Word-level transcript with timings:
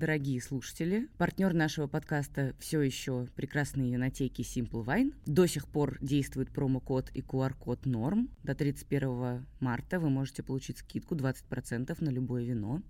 Дорогие 0.00 0.40
слушатели, 0.40 1.08
партнер 1.18 1.52
нашего 1.54 1.88
подкаста 1.88 2.54
все 2.60 2.80
еще 2.82 3.26
прекрасные 3.34 3.90
винотеки 3.90 4.42
Simple 4.42 4.84
Wine. 4.84 5.12
До 5.26 5.44
сих 5.46 5.66
пор 5.66 5.98
действует 6.00 6.52
промокод 6.52 7.10
и 7.14 7.20
QR-код 7.20 7.84
норм. 7.84 8.30
До 8.44 8.54
31 8.54 9.44
марта 9.58 9.98
вы 9.98 10.08
можете 10.08 10.44
получить 10.44 10.78
скидку 10.78 11.16
20% 11.16 11.96
на 11.98 12.10
любое 12.10 12.44
вино. 12.44 12.80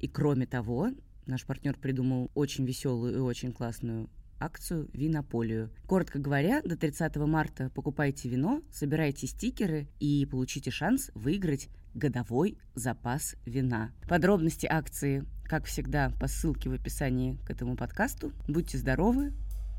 И 0.00 0.08
кроме 0.08 0.46
того, 0.46 0.88
наш 1.26 1.44
партнер 1.44 1.76
придумал 1.76 2.30
очень 2.34 2.64
веселую 2.64 3.14
и 3.14 3.18
очень 3.18 3.52
классную 3.52 4.08
акцию 4.40 4.88
«Винополию». 4.94 5.68
Коротко 5.86 6.18
говоря, 6.18 6.62
до 6.62 6.78
30 6.78 7.14
марта 7.16 7.68
покупайте 7.74 8.30
вино, 8.30 8.62
собирайте 8.72 9.26
стикеры 9.26 9.86
и 10.00 10.24
получите 10.24 10.70
шанс 10.70 11.10
выиграть 11.14 11.68
годовой 11.94 12.56
запас 12.74 13.36
вина. 13.44 13.92
Подробности 14.08 14.66
акции, 14.66 15.26
как 15.44 15.64
всегда, 15.66 16.10
по 16.20 16.26
ссылке 16.26 16.70
в 16.70 16.72
описании 16.72 17.38
к 17.46 17.50
этому 17.50 17.76
подкасту. 17.76 18.32
Будьте 18.48 18.78
здоровы, 18.78 19.32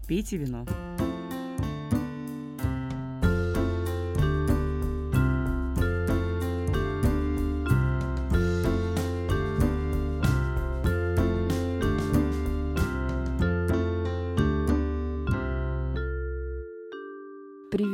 пейте 0.07 0.37
вино. 0.37 0.65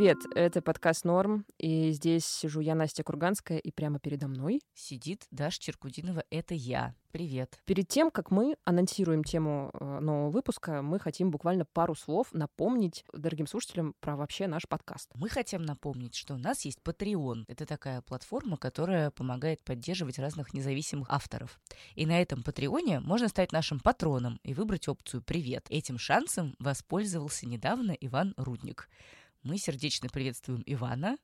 Привет, 0.02 0.26
это 0.34 0.64
подкаст 0.64 1.06
«Норм», 1.06 1.46
и 1.60 1.92
здесь 1.92 2.26
сижу 2.26 2.60
я, 2.60 2.74
Настя 2.74 3.04
Курганская, 3.04 3.60
и 3.60 3.70
прямо 3.70 4.00
передо 4.00 4.28
мной 4.28 4.60
сидит 4.74 5.28
Даша 5.30 5.62
Черкудинова, 5.62 6.24
это 6.32 6.56
я. 6.56 6.96
Привет. 7.12 7.60
Перед 7.66 7.88
тем, 7.88 8.10
как 8.10 8.32
мы 8.32 8.56
анонсируем 8.66 9.24
тему 9.24 9.70
э, 9.74 10.00
нового 10.00 10.32
выпуска, 10.32 10.82
мы 10.82 10.98
хотим 10.98 11.30
буквально 11.30 11.66
пару 11.66 11.94
слов 11.94 12.30
напомнить 12.32 13.06
дорогим 13.14 13.46
слушателям 13.46 13.94
про 14.00 14.16
вообще 14.16 14.48
наш 14.48 14.68
подкаст. 14.68 15.12
Мы 15.14 15.30
хотим 15.30 15.62
напомнить, 15.62 16.16
что 16.16 16.34
у 16.34 16.38
нас 16.38 16.66
есть 16.66 16.80
Patreon. 16.84 17.44
Это 17.48 17.68
такая 17.68 18.02
платформа, 18.02 18.58
которая 18.58 19.12
помогает 19.12 19.64
поддерживать 19.64 20.18
разных 20.18 20.56
независимых 20.56 21.12
авторов. 21.12 21.60
И 21.94 22.08
на 22.08 22.20
этом 22.20 22.42
Патреоне 22.42 23.02
можно 23.02 23.28
стать 23.28 23.52
нашим 23.52 23.80
патроном 23.80 24.40
и 24.42 24.56
выбрать 24.56 24.88
опцию 24.88 25.22
«Привет». 25.22 25.68
Этим 25.70 26.00
шансом 26.00 26.56
воспользовался 26.58 27.46
недавно 27.46 27.92
Иван 27.92 28.34
Рудник. 28.38 28.90
Мы 29.44 29.58
сердечно 29.58 30.08
приветствуем 30.08 30.62
Ивана. 30.68 31.18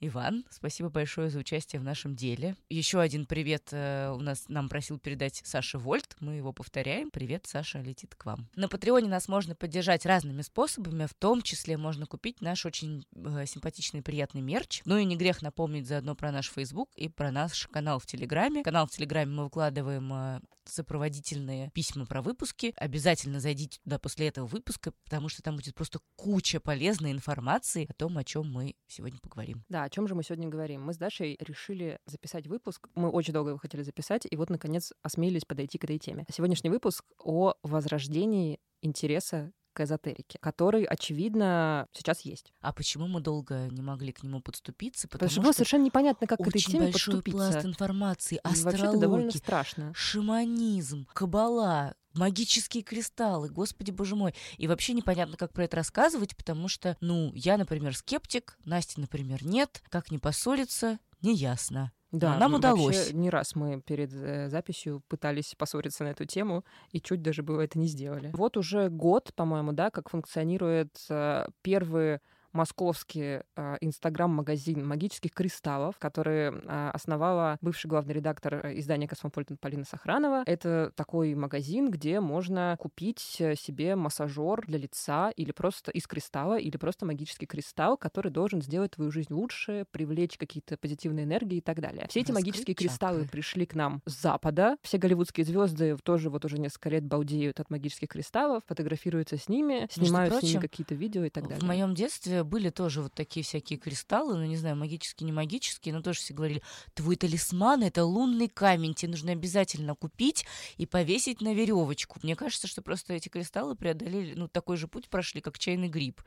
Иван, 0.00 0.44
спасибо 0.50 0.88
большое 0.88 1.30
за 1.30 1.38
участие 1.38 1.80
в 1.80 1.84
нашем 1.84 2.14
деле. 2.16 2.56
Еще 2.68 3.00
один 3.00 3.26
привет 3.26 3.68
э, 3.72 4.10
у 4.10 4.20
нас 4.20 4.44
нам 4.48 4.68
просил 4.68 4.98
передать 4.98 5.40
Саша 5.44 5.78
Вольт. 5.78 6.16
Мы 6.20 6.34
его 6.34 6.52
повторяем. 6.52 7.10
Привет, 7.10 7.46
Саша, 7.46 7.80
летит 7.80 8.14
к 8.14 8.24
вам. 8.26 8.48
На 8.54 8.68
Патреоне 8.68 9.08
нас 9.08 9.28
можно 9.28 9.54
поддержать 9.54 10.04
разными 10.04 10.42
способами, 10.42 11.06
в 11.06 11.14
том 11.14 11.42
числе 11.42 11.76
можно 11.76 12.06
купить 12.06 12.40
наш 12.40 12.66
очень 12.66 13.06
э, 13.14 13.46
симпатичный 13.46 14.00
и 14.00 14.02
приятный 14.02 14.40
мерч. 14.40 14.82
Ну 14.84 14.96
и 14.96 15.04
не 15.04 15.16
грех 15.16 15.42
напомнить 15.42 15.86
заодно 15.86 16.14
про 16.14 16.32
наш 16.32 16.50
Facebook 16.50 16.90
и 16.96 17.08
про 17.08 17.30
наш 17.30 17.66
канал 17.68 17.98
в 17.98 18.06
Телеграме. 18.06 18.62
Канал 18.62 18.86
в 18.86 18.90
Телеграме 18.90 19.32
мы 19.32 19.44
выкладываем 19.44 20.12
э, 20.12 20.40
сопроводительные 20.64 21.70
письма 21.70 22.06
про 22.06 22.22
выпуски. 22.22 22.74
Обязательно 22.76 23.40
зайдите 23.40 23.80
туда 23.84 23.98
после 23.98 24.28
этого 24.28 24.46
выпуска, 24.46 24.92
потому 25.04 25.28
что 25.28 25.42
там 25.42 25.56
будет 25.56 25.74
просто 25.74 26.00
куча 26.16 26.60
полезной 26.60 27.12
информации 27.12 27.86
о 27.88 27.94
том, 27.94 28.18
о 28.18 28.24
чем 28.24 28.50
мы 28.50 28.74
сегодня 28.86 29.18
поговорим. 29.20 29.64
Да, 29.68 29.88
чем 29.94 30.08
же 30.08 30.16
мы 30.16 30.24
сегодня 30.24 30.48
говорим? 30.48 30.82
Мы 30.82 30.92
с 30.92 30.96
Дашей 30.96 31.36
решили 31.38 32.00
записать 32.04 32.48
выпуск. 32.48 32.88
Мы 32.96 33.08
очень 33.08 33.32
долго 33.32 33.50
его 33.50 33.58
хотели 33.58 33.82
записать, 33.82 34.26
и 34.28 34.34
вот, 34.34 34.50
наконец, 34.50 34.92
осмелились 35.02 35.44
подойти 35.44 35.78
к 35.78 35.84
этой 35.84 36.00
теме. 36.00 36.26
Сегодняшний 36.28 36.68
выпуск 36.70 37.04
о 37.20 37.54
возрождении 37.62 38.58
интереса 38.82 39.52
к 39.72 39.80
эзотерике, 39.82 40.38
который, 40.40 40.82
очевидно, 40.82 41.86
сейчас 41.92 42.22
есть. 42.22 42.52
А 42.60 42.72
почему 42.72 43.06
мы 43.06 43.20
долго 43.20 43.68
не 43.70 43.82
могли 43.82 44.10
к 44.10 44.24
нему 44.24 44.40
подступиться? 44.40 45.06
Потому, 45.06 45.28
Потому 45.28 45.30
что 45.30 45.42
было 45.42 45.52
совершенно 45.52 45.84
непонятно, 45.84 46.26
как 46.26 46.38
к 46.40 46.48
этой 46.48 46.60
теме 46.60 46.90
большой 46.90 47.14
подступиться. 47.14 47.52
пласт 47.52 47.64
информации, 47.64 48.40
астрология, 48.42 49.00
довольно 49.00 49.30
страшно. 49.30 49.92
шаманизм, 49.94 51.06
кабала, 51.12 51.94
магические 52.14 52.82
кристаллы, 52.82 53.48
господи 53.48 53.90
боже 53.90 54.16
мой. 54.16 54.34
И 54.56 54.66
вообще 54.66 54.92
непонятно, 54.92 55.36
как 55.36 55.52
про 55.52 55.64
это 55.64 55.76
рассказывать, 55.76 56.36
потому 56.36 56.68
что, 56.68 56.96
ну, 57.00 57.32
я, 57.34 57.56
например, 57.58 57.96
скептик, 57.96 58.56
Настя, 58.64 59.00
например, 59.00 59.44
нет. 59.44 59.82
Как 59.88 60.10
не 60.10 60.18
поссориться, 60.18 60.98
неясно. 61.20 61.92
Да, 62.14 62.38
нам 62.38 62.54
удалось. 62.54 63.12
Не 63.12 63.28
раз 63.28 63.56
мы 63.56 63.80
перед 63.80 64.12
э, 64.14 64.48
записью 64.48 65.02
пытались 65.08 65.56
поссориться 65.56 66.04
на 66.04 66.08
эту 66.08 66.24
тему 66.26 66.64
и 66.92 67.00
чуть 67.00 67.22
даже 67.22 67.42
было 67.42 67.62
это 67.62 67.76
не 67.76 67.88
сделали. 67.88 68.30
Вот 68.32 68.56
уже 68.56 68.88
год, 68.88 69.32
по-моему, 69.34 69.72
да, 69.72 69.90
как 69.90 70.10
функционирует 70.10 70.96
э, 71.10 71.46
первые 71.62 72.20
московский 72.54 73.40
а, 73.56 73.76
инстаграм-магазин 73.80 74.86
магических 74.86 75.32
кристаллов, 75.32 75.98
который 75.98 76.48
а, 76.48 76.90
основала 76.92 77.58
бывший 77.60 77.88
главный 77.88 78.14
редактор 78.14 78.66
э, 78.66 78.78
издания 78.78 79.08
«Cosmopolitan» 79.08 79.56
Полина 79.56 79.84
Сохранова. 79.84 80.44
Это 80.46 80.92
такой 80.94 81.34
магазин, 81.34 81.90
где 81.90 82.20
можно 82.20 82.76
купить 82.78 83.36
э, 83.40 83.56
себе 83.56 83.96
массажер 83.96 84.64
для 84.66 84.78
лица 84.78 85.30
или 85.36 85.52
просто 85.52 85.90
из 85.90 86.06
кристалла, 86.06 86.58
или 86.58 86.76
просто 86.76 87.04
магический 87.04 87.46
кристалл, 87.46 87.96
который 87.96 88.30
должен 88.30 88.62
сделать 88.62 88.92
твою 88.92 89.10
жизнь 89.10 89.32
лучше, 89.32 89.84
привлечь 89.90 90.38
какие-то 90.38 90.76
позитивные 90.76 91.24
энергии 91.24 91.58
и 91.58 91.60
так 91.60 91.80
далее. 91.80 92.06
Все 92.08 92.20
эти 92.20 92.30
Раскрыть 92.30 92.46
магические 92.46 92.74
чакры. 92.74 92.88
кристаллы 92.88 93.24
пришли 93.28 93.66
к 93.66 93.74
нам 93.74 94.00
с 94.06 94.20
Запада. 94.20 94.76
Все 94.82 94.98
голливудские 94.98 95.44
звезды 95.44 95.96
тоже 96.02 96.30
вот 96.30 96.44
уже 96.44 96.58
несколько 96.58 96.90
лет 96.90 97.04
балдеют 97.04 97.58
от 97.60 97.70
магических 97.70 98.08
кристаллов, 98.08 98.62
фотографируются 98.66 99.36
с 99.36 99.48
ними, 99.48 99.88
снимают 99.90 100.32
прочим, 100.32 100.48
с 100.48 100.50
ними 100.52 100.60
какие-то 100.60 100.94
видео 100.94 101.24
и 101.24 101.30
так 101.30 101.44
далее. 101.44 101.60
В 101.60 101.66
моем 101.66 101.94
детстве 101.94 102.43
были 102.44 102.70
тоже 102.70 103.02
вот 103.02 103.14
такие 103.14 103.44
всякие 103.44 103.78
кристаллы, 103.78 104.36
ну, 104.36 104.44
не 104.44 104.56
знаю, 104.56 104.76
магические, 104.76 105.26
не 105.26 105.32
магические, 105.32 105.94
но 105.94 106.02
тоже 106.02 106.20
все 106.20 106.34
говорили, 106.34 106.62
твой 106.94 107.16
талисман— 107.16 107.82
это 107.84 108.04
лунный 108.04 108.48
камень, 108.48 108.94
тебе 108.94 109.12
нужно 109.12 109.32
обязательно 109.32 109.94
купить 109.94 110.46
и 110.76 110.86
повесить 110.86 111.40
на 111.40 111.54
веревочку. 111.54 112.18
Мне 112.22 112.36
кажется, 112.36 112.66
что 112.66 112.82
просто 112.82 113.14
эти 113.14 113.28
кристаллы 113.28 113.74
преодолели, 113.76 114.34
ну, 114.34 114.48
такой 114.48 114.76
же 114.76 114.88
путь 114.88 115.08
прошли, 115.08 115.40
как 115.40 115.58
чайный 115.58 115.88
гриб. 115.88 116.22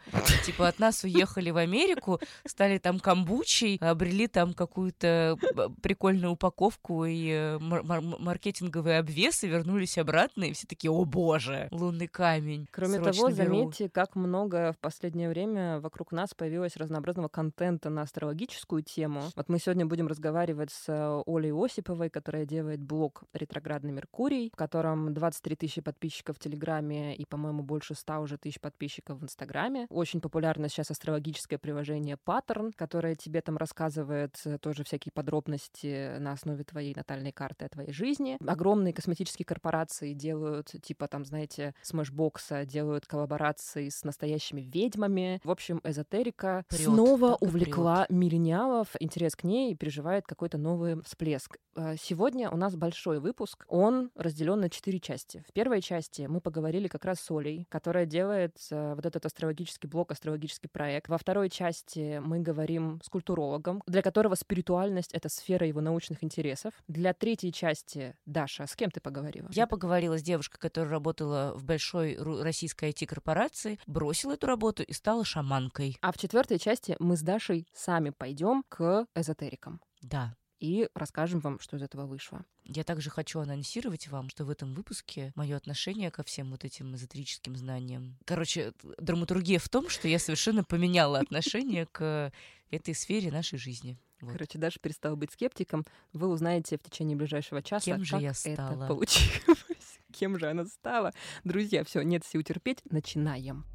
Типа 0.46 0.68
от 0.68 0.80
нас 0.80 1.04
уехали 1.04 1.50
в 1.52 1.58
Америку, 1.58 2.20
стали 2.46 2.78
там 2.78 3.00
камбучей, 3.00 3.78
обрели 3.78 4.28
там 4.28 4.54
какую-то 4.54 5.38
прикольную 5.82 6.34
упаковку 6.34 7.06
и 7.06 7.30
э, 7.30 7.60
маркетинговые 7.60 9.00
обвесы, 9.00 9.48
вернулись 9.48 9.98
обратно, 9.98 10.46
и 10.46 10.54
все 10.54 10.68
такие, 10.68 10.92
о 10.92 11.06
боже, 11.06 11.68
лунный 11.72 12.08
камень. 12.08 12.68
Кроме 12.72 13.00
того, 13.00 13.32
заметьте, 13.32 13.90
как 13.90 14.16
много 14.16 14.74
в 14.74 14.78
последнее 14.80 15.30
время 15.30 15.80
вокруг 15.80 16.06
нас 16.12 16.34
появилось 16.34 16.78
разнообразного 16.78 17.28
контента 17.28 17.90
на 17.90 18.03
астрологическую 18.03 18.84
тему. 18.84 19.23
Вот 19.35 19.50
мы 19.50 19.59
сегодня 19.59 19.85
будем 19.85 20.07
разговаривать 20.07 20.72
с 20.72 20.85
э, 20.88 21.23
Олей 21.25 21.51
Осиповой, 21.51 22.09
которая 22.09 22.45
делает 22.45 22.81
блог 22.81 23.23
«Ретроградный 23.34 23.91
Меркурий», 23.91 24.50
в 24.53 24.56
котором 24.56 25.13
23 25.13 25.56
тысячи 25.56 25.81
подписчиков 25.81 26.38
в 26.38 26.40
Телеграме 26.40 27.16
и, 27.16 27.25
по-моему, 27.25 27.63
больше 27.63 27.95
100 27.95 28.19
уже 28.19 28.38
тысяч 28.38 28.59
подписчиков 28.59 29.19
в 29.19 29.23
Инстаграме. 29.23 29.88
Очень 29.90 30.22
популярно 30.22 30.69
сейчас 30.69 30.91
астрологическое 30.91 31.59
приложение 31.59 32.18
Паттерн, 32.18 32.72
которое 32.74 33.16
тебе 33.16 33.41
там 33.41 33.57
рассказывает 33.57 34.39
э, 34.45 34.57
тоже 34.57 34.84
всякие 34.84 35.12
подробности 35.12 36.18
на 36.19 36.34
основе 36.34 36.63
твоей 36.63 36.94
натальной 36.95 37.31
карты 37.31 37.66
о 37.66 37.69
твоей 37.69 37.91
жизни. 37.91 38.38
Огромные 38.45 38.94
косметические 38.94 39.45
корпорации 39.45 40.13
делают, 40.13 40.74
типа 40.81 41.07
там, 41.07 41.25
знаете, 41.25 41.74
Смешбокса, 41.81 42.66
делают 42.66 43.06
коллаборации 43.06 43.89
с 43.89 44.03
настоящими 44.03 44.62
ведьмами. 44.62 45.39
В 45.44 45.51
общем, 45.51 45.81
эзотерика 45.97 46.63
прет, 46.69 46.81
снова 46.81 47.38
увлекла 47.40 48.06
прет. 48.06 48.18
миллениалов, 48.18 48.90
интерес 49.00 49.35
к 49.35 49.44
ней 49.44 49.75
переживает 49.75 50.25
какой-то 50.25 50.58
новый 50.58 51.02
всплеск. 51.03 51.58
А, 51.78 51.96
сегодня 51.96 52.50
у 52.50 52.58
нас 52.58 52.76
большой 52.76 53.20
выпуск. 53.20 53.66
Он 53.68 54.10
разделен 54.16 54.60
на 54.60 54.70
четыре 54.70 55.00
части. 55.00 55.44
В 55.48 55.54
первой 55.54 55.82
части 55.82 56.24
мы 56.24 56.42
поговорили 56.42 56.88
как 56.88 57.06
раз 57.06 57.19
с 57.19 57.30
Олей, 57.30 57.68
которая 57.69 58.07
делает 58.07 58.57
а, 58.72 58.96
вот 58.96 59.06
этот 59.06 59.25
астрологический 59.28 59.88
блок, 59.88 60.12
астрологический 60.12 60.69
проект. 60.69 61.07
Во 61.07 61.19
второй 61.19 61.50
части 61.50 62.19
мы 62.24 62.40
говорим 62.40 63.00
с 63.04 63.10
культурологом, 63.10 63.84
для 63.86 64.01
которого 64.01 64.34
спиритуальность— 64.34 65.12
это 65.13 65.30
сфера 65.30 65.68
его 65.68 65.80
научных 65.80 66.24
интересов. 66.24 66.74
Для 66.88 67.13
третьей 67.13 67.54
части, 67.54 68.16
Даша, 68.25 68.66
с 68.66 68.75
кем 68.75 68.90
ты 68.90 69.00
поговорила? 69.00 69.48
Я 69.51 69.68
поговорила 69.68 70.18
с 70.18 70.24
девушкой, 70.24 70.57
которая 70.57 70.90
работала 70.90 71.54
в 71.56 71.63
большой 71.63 72.18
российской 72.42 72.90
IT-корпорации, 72.90 73.80
бросила 73.86 74.34
эту 74.34 74.48
работу 74.48 74.81
и 74.81 74.94
стала 74.94 75.24
шаманкой. 75.24 75.98
А 76.01 76.12
в 76.12 76.18
четвертой 76.18 76.57
части 76.57 76.96
мы 77.00 77.18
с 77.18 77.22
Дашей 77.22 77.68
сами 77.74 78.10
пойдем 78.10 78.63
к 78.68 79.06
эзотерикам. 79.13 79.80
Да. 80.01 80.34
И 80.59 80.89
расскажем 80.95 81.39
вам, 81.39 81.59
что 81.59 81.77
из 81.77 81.83
этого 81.83 82.06
вышло. 82.06 82.44
Я 82.63 82.83
также 82.83 83.09
хочу 83.09 83.39
анонсировать 83.39 84.07
вам, 84.07 84.30
что 84.30 84.44
в 84.44 84.50
этом 84.50 84.74
выпуске 84.74 85.31
мое 85.36 85.56
отношение 85.56 86.09
ко 86.09 86.24
всем 86.24 86.50
вот 86.51 86.65
этим 86.65 86.95
эзотерическим 86.95 87.56
знаниям. 87.56 88.18
Короче, 88.25 88.74
драматургия 88.98 89.59
в 89.59 89.69
том, 89.69 89.88
что 89.89 90.07
я 90.07 90.18
совершенно 90.18 90.63
поменяла 90.63 91.19
отношение 91.19 91.86
к 91.92 92.31
этой 92.71 92.95
сфере 92.95 93.31
нашей 93.31 93.59
жизни. 93.59 93.98
Вот. 94.19 94.31
Короче, 94.31 94.57
Даша 94.57 94.80
перестала 94.80 95.15
быть 95.15 95.31
скептиком. 95.31 95.86
Вы 96.12 96.27
узнаете 96.27 96.77
в 96.77 96.81
течение 96.81 97.15
ближайшего 97.15 97.62
часа, 97.62 97.86
Кем 97.86 98.03
же 98.03 98.12
как 98.13 98.21
я 98.21 98.33
стала? 98.33 98.56
это 98.56 98.88
получилось. 98.88 100.00
кем 100.12 100.39
же 100.39 100.50
она 100.50 100.65
стала. 100.65 101.13
Друзья, 101.44 101.83
все, 101.83 102.01
нет 102.01 102.25
сил 102.25 102.42
терпеть, 102.42 102.81
начинаем. 102.89 103.65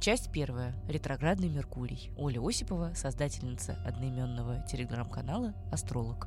Часть 0.00 0.32
первая. 0.32 0.74
Ретроградный 0.88 1.50
Меркурий. 1.50 2.10
Оля 2.16 2.40
Осипова, 2.40 2.94
создательница 2.94 3.76
одноименного 3.84 4.64
телеграм-канала 4.66 5.52
«Астролог». 5.70 6.26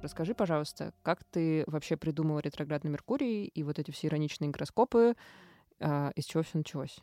Расскажи, 0.00 0.34
пожалуйста, 0.34 0.94
как 1.02 1.22
ты 1.24 1.64
вообще 1.66 1.98
придумала 1.98 2.38
ретроградный 2.38 2.90
Меркурий 2.90 3.44
и 3.44 3.62
вот 3.62 3.78
эти 3.78 3.90
все 3.90 4.06
ироничные 4.06 4.48
гороскопы, 4.48 5.16
а, 5.80 6.12
из 6.16 6.24
чего 6.24 6.42
все 6.44 6.56
началось? 6.56 6.96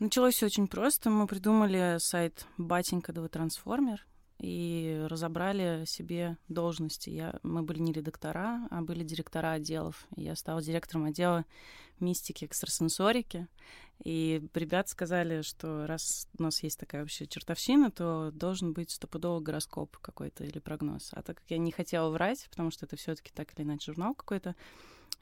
Началось 0.00 0.34
все 0.34 0.46
очень 0.46 0.66
просто. 0.66 1.08
Мы 1.08 1.28
придумали 1.28 1.98
сайт 2.00 2.46
Батенька 2.58 3.12
Трансформер 3.12 4.04
и 4.44 5.06
разобрали 5.08 5.84
себе 5.86 6.36
должности. 6.48 7.08
Я, 7.08 7.40
мы 7.42 7.62
были 7.62 7.78
не 7.78 7.92
редактора, 7.92 8.68
а 8.70 8.82
были 8.82 9.02
директора 9.02 9.52
отделов. 9.52 10.06
Я 10.16 10.36
стала 10.36 10.60
директором 10.60 11.06
отдела 11.06 11.46
мистики, 11.98 12.44
экстрасенсорики. 12.44 13.48
И 14.04 14.46
ребята 14.52 14.90
сказали, 14.90 15.40
что 15.40 15.86
раз 15.86 16.28
у 16.38 16.42
нас 16.42 16.62
есть 16.62 16.78
такая 16.78 17.02
вообще 17.02 17.26
чертовщина, 17.26 17.90
то 17.90 18.32
должен 18.34 18.74
быть 18.74 18.90
стопудово 18.90 19.40
гороскоп 19.40 19.96
какой-то 19.96 20.44
или 20.44 20.58
прогноз. 20.58 21.08
А 21.12 21.22
так 21.22 21.38
как 21.38 21.44
я 21.48 21.56
не 21.56 21.72
хотела 21.72 22.10
врать, 22.10 22.46
потому 22.50 22.70
что 22.70 22.84
это 22.84 22.96
все 22.96 23.14
таки 23.14 23.32
так 23.32 23.54
или 23.54 23.64
иначе 23.64 23.92
журнал 23.92 24.14
какой-то, 24.14 24.56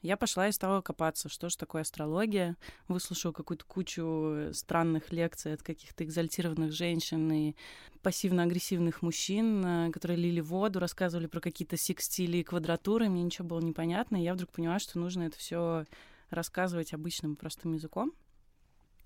я 0.03 0.17
пошла 0.17 0.49
и 0.49 0.51
стала 0.51 0.81
копаться, 0.81 1.29
что 1.29 1.47
же 1.47 1.57
такое 1.57 1.81
астрология. 1.81 2.57
Выслушала 2.89 3.31
какую-то 3.31 3.63
кучу 3.65 4.53
странных 4.53 5.13
лекций 5.13 5.53
от 5.53 5.63
каких-то 5.63 6.03
экзальтированных 6.03 6.73
женщин 6.73 7.31
и 7.31 7.55
пассивно-агрессивных 8.01 9.01
мужчин, 9.01 9.65
э, 9.65 9.91
которые 9.91 10.17
лили 10.17 10.41
воду, 10.41 10.79
рассказывали 10.79 11.27
про 11.27 11.39
какие-то 11.39 11.77
секстили 11.77 12.37
и 12.37 12.43
квадратуры. 12.43 13.07
Мне 13.07 13.23
ничего 13.23 13.47
было 13.47 13.61
непонятно, 13.61 14.17
и 14.17 14.23
я 14.23 14.33
вдруг 14.33 14.51
поняла, 14.51 14.77
что 14.77 14.99
нужно 14.99 15.23
это 15.23 15.37
все 15.37 15.85
рассказывать 16.29 16.93
обычным 16.93 17.37
простым 17.37 17.71
языком. 17.73 18.11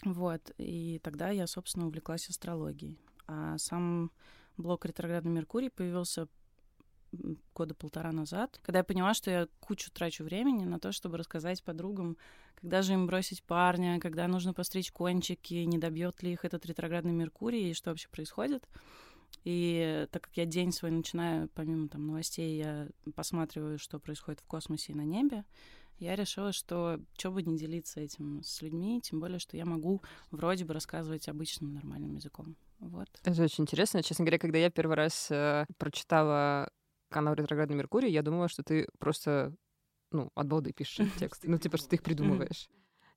Вот, 0.04 0.52
и 0.58 1.00
тогда 1.04 1.30
я, 1.30 1.46
собственно, 1.46 1.86
увлеклась 1.86 2.28
астрологией. 2.28 2.98
А 3.28 3.58
сам 3.60 4.12
блок 4.58 4.86
«Ретроградный 4.86 5.32
Меркурий» 5.32 5.70
появился 5.70 6.28
года 7.54 7.74
полтора 7.74 8.12
назад, 8.12 8.59
когда 8.63 8.80
я 8.80 8.83
поняла, 8.83 9.13
что 9.13 9.31
я 9.31 9.48
кучу 9.59 9.92
трачу 9.92 10.24
времени 10.24 10.65
на 10.65 10.80
то, 10.80 10.92
чтобы 10.92 11.18
рассказать 11.18 11.63
подругам, 11.63 12.18
когда 12.56 12.81
же 12.81 12.94
им 12.94 13.07
бросить 13.07 13.44
парня, 13.44 14.00
когда 14.00 14.27
нужно 14.27 14.54
постричь 14.54 14.92
кончики, 14.92 15.54
не 15.54 15.77
добьет 15.77 16.21
ли 16.24 16.33
их 16.33 16.45
этот 16.45 16.65
ретроградный 16.65 17.13
Меркурий 17.13 17.69
и 17.69 17.74
что 17.74 17.92
вообще 17.92 18.07
происходит. 18.09 18.68
И 19.44 20.07
так 20.12 20.24
как 20.24 20.38
я 20.38 20.45
день 20.45 20.71
свой 20.71 20.92
начинаю, 20.92 21.50
помимо 21.54 21.88
там 21.88 22.07
новостей, 22.07 22.57
я 22.57 22.88
посматриваю, 23.15 23.77
что 23.77 24.00
происходит 24.00 24.39
в 24.39 24.45
космосе 24.45 24.94
и 24.94 24.95
на 24.95 25.03
небе, 25.03 25.45
я 26.00 26.15
решила, 26.15 26.51
что 26.51 27.00
что 27.18 27.31
бы 27.31 27.42
не 27.42 27.57
делиться 27.57 28.00
этим 28.00 28.44
с 28.44 28.62
людьми, 28.62 29.01
тем 29.01 29.19
более, 29.19 29.39
что 29.39 29.57
я 29.57 29.65
могу 29.65 30.03
вроде 30.31 30.63
бы 30.63 30.74
рассказывать 30.74 31.27
обычным 31.27 31.74
нормальным 31.74 32.15
языком. 32.15 32.56
Вот. 32.80 33.07
Это 33.24 33.44
очень 33.44 33.63
интересно. 33.63 34.03
Честно 34.03 34.24
говоря, 34.24 34.38
когда 34.38 34.60
я 34.60 34.69
первый 34.69 34.95
раз 34.95 35.31
э, 35.31 35.65
прочитала 35.77 36.69
канал 37.09 37.36
«Ретроградный 37.36 37.75
Меркурий», 37.75 38.12
я 38.12 38.21
думала, 38.21 38.48
что 38.48 38.63
ты 38.63 38.88
просто 39.00 39.54
ну, 40.12 40.31
от 40.36 40.48
балды 40.48 40.71
пишешь 40.74 41.09
текст. 41.19 41.44
Ну, 41.44 41.57
типа, 41.57 41.77
что 41.77 41.89
ты 41.89 41.98
их 41.98 42.04
придумываешь. 42.04 42.69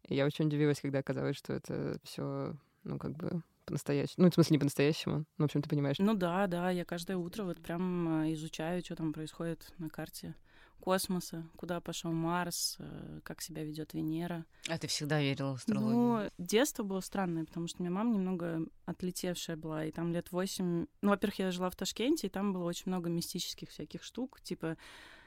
И 0.08 0.14
я 0.14 0.26
очень 0.26 0.46
удивилась, 0.46 0.81
когда 0.81 0.98
оказалось, 1.00 1.37
что 1.37 1.52
это 1.52 1.98
все, 2.02 2.56
ну, 2.84 2.98
как 2.98 3.12
бы 3.12 3.42
по-настоящему. 3.66 4.25
Ну, 4.25 4.31
в 4.31 4.34
смысле, 4.34 4.54
не 4.54 4.58
по-настоящему. 4.58 5.19
Ну, 5.19 5.25
в 5.38 5.44
общем, 5.44 5.62
ты 5.62 5.69
понимаешь. 5.69 5.98
Ну 5.98 6.14
да, 6.14 6.46
да, 6.46 6.70
я 6.70 6.84
каждое 6.84 7.16
утро 7.16 7.44
вот 7.44 7.60
прям 7.60 8.25
э, 8.25 8.32
изучаю, 8.32 8.82
что 8.82 8.96
там 8.96 9.12
происходит 9.12 9.72
на 9.78 9.88
карте 9.88 10.34
космоса, 10.81 11.47
куда 11.56 11.81
пошел 11.81 12.11
Марс, 12.12 12.77
э, 12.79 13.21
как 13.23 13.43
себя 13.43 13.62
ведет 13.62 13.94
Венера. 13.94 14.44
А 14.69 14.79
ты 14.79 14.87
всегда 14.88 15.21
верила 15.21 15.53
в 15.53 15.59
астрологию? 15.59 15.94
Ну, 15.94 16.31
детство 16.38 16.82
было 16.82 17.00
странное, 17.00 17.44
потому 17.44 17.69
что 17.69 17.79
у 17.79 17.82
меня 17.85 17.94
мама 17.94 18.12
немного 18.12 18.67
отлетевшая 18.87 19.56
была, 19.56 19.85
и 19.85 19.93
там 19.93 20.12
лет 20.12 20.32
восемь... 20.32 20.87
Ну, 21.03 21.11
во-первых, 21.11 21.38
я 21.38 21.50
жила 21.53 21.71
в 21.71 21.77
Ташкенте, 21.77 22.27
и 22.27 22.31
там 22.31 22.53
было 22.53 22.65
очень 22.65 22.85
много 22.87 23.09
мистических 23.09 23.69
всяких 23.71 24.03
штук, 24.03 24.41
типа 24.41 24.77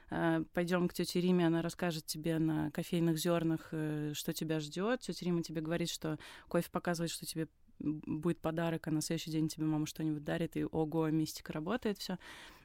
э, 0.09 0.43
пойдем 0.53 0.87
к 0.87 0.93
тете 0.93 1.21
Риме, 1.21 1.47
она 1.47 1.61
расскажет 1.61 2.05
тебе 2.05 2.39
на 2.39 2.71
кофейных 2.71 3.17
зернах, 3.17 3.69
э, 3.71 4.11
что 4.13 4.33
тебя 4.33 4.59
ждет. 4.59 5.01
Тетя 5.01 5.25
Рима 5.25 5.43
тебе 5.43 5.61
говорит, 5.61 5.89
что 5.89 6.19
кофе 6.47 6.69
показывает, 6.71 7.11
что 7.11 7.25
тебе 7.25 7.47
будет 7.79 8.39
подарок, 8.39 8.87
а 8.87 8.91
на 8.91 9.01
следующий 9.01 9.31
день 9.31 9.49
тебе 9.49 9.65
мама 9.65 9.85
что-нибудь 9.85 10.23
дарит, 10.23 10.55
и 10.55 10.65
ого, 10.65 11.09
мистика 11.09 11.53
работает, 11.53 11.97
все. 11.97 12.17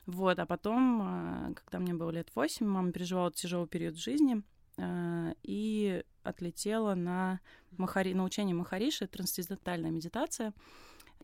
Вот, 0.09 0.39
а 0.39 0.47
потом, 0.47 1.03
а, 1.03 1.53
когда 1.53 1.79
мне 1.79 1.93
было 1.93 2.09
лет 2.09 2.31
восемь, 2.35 2.67
мама 2.67 2.93
переживала 2.93 3.31
тяжелый 3.31 3.69
период 3.69 3.95
в 3.95 4.03
жизни 4.03 4.43
а, 4.79 5.35
и 5.43 6.03
отлетела 6.23 6.95
на, 6.95 7.41
Махари, 7.73 8.15
на 8.15 8.25
учение 8.25 8.55
Махариши, 8.55 9.07
трансцендентальная 9.07 9.91
медитация 9.91 10.55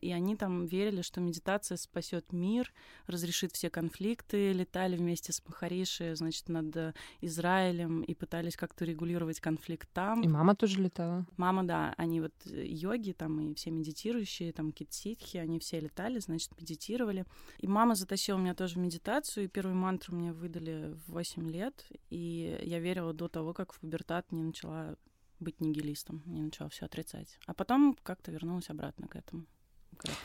и 0.01 0.11
они 0.11 0.35
там 0.35 0.65
верили, 0.65 1.01
что 1.01 1.21
медитация 1.21 1.77
спасет 1.77 2.31
мир, 2.31 2.73
разрешит 3.07 3.51
все 3.53 3.69
конфликты, 3.69 4.53
летали 4.53 4.95
вместе 4.95 5.33
с 5.33 5.43
Махариши, 5.45 6.15
значит, 6.15 6.49
над 6.49 6.75
э, 6.75 6.93
Израилем 7.21 8.01
и 8.01 8.13
пытались 8.13 8.55
как-то 8.55 8.85
регулировать 8.85 9.39
конфликт 9.39 9.89
там. 9.93 10.21
И 10.21 10.27
мама 10.27 10.55
тоже 10.55 10.81
летала? 10.81 11.25
Мама, 11.37 11.63
да, 11.63 11.93
они 11.97 12.21
вот 12.21 12.33
э, 12.45 12.65
йоги 12.65 13.11
там 13.11 13.39
и 13.41 13.53
все 13.55 13.71
медитирующие, 13.71 14.53
там 14.53 14.71
китситхи, 14.71 15.37
они 15.37 15.59
все 15.59 15.79
летали, 15.79 16.19
значит, 16.19 16.51
медитировали. 16.59 17.25
И 17.59 17.67
мама 17.67 17.95
затащила 17.95 18.37
меня 18.37 18.55
тоже 18.55 18.75
в 18.75 18.79
медитацию, 18.79 19.45
и 19.45 19.47
первую 19.47 19.75
мантру 19.75 20.15
мне 20.15 20.33
выдали 20.33 20.93
в 21.07 21.13
8 21.13 21.49
лет, 21.49 21.85
и 22.09 22.59
я 22.61 22.79
верила 22.79 23.13
до 23.13 23.27
того, 23.27 23.53
как 23.53 23.73
в 23.73 23.79
пубертат 23.79 24.31
не 24.31 24.43
начала 24.43 24.97
быть 25.39 25.59
нигилистом, 25.61 26.21
не 26.25 26.41
начала 26.41 26.69
все 26.69 26.85
отрицать. 26.85 27.39
А 27.45 27.53
потом 27.53 27.97
как-то 28.03 28.31
вернулась 28.31 28.69
обратно 28.69 29.07
к 29.07 29.15
этому. 29.15 29.45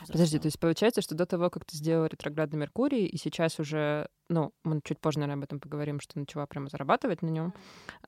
Подожди, 0.07 0.39
то 0.39 0.47
есть 0.47 0.59
получается, 0.59 1.01
что 1.01 1.15
до 1.15 1.25
того, 1.25 1.49
как 1.49 1.65
ты 1.65 1.77
сделала 1.77 2.05
ретроградный 2.05 2.59
Меркурий, 2.59 3.05
и 3.05 3.17
сейчас 3.17 3.59
уже, 3.59 4.07
ну, 4.29 4.53
мы 4.63 4.81
чуть 4.83 4.99
позже, 4.99 5.19
наверное, 5.19 5.39
об 5.39 5.43
этом 5.43 5.59
поговорим, 5.59 5.99
что 5.99 6.19
начала 6.19 6.45
прямо 6.45 6.69
зарабатывать 6.69 7.21
на 7.21 7.29
нем, 7.29 7.53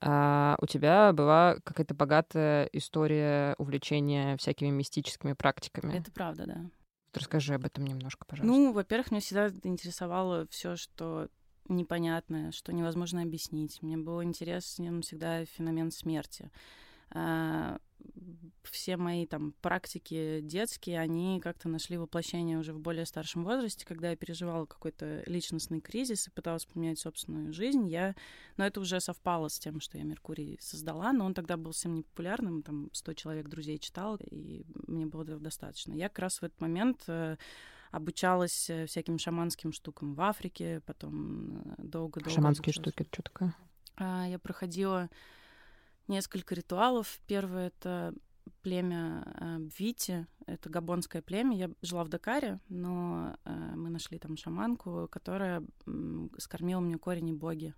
а, 0.00 0.56
у 0.60 0.66
тебя 0.66 1.12
была 1.12 1.56
какая-то 1.64 1.94
богатая 1.94 2.64
история 2.72 3.54
увлечения 3.58 4.36
всякими 4.36 4.70
мистическими 4.70 5.32
практиками. 5.32 5.96
Это 5.96 6.10
правда, 6.12 6.46
да. 6.46 6.70
Расскажи 7.12 7.54
об 7.54 7.64
этом 7.64 7.84
немножко, 7.84 8.26
пожалуйста. 8.26 8.56
Ну, 8.56 8.72
во-первых, 8.72 9.10
меня 9.12 9.20
всегда 9.20 9.48
интересовало 9.62 10.46
все, 10.50 10.76
что 10.76 11.28
непонятное, 11.68 12.50
что 12.50 12.72
невозможно 12.72 13.22
объяснить. 13.22 13.80
Мне 13.82 13.96
был 13.96 14.22
интересен 14.22 15.02
всегда 15.02 15.44
феномен 15.44 15.90
смерти. 15.90 16.50
Все 18.62 18.96
мои 18.96 19.26
там 19.26 19.52
практики 19.60 20.40
детские, 20.40 20.98
они 20.98 21.40
как-то 21.40 21.68
нашли 21.68 21.98
воплощение 21.98 22.58
уже 22.58 22.72
в 22.72 22.80
более 22.80 23.06
старшем 23.06 23.44
возрасте, 23.44 23.84
когда 23.84 24.10
я 24.10 24.16
переживала 24.16 24.66
какой-то 24.66 25.22
личностный 25.26 25.80
кризис 25.80 26.26
и 26.26 26.30
пыталась 26.30 26.66
поменять 26.66 26.98
собственную 26.98 27.52
жизнь. 27.52 27.86
Я... 27.88 28.14
Но 28.56 28.66
это 28.66 28.80
уже 28.80 29.00
совпало 29.00 29.48
с 29.48 29.58
тем, 29.58 29.80
что 29.80 29.98
я 29.98 30.04
Меркурий 30.04 30.58
создала, 30.60 31.12
но 31.12 31.26
он 31.26 31.34
тогда 31.34 31.56
был 31.56 31.72
совсем 31.72 31.94
непопулярным, 31.94 32.62
там 32.62 32.88
100 32.92 33.12
человек 33.14 33.48
друзей 33.48 33.78
читал, 33.78 34.16
и 34.16 34.64
мне 34.86 35.06
было 35.06 35.22
этого 35.22 35.40
достаточно. 35.40 35.92
Я 35.92 36.08
как 36.08 36.20
раз 36.20 36.38
в 36.38 36.44
этот 36.44 36.60
момент 36.60 37.04
э, 37.06 37.36
обучалась 37.90 38.68
э, 38.70 38.86
всяким 38.86 39.18
шаманским 39.18 39.72
штукам 39.72 40.14
в 40.14 40.20
Африке, 40.20 40.80
потом 40.86 41.58
э, 41.58 41.74
долго-долго... 41.78 42.30
Шаманские 42.30 42.72
штуки, 42.72 43.02
это 43.02 43.08
что 43.12 43.22
такое? 43.22 43.54
А, 43.96 44.26
я 44.28 44.38
проходила 44.38 45.08
несколько 46.08 46.54
ритуалов. 46.54 47.20
Первое— 47.26 47.66
это 47.78 48.14
племя 48.62 49.60
Бвити, 49.76 50.26
это 50.46 50.68
габонское 50.68 51.22
племя. 51.22 51.56
Я 51.56 51.70
жила 51.82 52.04
в 52.04 52.08
Дакаре, 52.08 52.60
но 52.68 53.36
э, 53.44 53.50
мы 53.76 53.90
нашли 53.90 54.18
там 54.18 54.36
шаманку, 54.36 55.08
которая 55.10 55.62
э, 55.86 56.28
скормила 56.38 56.80
мне 56.80 56.98
корень 56.98 57.34
боги. 57.34 57.74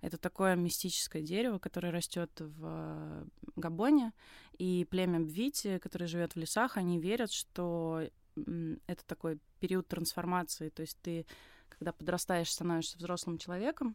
Это 0.00 0.18
такое 0.18 0.56
мистическое 0.56 1.22
дерево, 1.22 1.58
которое 1.58 1.92
растет 1.92 2.30
в 2.38 3.26
Габоне, 3.54 4.12
и 4.58 4.86
племя 4.90 5.20
Бвити, 5.20 5.78
которое 5.78 6.06
живет 6.06 6.34
в 6.34 6.38
лесах, 6.38 6.76
они 6.76 6.98
верят, 6.98 7.30
что 7.30 8.02
это 8.34 9.06
такой 9.06 9.38
период 9.60 9.86
трансформации, 9.86 10.70
то 10.70 10.82
есть 10.82 10.98
ты, 11.02 11.26
когда 11.68 11.92
подрастаешь, 11.92 12.50
становишься 12.50 12.98
взрослым 12.98 13.38
человеком, 13.38 13.94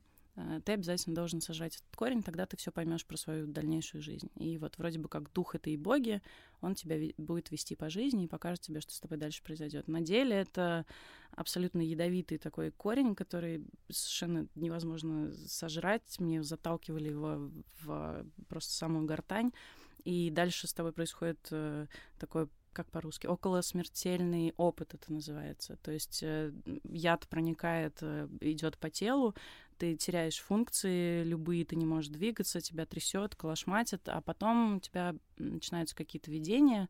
ты 0.65 0.73
обязательно 0.73 1.15
должен 1.15 1.41
сажать 1.41 1.75
этот 1.75 1.95
корень, 1.95 2.21
тогда 2.21 2.45
ты 2.45 2.57
все 2.57 2.71
поймешь 2.71 3.05
про 3.05 3.17
свою 3.17 3.47
дальнейшую 3.47 4.01
жизнь. 4.01 4.29
И 4.35 4.57
вот 4.57 4.77
вроде 4.77 4.99
бы 4.99 5.09
как 5.09 5.31
дух 5.33 5.55
этой 5.55 5.75
боги, 5.77 6.21
он 6.61 6.75
тебя 6.75 6.97
будет 7.17 7.49
вести 7.49 7.75
по 7.75 7.89
жизни 7.89 8.25
и 8.25 8.27
покажет 8.27 8.61
тебе, 8.61 8.79
что 8.79 8.93
с 8.93 8.99
тобой 8.99 9.17
дальше 9.17 9.41
произойдет. 9.43 9.87
На 9.87 10.01
деле 10.01 10.35
это 10.35 10.85
абсолютно 11.31 11.81
ядовитый 11.81 12.37
такой 12.37 12.71
корень, 12.71 13.15
который 13.15 13.65
совершенно 13.89 14.47
невозможно 14.55 15.33
сожрать. 15.47 16.19
Мне 16.19 16.43
заталкивали 16.43 17.09
его 17.09 17.51
в 17.81 18.25
просто 18.47 18.73
самую 18.73 19.05
гортань. 19.05 19.51
И 20.03 20.29
дальше 20.29 20.67
с 20.67 20.73
тобой 20.73 20.93
происходит 20.93 21.39
э, 21.51 21.87
такое 22.19 22.47
как 22.77 22.91
по-русски, 22.91 23.25
около 23.25 23.61
смертельный 23.61 24.53
опыт 24.55 24.93
это 24.93 25.11
называется. 25.11 25.77
То 25.77 25.91
есть 25.91 26.21
э, 26.21 26.53
яд 26.83 27.27
проникает, 27.27 27.97
э, 28.01 28.27
идет 28.39 28.77
по 28.77 28.91
телу, 28.91 29.33
ты 29.77 29.95
теряешь 29.95 30.39
функции 30.39 31.23
любые, 31.23 31.65
ты 31.65 31.75
не 31.75 31.85
можешь 31.85 32.09
двигаться, 32.09 32.61
тебя 32.61 32.85
трясет, 32.85 33.35
колошматит, 33.35 34.07
а 34.07 34.21
потом 34.21 34.77
у 34.77 34.79
тебя 34.79 35.15
начинаются 35.37 35.95
какие-то 35.95 36.31
видения. 36.31 36.89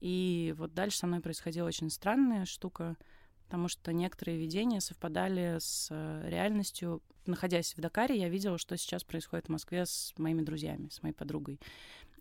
И 0.00 0.54
вот 0.58 0.74
дальше 0.74 0.98
со 0.98 1.06
мной 1.06 1.20
происходила 1.20 1.66
очень 1.66 1.90
странная 1.90 2.44
штука, 2.44 2.96
потому 3.44 3.68
что 3.68 3.92
некоторые 3.92 4.38
видения 4.38 4.80
совпадали 4.80 5.56
с 5.58 5.88
э, 5.90 6.28
реальностью. 6.28 7.02
Находясь 7.24 7.74
в 7.76 7.80
Дакаре, 7.80 8.18
я 8.18 8.28
видела, 8.28 8.58
что 8.58 8.76
сейчас 8.76 9.04
происходит 9.04 9.46
в 9.46 9.50
Москве 9.50 9.86
с 9.86 10.12
моими 10.18 10.42
друзьями, 10.42 10.88
с 10.90 11.02
моей 11.02 11.14
подругой. 11.14 11.60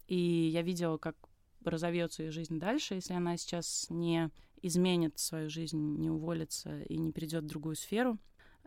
И 0.07 0.49
я 0.53 0.61
видела, 0.61 0.97
как 0.97 1.15
разовьется 1.63 2.23
ее 2.23 2.31
жизнь 2.31 2.59
дальше, 2.59 2.95
если 2.95 3.13
она 3.13 3.37
сейчас 3.37 3.87
не 3.89 4.29
изменит 4.61 5.19
свою 5.19 5.49
жизнь, 5.49 5.79
не 5.97 6.09
уволится 6.09 6.81
и 6.83 6.97
не 6.97 7.11
перейдет 7.11 7.43
в 7.43 7.47
другую 7.47 7.75
сферу. 7.75 8.17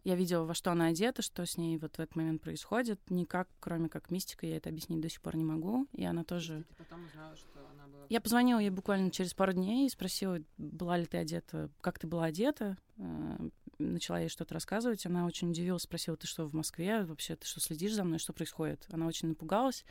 Я 0.04 0.14
видела, 0.14 0.44
во 0.44 0.54
что 0.54 0.70
она 0.70 0.86
одета, 0.86 1.22
что 1.22 1.44
с 1.44 1.56
ней 1.56 1.76
вот 1.78 1.96
в 1.96 2.00
этот 2.00 2.16
момент 2.16 2.42
происходит. 2.42 3.00
Никак, 3.10 3.48
кроме 3.60 3.88
как 3.88 4.10
мистика, 4.10 4.46
я 4.46 4.56
это 4.56 4.70
объяснить 4.70 5.00
до 5.00 5.08
сих 5.08 5.20
пор 5.20 5.36
не 5.36 5.44
могу. 5.44 5.86
И 5.92 6.04
она 6.04 6.24
тоже... 6.24 6.64
Ты 6.68 6.74
потом 6.74 7.04
узнала, 7.06 7.36
что 7.36 7.60
она 7.72 7.86
была... 7.86 8.06
Я 8.08 8.20
позвонила 8.20 8.58
ей 8.58 8.70
буквально 8.70 9.10
через 9.10 9.34
пару 9.34 9.52
дней 9.52 9.86
и 9.86 9.90
спросила, 9.90 10.38
была 10.56 10.96
ли 10.96 11.06
ты 11.06 11.18
одета, 11.18 11.70
как 11.80 11.98
ты 11.98 12.06
была 12.06 12.24
одета. 12.24 12.76
Э, 12.96 13.48
начала 13.78 14.20
ей 14.20 14.28
что-то 14.28 14.54
рассказывать. 14.54 15.04
Она 15.06 15.26
очень 15.26 15.50
удивилась, 15.50 15.82
спросила, 15.82 16.16
ты 16.16 16.26
что, 16.26 16.46
в 16.46 16.54
Москве? 16.54 17.04
Вообще, 17.04 17.36
ты 17.36 17.46
что, 17.46 17.60
следишь 17.60 17.94
за 17.94 18.04
мной? 18.04 18.18
Что 18.18 18.32
происходит? 18.32 18.86
Она 18.90 19.06
очень 19.06 19.28
напугалась. 19.28 19.84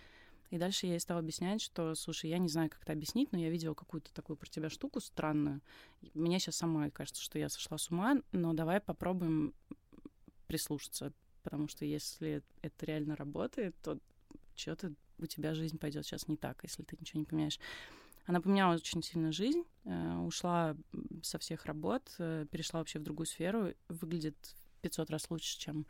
И 0.50 0.58
дальше 0.58 0.86
я 0.86 0.94
ей 0.94 1.00
стала 1.00 1.20
объяснять, 1.20 1.62
что, 1.62 1.94
слушай, 1.96 2.30
я 2.30 2.38
не 2.38 2.48
знаю, 2.48 2.70
как 2.70 2.82
это 2.82 2.94
объяснить, 2.94 3.32
но 3.34 3.38
я 3.38 3.50
видела 3.50 3.74
какую-то 3.74 4.14
такую 4.14 4.38
про 4.38 4.48
тебя 4.48 4.70
штуку 4.70 5.02
странную. 5.02 5.62
Мне 6.14 6.40
сейчас 6.40 6.56
самой 6.56 6.90
кажется, 6.90 7.22
что 7.22 7.38
я 7.38 7.50
сошла 7.50 7.78
с 7.78 7.90
ума, 7.90 8.22
но 8.32 8.54
давай 8.54 8.80
попробуем 8.80 9.54
прислушаться, 10.48 11.14
потому 11.44 11.68
что 11.68 11.86
если 11.86 12.42
это 12.62 12.86
реально 12.86 13.16
работает, 13.16 13.76
то 13.82 14.00
что-то 14.56 14.94
у 15.20 15.26
тебя 15.26 15.54
жизнь 15.54 15.78
пойдет 15.78 16.06
сейчас 16.06 16.28
не 16.28 16.38
так, 16.38 16.60
если 16.64 16.84
ты 16.84 16.98
ничего 17.00 17.20
не 17.20 17.26
поменяешь. 17.26 17.60
Она 18.26 18.42
поменяла 18.42 18.76
очень 18.76 19.02
сильно 19.02 19.32
жизнь, 19.32 19.64
э, 19.86 20.18
ушла 20.18 20.76
со 21.24 21.40
всех 21.40 21.66
работ, 21.66 22.14
э, 22.20 22.46
перешла 22.52 22.82
вообще 22.82 23.00
в 23.00 23.04
другую 23.04 23.26
сферу, 23.26 23.74
выглядит 23.88 24.36
500 24.82 25.10
раз 25.10 25.30
лучше, 25.30 25.58
чем 25.58 25.86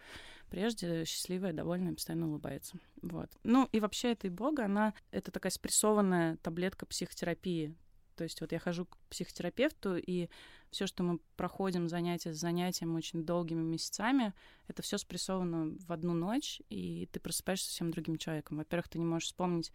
прежде, 0.50 1.04
счастливая, 1.06 1.54
довольная, 1.54 1.94
постоянно 1.94 2.30
улыбается. 2.30 2.78
Вот. 3.02 3.30
Ну 3.44 3.68
и 3.72 3.80
вообще 3.80 4.12
эта 4.12 4.30
бога, 4.30 4.66
она 4.66 4.94
это 5.12 5.32
такая 5.32 5.52
спрессованная 5.52 6.38
таблетка 6.38 6.86
психотерапии. 6.86 7.76
То 8.18 8.24
есть 8.24 8.42
вот 8.42 8.52
я 8.52 8.60
хожу 8.60 8.86
к 8.86 8.98
психотерапевту, 9.10 9.96
и 9.96 10.28
все, 10.72 10.88
что 10.88 11.04
мы 11.04 11.20
проходим 11.38 11.88
занятие 11.88 12.34
за 12.34 12.40
занятием 12.40 12.96
очень 12.96 13.24
долгими 13.24 13.62
месяцами, 13.62 14.34
это 14.68 14.82
все 14.82 14.98
спрессовано 14.98 15.78
в 15.88 15.92
одну 15.94 16.14
ночь, 16.14 16.62
и 16.70 17.08
ты 17.12 17.20
просыпаешься 17.20 17.68
совсем 17.68 17.92
другим 17.92 18.18
человеком. 18.18 18.58
Во-первых, 18.58 18.90
ты 18.90 19.00
не 19.00 19.06
можешь 19.06 19.28
вспомнить 19.28 19.72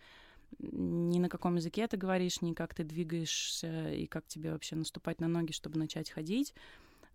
ни 0.58 1.18
на 1.18 1.30
каком 1.30 1.56
языке 1.56 1.86
ты 1.86 1.96
говоришь, 1.96 2.42
ни 2.42 2.52
как 2.52 2.74
ты 2.74 2.84
двигаешься, 2.84 3.90
и 3.92 4.06
как 4.06 4.26
тебе 4.26 4.52
вообще 4.52 4.76
наступать 4.76 5.18
на 5.20 5.28
ноги, 5.28 5.52
чтобы 5.52 5.78
начать 5.78 6.10
ходить 6.10 6.52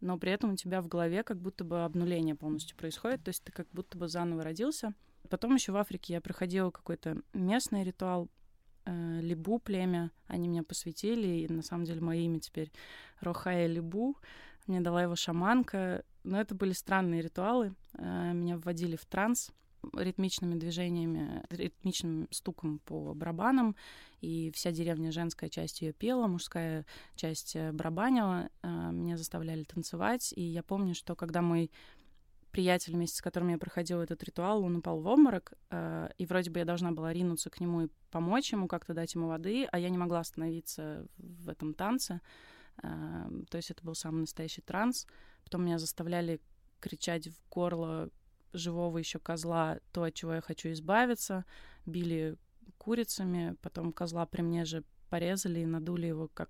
но 0.02 0.18
при 0.18 0.32
этом 0.32 0.54
у 0.54 0.56
тебя 0.56 0.82
в 0.82 0.88
голове 0.88 1.24
как 1.24 1.38
будто 1.38 1.64
бы 1.64 1.84
обнуление 1.84 2.36
полностью 2.36 2.78
происходит, 2.78 3.24
то 3.24 3.30
есть 3.30 3.44
ты 3.44 3.52
как 3.52 3.68
будто 3.72 3.98
бы 3.98 4.08
заново 4.08 4.44
родился. 4.44 4.94
Потом 5.30 5.56
еще 5.56 5.72
в 5.72 5.78
Африке 5.78 6.14
я 6.14 6.22
проходила 6.22 6.72
какой-то 6.72 7.22
местный 7.34 7.84
ритуал, 7.84 8.30
э, 8.88 9.20
Либу 9.22 9.60
племя, 9.60 10.12
они 10.28 10.48
меня 10.48 10.64
посвятили, 10.64 11.28
и 11.28 11.52
на 11.52 11.62
самом 11.62 11.86
деле 11.86 12.02
мое 12.02 12.22
имя 12.22 12.40
теперь 12.40 12.72
Рохая 13.20 13.68
Либу, 13.68 14.18
мне 14.66 14.82
дала 14.82 15.04
его 15.04 15.16
шаманка, 15.16 16.04
но 16.24 16.40
это 16.40 16.56
были 16.56 16.74
странные 16.74 17.22
ритуалы, 17.22 17.74
э, 17.94 18.32
меня 18.34 18.58
вводили 18.58 18.96
в 18.96 19.06
транс, 19.06 19.52
ритмичными 19.96 20.56
движениями, 20.56 21.44
ритмичным 21.50 22.28
стуком 22.32 22.80
по 22.80 23.14
барабанам, 23.14 23.76
и 24.22 24.52
вся 24.54 24.72
деревня 24.72 25.12
женская 25.12 25.50
часть 25.50 25.82
ее 25.82 25.94
пела, 25.94 26.28
мужская 26.28 26.86
часть 27.16 27.56
э, 27.56 27.72
барабанила, 27.72 28.50
э, 28.64 28.68
меня 28.92 29.18
заставляли 29.18 29.64
танцевать, 29.64 30.34
и 30.36 30.42
я 30.42 30.64
помню, 30.64 30.96
что 30.96 31.16
когда 31.16 31.42
мой 31.42 31.72
приятель, 32.58 32.94
вместе 32.94 33.18
с 33.18 33.22
которым 33.22 33.50
я 33.50 33.60
проходила 33.60 34.02
этот 34.02 34.24
ритуал, 34.24 34.64
он 34.64 34.78
упал 34.78 35.00
в 35.00 35.06
обморок, 35.06 35.54
э, 35.70 36.10
и 36.18 36.26
вроде 36.26 36.50
бы 36.50 36.58
я 36.58 36.66
должна 36.66 36.92
была 36.92 37.14
ринуться 37.14 37.52
к 37.52 37.60
нему 37.60 37.84
и 37.84 37.90
помочь 38.10 38.52
ему, 38.52 38.68
как-то 38.68 38.96
дать 38.96 39.14
ему 39.14 39.28
воды, 39.28 39.68
а 39.72 39.78
я 39.78 39.90
не 39.90 39.98
могла 40.00 40.22
остановиться 40.22 41.06
в 41.18 41.50
этом 41.50 41.76
танце. 41.76 42.20
То 42.82 43.58
есть 43.58 43.72
это 43.72 43.84
был 43.84 43.94
самый 43.94 44.22
настоящий 44.22 44.62
транс. 44.62 45.06
Потом 45.44 45.66
меня 45.66 45.78
заставляли 45.78 46.40
кричать 46.80 47.28
в 47.28 47.50
горло 47.50 48.10
живого 48.54 48.98
еще 48.98 49.20
козла 49.20 49.80
то, 49.92 50.04
от 50.04 50.16
чего 50.16 50.34
я 50.34 50.42
хочу 50.42 50.72
избавиться. 50.72 51.46
Били 51.86 52.38
курицами, 52.78 53.56
потом 53.62 53.94
козла 53.94 54.26
при 54.26 54.42
мне 54.42 54.66
же 54.66 54.84
порезали 55.10 55.60
и 55.60 55.66
надули 55.66 56.08
его 56.08 56.28
как 56.28 56.50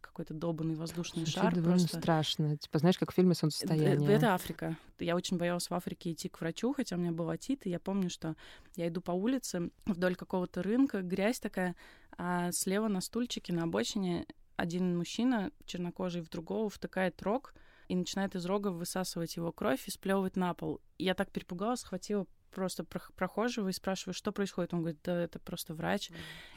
какой-то 0.00 0.34
долбанный 0.34 0.74
воздушный 0.74 1.24
Звучит 1.24 1.42
шар. 1.42 1.54
довольно 1.54 1.78
просто. 1.78 1.98
страшно. 1.98 2.56
Типа, 2.56 2.78
знаешь, 2.78 2.98
как 2.98 3.12
в 3.12 3.14
фильме 3.14 3.34
«Солнцестояние». 3.34 4.10
Это 4.10 4.34
Африка. 4.34 4.76
Я 4.98 5.16
очень 5.16 5.36
боялась 5.36 5.68
в 5.68 5.74
Африке 5.74 6.12
идти 6.12 6.28
к 6.28 6.40
врачу, 6.40 6.72
хотя 6.72 6.96
у 6.96 6.98
меня 6.98 7.12
был 7.12 7.28
отит, 7.28 7.66
и 7.66 7.70
я 7.70 7.80
помню, 7.80 8.10
что 8.10 8.36
я 8.76 8.88
иду 8.88 9.00
по 9.00 9.12
улице 9.12 9.70
вдоль 9.86 10.14
какого-то 10.14 10.62
рынка, 10.62 11.02
грязь 11.02 11.40
такая, 11.40 11.74
а 12.16 12.50
слева 12.52 12.88
на 12.88 13.00
стульчике 13.00 13.52
на 13.52 13.64
обочине 13.64 14.26
один 14.56 14.96
мужчина, 14.96 15.50
чернокожий, 15.64 16.22
в 16.22 16.28
другого 16.28 16.68
втыкает 16.68 17.20
рог— 17.22 17.54
и 17.90 17.96
начинает 17.96 18.36
из 18.36 18.46
рога 18.46 18.68
высасывать 18.68 19.34
его 19.34 19.50
кровь 19.50 19.88
и 19.88 19.90
сплевывать 19.90 20.36
на 20.36 20.54
пол. 20.54 20.80
Я 20.96 21.14
так 21.14 21.32
перепугалась, 21.32 21.80
схватила 21.80 22.24
просто 22.50 22.84
прохожего 22.84 23.68
и 23.68 23.72
спрашиваю, 23.72 24.14
что 24.14 24.32
происходит. 24.32 24.74
Он 24.74 24.80
говорит, 24.80 25.00
да, 25.04 25.22
это 25.22 25.38
просто 25.38 25.74
врач. 25.74 26.10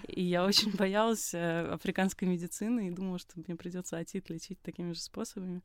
И 0.07 0.21
я 0.21 0.45
очень 0.45 0.71
боялась 0.77 1.33
э, 1.33 1.67
африканской 1.67 2.27
медицины 2.27 2.87
и 2.87 2.91
думала, 2.91 3.19
что 3.19 3.39
мне 3.39 3.55
придется 3.55 3.97
отит 3.97 4.29
лечить 4.29 4.61
такими 4.61 4.93
же 4.93 4.99
способами. 4.99 5.61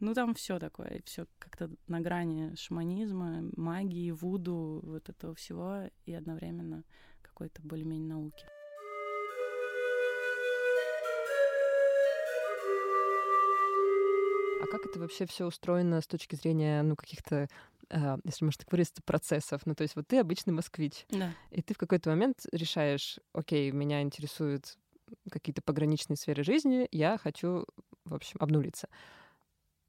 Ну, 0.00 0.12
там 0.12 0.34
все 0.34 0.58
такое, 0.58 1.02
все 1.04 1.26
как-то 1.38 1.70
на 1.86 2.00
грани 2.00 2.54
шаманизма, 2.56 3.44
магии, 3.56 4.10
вуду, 4.10 4.80
вот 4.82 5.08
этого 5.08 5.34
всего, 5.34 5.88
и 6.04 6.12
одновременно 6.12 6.82
какой-то 7.22 7.62
более-менее 7.62 8.08
науки. 8.08 8.44
А 14.64 14.66
как 14.66 14.86
это 14.86 14.98
вообще 14.98 15.26
все 15.26 15.44
устроено 15.44 16.00
с 16.00 16.06
точки 16.06 16.36
зрения, 16.36 16.82
ну, 16.82 16.96
каких-то, 16.96 17.48
если 17.90 18.44
можно 18.44 18.58
так 18.58 18.72
выразиться, 18.72 19.02
процессов? 19.04 19.62
Ну, 19.64 19.74
то 19.74 19.82
есть 19.82 19.96
вот 19.96 20.06
ты 20.08 20.18
обычный 20.18 20.52
москвич, 20.52 21.06
Да. 21.10 21.32
и 21.50 21.62
ты 21.62 21.74
в 21.74 21.78
какой-то 21.78 22.10
момент 22.10 22.46
решаешь, 22.52 23.18
окей, 23.32 23.70
меня 23.70 24.02
интересуют 24.02 24.76
какие-то 25.30 25.62
пограничные 25.62 26.16
сферы 26.16 26.42
жизни, 26.44 26.88
я 26.90 27.18
хочу, 27.18 27.66
в 28.04 28.14
общем, 28.14 28.36
обнулиться. 28.40 28.88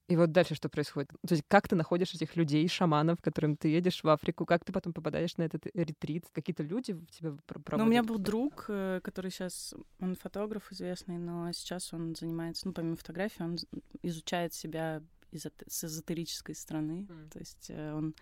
И 0.08 0.16
вот 0.18 0.32
дальше 0.32 0.54
что 0.54 0.70
происходит? 0.70 1.10
То 1.28 1.34
есть 1.34 1.44
как 1.48 1.68
ты 1.68 1.76
находишь 1.76 2.14
этих 2.14 2.36
людей, 2.36 2.68
шаманов, 2.68 3.20
которым 3.24 3.58
ты 3.58 3.70
едешь 3.70 4.04
в 4.04 4.08
Африку, 4.10 4.46
как 4.46 4.64
ты 4.64 4.72
потом 4.72 4.94
попадаешь 4.94 5.36
на 5.38 5.44
этот 5.44 5.66
ретрит? 5.74 6.26
Какие-то 6.32 6.62
люди 6.62 6.92
в 6.94 7.08
тебя 7.08 7.32
проводят? 7.48 7.80
Ну, 7.80 7.86
у 7.86 7.88
меня 7.88 8.04
был 8.04 8.20
друг, 8.20 8.66
э, 8.68 9.00
который 9.04 9.32
сейчас, 9.32 9.74
он 10.00 10.16
фотограф 10.16 10.72
известный, 10.72 11.18
но 11.18 11.52
сейчас 11.54 11.92
он 11.92 12.16
занимается, 12.16 12.68
ну, 12.68 12.74
помимо 12.74 12.96
фотографии, 12.98 13.42
он 13.42 13.58
изучает 14.04 14.54
себя 14.54 15.02
с 15.32 15.84
эзотерической 15.84 16.56
стороны. 16.56 17.08
Mm. 17.10 17.30
То 17.30 17.40
есть 17.40 17.68
э, 17.70 17.94
он 17.94 18.16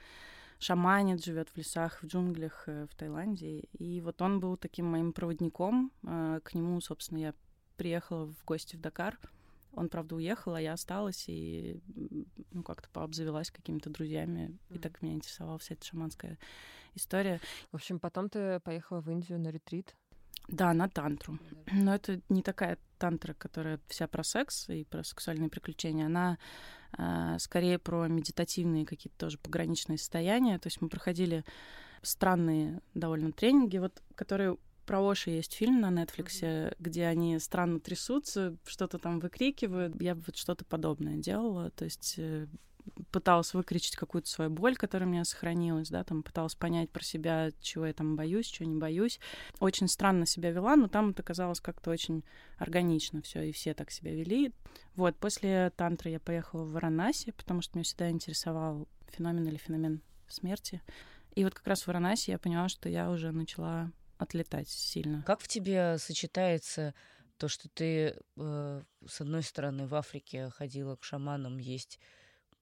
шаманит, 0.59 1.23
живет 1.23 1.49
в 1.49 1.57
лесах, 1.57 2.01
в 2.01 2.07
джунглях 2.07 2.63
э, 2.67 2.87
в 2.89 2.95
Таиланде. 2.95 3.59
И 3.77 4.01
вот 4.01 4.21
он 4.21 4.39
был 4.39 4.57
таким 4.57 4.85
моим 4.87 5.13
проводником. 5.13 5.91
К 6.01 6.53
нему, 6.53 6.79
собственно, 6.81 7.19
я 7.19 7.33
приехала 7.77 8.25
в 8.25 8.45
гости 8.45 8.75
в 8.75 8.81
Дакар. 8.81 9.19
Он, 9.75 9.89
правда, 9.89 10.15
уехал, 10.15 10.53
а 10.53 10.61
я 10.61 10.73
осталась 10.73 11.25
и 11.27 11.81
ну, 12.51 12.61
как-то 12.61 12.89
пообзавелась 12.89 13.49
какими-то 13.49 13.89
друзьями. 13.89 14.51
Mm-hmm. 14.69 14.75
И 14.75 14.79
так 14.79 15.01
меня 15.01 15.15
интересовала 15.15 15.57
вся 15.57 15.73
эта 15.73 15.85
шаманская 15.85 16.37
история. 16.93 17.41
В 17.71 17.75
общем, 17.75 17.99
потом 17.99 18.29
ты 18.29 18.59
поехала 18.59 19.01
в 19.01 19.09
Индию 19.09 19.39
на 19.39 19.49
ретрит. 19.49 19.95
Да, 20.47 20.73
на 20.73 20.89
тантру. 20.89 21.39
Но 21.71 21.95
это 21.95 22.21
не 22.29 22.43
такая 22.43 22.77
тантра, 23.03 23.33
которая 23.33 23.81
вся 23.89 24.07
про 24.07 24.23
секс 24.23 24.69
и 24.69 24.85
про 24.85 25.03
сексуальные 25.03 25.49
приключения. 25.49 26.05
Она 26.05 26.37
э, 26.97 27.35
скорее 27.37 27.77
про 27.77 28.07
медитативные 28.07 28.85
какие-то 28.85 29.17
тоже 29.17 29.37
пограничные 29.37 29.97
состояния. 29.97 30.57
То 30.57 30.67
есть 30.67 30.79
мы 30.79 30.87
проходили 30.87 31.43
странные 32.01 32.79
довольно 32.93 33.33
тренинги, 33.33 33.77
вот, 33.77 34.01
которые 34.15 34.55
про 34.85 35.01
Оши 35.01 35.31
есть 35.31 35.53
фильм 35.53 35.81
на 35.81 35.89
Netflix, 35.89 36.41
mm-hmm. 36.41 36.75
где 36.79 37.07
они 37.07 37.39
странно 37.39 37.81
трясутся, 37.81 38.55
что-то 38.65 38.97
там 38.99 39.19
выкрикивают. 39.19 40.01
Я 40.01 40.15
бы 40.15 40.23
вот 40.27 40.37
что-то 40.37 40.63
подобное 40.63 41.17
делала. 41.17 41.71
То 41.71 41.83
есть 41.83 42.15
э, 42.17 42.47
пыталась 43.11 43.53
выкричить 43.53 43.95
какую-то 43.95 44.29
свою 44.29 44.49
боль, 44.49 44.75
которая 44.75 45.07
у 45.07 45.11
меня 45.11 45.25
сохранилась, 45.25 45.89
да, 45.89 46.03
там 46.03 46.23
пыталась 46.23 46.55
понять 46.55 46.89
про 46.89 47.03
себя, 47.03 47.51
чего 47.61 47.85
я 47.85 47.93
там 47.93 48.15
боюсь, 48.15 48.47
чего 48.47 48.67
не 48.67 48.77
боюсь. 48.77 49.19
Очень 49.59 49.87
странно 49.87 50.25
себя 50.25 50.51
вела, 50.51 50.75
но 50.75 50.87
там 50.87 51.11
это 51.11 51.23
казалось 51.23 51.59
как-то 51.59 51.91
очень 51.91 52.23
органично 52.57 53.21
все, 53.21 53.43
и 53.43 53.51
все 53.51 53.73
так 53.73 53.91
себя 53.91 54.13
вели. 54.13 54.53
Вот, 54.95 55.15
после 55.17 55.71
тантры 55.75 56.11
я 56.11 56.19
поехала 56.19 56.63
в 56.63 56.71
Варанаси, 56.71 57.31
потому 57.31 57.61
что 57.61 57.77
меня 57.77 57.83
всегда 57.83 58.09
интересовал 58.09 58.87
феномен 59.09 59.47
или 59.47 59.57
феномен 59.57 60.01
смерти. 60.27 60.81
И 61.35 61.43
вот 61.43 61.53
как 61.53 61.67
раз 61.67 61.83
в 61.83 61.87
Варанаси 61.87 62.31
я 62.31 62.39
поняла, 62.39 62.69
что 62.69 62.89
я 62.89 63.09
уже 63.09 63.31
начала 63.31 63.91
отлетать 64.17 64.69
сильно. 64.69 65.23
Как 65.23 65.41
в 65.41 65.47
тебе 65.47 65.97
сочетается 65.97 66.93
то, 67.37 67.47
что 67.47 67.67
ты, 67.69 68.15
э, 68.37 68.81
с 69.07 69.21
одной 69.21 69.43
стороны, 69.43 69.87
в 69.87 69.95
Африке 69.95 70.49
ходила 70.51 70.95
к 70.95 71.03
шаманам 71.03 71.57
есть 71.57 71.99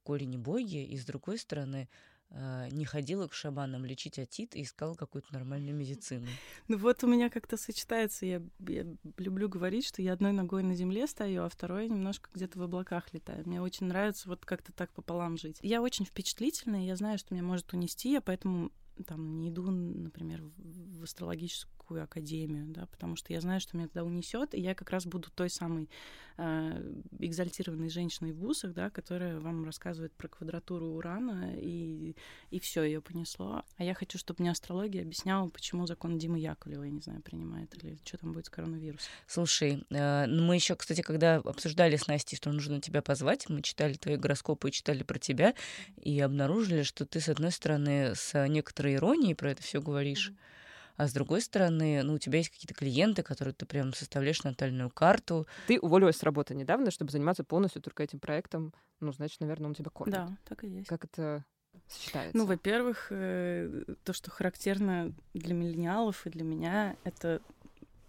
корень 0.04 0.38
боги, 0.38 0.84
и 0.84 0.98
с 0.98 1.06
другой 1.06 1.38
стороны, 1.38 1.90
э, 2.30 2.70
не 2.72 2.86
ходила 2.86 3.28
к 3.28 3.34
шаманам 3.34 3.86
лечить 3.86 4.20
отит 4.20 4.56
и 4.56 4.64
искала 4.64 4.96
какую-то 4.96 5.34
нормальную 5.34 5.76
медицину. 5.76 6.28
Ну 6.68 6.78
вот 6.78 7.04
у 7.04 7.08
меня 7.08 7.30
как-то 7.30 7.58
сочетается. 7.58 8.26
Я, 8.26 8.42
я 8.68 8.86
люблю 9.18 9.50
говорить, 9.50 9.86
что 9.86 10.02
я 10.02 10.14
одной 10.14 10.32
ногой 10.32 10.64
на 10.64 10.76
земле 10.76 11.08
стою, 11.08 11.44
а 11.44 11.50
второй 11.50 11.90
немножко 11.90 12.30
где-то 12.34 12.60
в 12.60 12.62
облаках 12.62 13.14
летаю. 13.14 13.44
Мне 13.46 13.62
очень 13.62 13.88
нравится 13.88 14.30
вот 14.30 14.46
как-то 14.46 14.72
так 14.72 14.92
пополам 14.94 15.38
жить. 15.38 15.58
Я 15.62 15.82
очень 15.82 16.06
впечатлительная, 16.06 16.86
я 16.86 16.96
знаю, 16.96 17.18
что 17.18 17.34
меня 17.34 17.44
может 17.44 17.74
унести, 17.74 18.12
я 18.12 18.22
поэтому 18.22 18.72
там 19.06 19.40
не 19.40 19.50
иду, 19.50 19.70
например, 19.70 20.44
в 20.58 21.04
астрологическую 21.04 21.81
академию, 22.00 22.68
да, 22.68 22.86
потому 22.88 23.16
что 23.16 23.34
я 23.34 23.42
знаю, 23.42 23.60
что 23.60 23.78
меня 23.78 23.88
туда 23.88 24.04
унесет, 24.04 24.54
и 24.54 24.62
я 24.62 24.76
как 24.76 24.90
раз 24.90 25.06
буду 25.06 25.30
той 25.32 25.50
самой 25.50 25.90
э, 26.38 26.94
экзальтированной 27.20 27.90
женщиной 27.90 28.32
в 28.32 28.38
бусах, 28.38 28.74
да, 28.74 28.90
которая 28.90 29.40
вам 29.40 29.66
рассказывает 29.66 30.14
про 30.14 30.28
квадратуру 30.28 30.88
Урана, 30.88 31.54
и, 31.56 32.16
и 32.50 32.60
все 32.60 32.84
ее 32.84 33.02
понесло. 33.02 33.64
А 33.78 33.84
я 33.84 33.94
хочу, 33.94 34.18
чтобы 34.18 34.42
мне 34.42 34.52
астрология 34.52 35.02
объясняла, 35.02 35.50
почему 35.50 35.86
закон 35.88 36.18
Димы 36.18 36.40
Яковлева, 36.40 36.84
я 36.84 36.92
не 36.92 37.02
знаю, 37.02 37.22
принимает, 37.22 37.76
или 37.76 37.98
что 38.06 38.18
там 38.18 38.34
будет 38.34 38.46
с 38.46 38.50
коронавирусом. 38.50 39.12
Слушай, 39.28 39.84
э, 39.90 40.26
ну 40.28 40.44
мы 40.44 40.56
еще, 40.56 40.76
кстати, 40.76 41.02
когда 41.02 41.38
обсуждали 41.38 41.96
с 41.96 42.08
Настей, 42.08 42.38
что 42.38 42.52
нужно 42.52 42.82
тебя 42.82 43.02
позвать, 43.02 43.50
мы 43.50 43.62
читали 43.62 43.94
твои 43.94 44.16
гороскопы 44.16 44.70
и 44.70 44.72
читали 44.72 45.04
про 45.04 45.20
тебя, 45.20 45.54
и 45.98 46.20
обнаружили, 46.20 46.84
что 46.84 47.06
ты, 47.06 47.20
с 47.20 47.30
одной 47.30 47.52
стороны, 47.52 48.16
с 48.16 48.48
некоторой 48.48 48.96
иронией 48.96 49.36
про 49.36 49.52
это 49.52 49.62
все 49.64 49.82
говоришь, 49.82 50.30
mm-hmm 50.30 50.61
а 50.98 51.08
с 51.08 51.14
другой 51.14 51.42
стороны, 51.42 52.04
ну, 52.04 52.14
у 52.14 52.18
тебя 52.20 52.38
есть 52.40 52.50
какие-то 52.50 52.74
клиенты, 52.74 53.24
которые 53.24 53.54
ты 53.54 53.66
прям 53.66 53.94
составляешь 53.94 54.44
натальную 54.44 54.90
карту. 54.90 55.48
Ты 55.68 55.80
уволилась 55.80 56.18
с 56.18 56.24
работы 56.24 56.56
недавно, 56.56 56.92
чтобы 56.92 57.12
заниматься 57.12 57.44
полностью 57.44 57.82
только 57.82 58.04
этим 58.04 58.20
проектом. 58.20 58.74
Ну, 59.00 59.12
значит, 59.12 59.40
наверное, 59.42 59.68
он 59.68 59.74
тебя 59.74 59.90
кормит. 59.90 60.16
Да, 60.16 60.38
так 60.48 60.64
и 60.64 60.68
есть. 60.68 60.88
Как 60.88 61.06
это 61.06 61.46
сочетается? 61.88 62.38
Ну, 62.38 62.46
во-первых, 62.46 63.08
э, 63.10 63.84
то, 64.04 64.14
что 64.14 64.32
характерно 64.32 65.14
для 65.34 65.54
миллениалов 65.54 66.26
и 66.28 66.30
для 66.30 66.44
меня, 66.44 66.96
это 67.04 67.42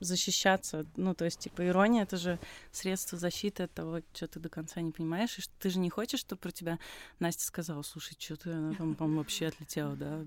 защищаться. 0.05 0.87
Ну, 0.97 1.15
то 1.15 1.25
есть, 1.25 1.41
типа, 1.41 1.67
ирония— 1.67 2.03
это 2.05 2.17
же 2.17 2.39
средство 2.71 3.19
защиты 3.19 3.65
от 3.65 3.73
того, 3.73 4.01
что 4.13 4.27
ты 4.27 4.41
до 4.41 4.49
конца 4.49 4.81
не 4.81 4.93
понимаешь. 4.93 5.39
И 5.39 5.43
что 5.43 5.53
ты 5.59 5.71
же 5.71 5.79
не 5.79 5.91
хочешь, 5.91 6.21
чтобы 6.21 6.41
про 6.41 6.51
тебя 6.51 6.79
Настя 7.19 7.45
сказала, 7.45 7.83
слушай, 7.83 8.17
что 8.19 8.37
ты, 8.37 8.51
она 8.51 8.75
там, 8.75 8.95
по 8.95 9.07
вообще 9.07 9.47
отлетела, 9.47 9.95
да? 9.97 10.25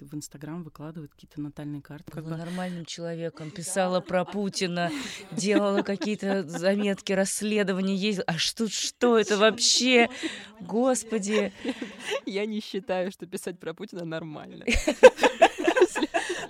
В 0.00 0.14
Инстаграм 0.14 0.62
выкладывает 0.62 1.12
какие-то 1.12 1.40
натальные 1.40 1.82
карты. 1.82 2.10
Как 2.10 2.24
бы 2.24 2.30
нормальным 2.36 2.84
человеком, 2.84 3.50
писала 3.50 4.00
про 4.00 4.24
Путина, 4.24 4.90
делала 5.32 5.82
какие-то 5.82 6.48
заметки, 6.48 7.12
расследования, 7.12 7.94
ездила. 7.94 8.24
А 8.26 8.38
что, 8.38 8.68
что 8.68 9.18
это 9.18 9.36
вообще? 9.36 10.08
Господи! 10.60 11.52
Я 12.26 12.46
не 12.46 12.60
считаю, 12.60 13.10
что 13.12 13.26
писать 13.26 13.58
про 13.58 13.74
Путина 13.74 14.04
нормально. 14.04 14.64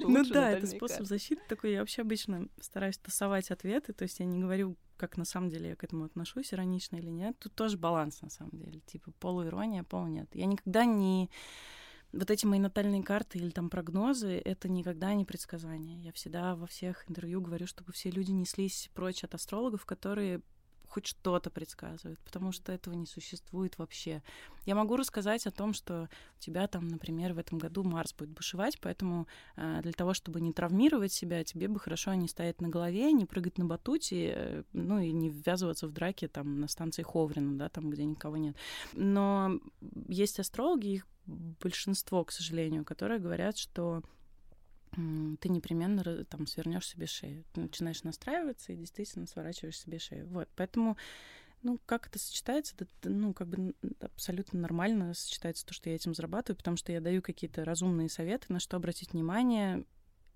Ну 0.00 0.24
да, 0.24 0.50
это 0.50 0.66
способ 0.66 1.06
защиты 1.06 1.42
такой. 1.48 1.72
Я 1.72 1.80
вообще 1.80 2.02
обычно 2.02 2.48
стараюсь 2.60 2.98
тасовать 2.98 3.50
ответы, 3.50 3.92
то 3.92 4.02
есть 4.02 4.20
я 4.20 4.26
не 4.26 4.38
говорю, 4.38 4.76
как 4.96 5.16
на 5.16 5.24
самом 5.24 5.48
деле 5.48 5.70
я 5.70 5.76
к 5.76 5.84
этому 5.84 6.04
отношусь, 6.04 6.52
иронично 6.52 6.96
или 6.96 7.10
нет. 7.10 7.38
Тут 7.38 7.54
тоже 7.54 7.78
баланс, 7.78 8.20
на 8.22 8.30
самом 8.30 8.58
деле. 8.58 8.80
Типа 8.86 9.12
полуирония, 9.20 9.84
полу 9.84 10.06
нет. 10.06 10.28
Я 10.34 10.46
никогда 10.46 10.84
не 10.84 11.30
вот 12.12 12.30
эти 12.30 12.46
мои 12.46 12.58
натальные 12.58 13.02
карты 13.02 13.38
или 13.38 13.50
там 13.50 13.68
прогнозы, 13.68 14.40
это 14.44 14.68
никогда 14.68 15.14
не 15.14 15.24
предсказания. 15.24 16.00
Я 16.00 16.12
всегда 16.12 16.56
во 16.56 16.66
всех 16.66 17.08
интервью 17.08 17.40
говорю, 17.40 17.66
чтобы 17.66 17.92
все 17.92 18.10
люди 18.10 18.30
неслись 18.30 18.90
прочь 18.94 19.24
от 19.24 19.34
астрологов, 19.34 19.84
которые 19.84 20.40
хоть 20.88 21.06
что-то 21.06 21.50
предсказывает, 21.50 22.18
потому 22.20 22.52
что 22.52 22.72
этого 22.72 22.94
не 22.94 23.06
существует 23.06 23.78
вообще. 23.78 24.22
Я 24.66 24.74
могу 24.74 24.96
рассказать 24.96 25.46
о 25.46 25.50
том, 25.50 25.72
что 25.72 26.08
у 26.36 26.40
тебя 26.40 26.66
там, 26.66 26.88
например, 26.88 27.34
в 27.34 27.38
этом 27.38 27.58
году 27.58 27.84
Марс 27.84 28.14
будет 28.14 28.30
бушевать, 28.30 28.78
поэтому 28.80 29.26
э, 29.56 29.80
для 29.82 29.92
того, 29.92 30.14
чтобы 30.14 30.40
не 30.40 30.52
травмировать 30.52 31.12
себя, 31.12 31.44
тебе 31.44 31.68
бы 31.68 31.78
хорошо 31.78 32.14
не 32.14 32.28
стоять 32.28 32.60
на 32.60 32.68
голове, 32.68 33.12
не 33.12 33.26
прыгать 33.26 33.58
на 33.58 33.64
батуте, 33.64 34.32
э, 34.34 34.62
ну 34.72 34.98
и 34.98 35.12
не 35.12 35.30
ввязываться 35.30 35.86
в 35.86 35.92
драки 35.92 36.28
там 36.28 36.60
на 36.60 36.68
станции 36.68 37.02
Ховрина, 37.02 37.58
да, 37.58 37.68
там, 37.68 37.90
где 37.90 38.04
никого 38.04 38.36
нет. 38.36 38.56
Но 38.92 39.60
есть 40.08 40.40
астрологи, 40.40 40.88
их 40.88 41.06
большинство, 41.26 42.24
к 42.24 42.32
сожалению, 42.32 42.84
которые 42.84 43.20
говорят, 43.20 43.58
что 43.58 44.02
ты 45.40 45.48
непременно 45.48 46.24
там 46.24 46.46
свернешь 46.46 46.88
себе 46.88 47.06
шею. 47.06 47.44
Ты 47.52 47.62
начинаешь 47.62 48.02
настраиваться 48.02 48.72
и 48.72 48.76
действительно 48.76 49.26
сворачиваешь 49.26 49.78
себе 49.78 49.98
шею. 49.98 50.28
Вот, 50.28 50.48
поэтому 50.56 50.96
ну, 51.62 51.80
как 51.86 52.06
это 52.06 52.18
сочетается? 52.18 52.74
Это, 52.78 53.10
ну, 53.10 53.34
как 53.34 53.48
бы 53.48 53.74
абсолютно 54.00 54.60
нормально 54.60 55.14
сочетается 55.14 55.66
то, 55.66 55.74
что 55.74 55.90
я 55.90 55.96
этим 55.96 56.14
зарабатываю, 56.14 56.56
потому 56.56 56.76
что 56.76 56.92
я 56.92 57.00
даю 57.00 57.20
какие-то 57.20 57.64
разумные 57.64 58.08
советы, 58.08 58.46
на 58.48 58.60
что 58.60 58.76
обратить 58.76 59.12
внимание, 59.12 59.84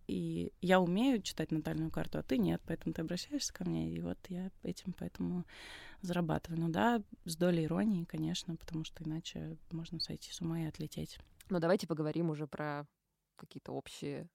и 0.09 0.53
я 0.61 0.81
умею 0.81 1.22
читать 1.22 1.53
натальную 1.53 1.90
карту, 1.90 2.18
а 2.18 2.22
ты 2.22 2.38
нет, 2.38 2.61
поэтому 2.66 2.92
ты 2.92 3.03
обращаешься 3.03 3.53
ко 3.53 3.64
мне, 3.64 3.92
и 3.92 4.01
вот 4.01 4.18
я 4.29 4.51
этим 4.62 4.94
поэтому 4.94 5.44
зарабатываю. 6.01 6.61
Ну 6.61 6.68
да, 6.70 7.03
с 7.25 7.37
долей 7.37 7.64
иронии, 7.64 8.05
конечно, 8.05 8.57
потому 8.57 8.85
что 8.85 9.05
иначе 9.05 9.57
можно 9.70 10.01
сойти 10.01 10.33
с 10.33 10.40
ума 10.40 10.62
и 10.62 10.66
отлететь. 10.66 11.18
Ну 11.51 11.61
давайте 11.61 11.87
поговорим 11.87 12.31
уже 12.31 12.48
про 12.48 12.87
какие-то 13.37 13.72
общие 13.72 14.29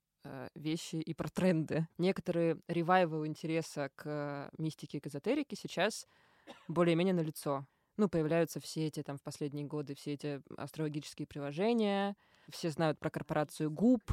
вещи 0.55 0.95
и 0.95 1.13
про 1.13 1.29
тренды. 1.29 1.87
Некоторые 1.97 2.59
ревайвал 2.67 3.25
интереса 3.25 3.89
к 3.95 4.49
мистике 4.57 4.97
и 4.97 5.01
к 5.01 5.07
эзотерике 5.07 5.55
сейчас 5.55 6.07
более-менее 6.67 7.13
на 7.13 7.21
лицо. 7.21 7.65
Ну, 7.97 8.09
появляются 8.09 8.59
все 8.59 8.87
эти 8.87 9.01
там 9.01 9.17
в 9.17 9.23
последние 9.23 9.65
годы, 9.65 9.95
все 9.95 10.13
эти 10.13 10.41
астрологические 10.55 11.27
приложения. 11.27 12.15
Все 12.49 12.69
знают 12.69 12.99
про 12.99 13.09
корпорацию 13.09 13.69
ГУП, 13.71 14.11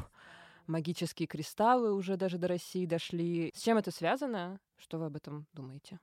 магические 0.67 1.27
кристаллы 1.27 1.93
уже 1.93 2.17
даже 2.17 2.37
до 2.37 2.47
России 2.47 2.85
дошли. 2.85 3.51
С 3.55 3.61
чем 3.61 3.77
это 3.77 3.91
связано? 3.91 4.59
Что 4.77 4.97
вы 4.97 5.05
об 5.05 5.15
этом 5.15 5.45
думаете? 5.53 5.99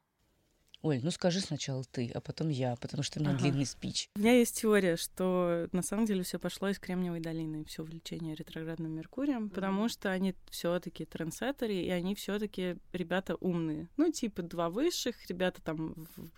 Оль, 0.83 1.01
ну 1.03 1.12
скажи 1.12 1.40
сначала 1.40 1.85
ты, 1.85 2.11
а 2.12 2.21
потом 2.21 2.49
я, 2.49 2.75
потому 2.77 3.05
что 3.05 3.21
у 3.21 3.23
меня 3.23 3.33
ага. 3.33 3.40
длинный 3.40 3.66
спич. 3.66 4.11
У 4.16 4.18
меня 4.18 4.38
есть 4.38 4.61
теория, 4.61 4.97
что 4.97 5.68
на 5.71 5.83
самом 5.83 6.07
деле 6.07 6.25
все 6.25 6.40
пошло 6.40 6.68
из 6.68 6.81
Кремниевой 6.81 7.21
долины, 7.21 7.64
все 7.64 7.83
увлечение 7.83 8.35
ретроградным 8.35 8.90
Меркурием, 8.90 9.45
mm-hmm. 9.45 9.51
потому 9.51 9.88
что 9.88 10.11
они 10.11 10.35
все-таки 10.51 11.05
трендсеттеры, 11.05 11.75
и 11.75 11.88
они 11.90 12.16
все-таки 12.16 12.77
ребята 12.92 13.37
умные. 13.37 13.88
Ну, 13.97 14.11
типа 14.11 14.42
два 14.42 14.71
высших, 14.71 15.14
ребята 15.29 15.62
там 15.62 15.95
в, 15.95 16.31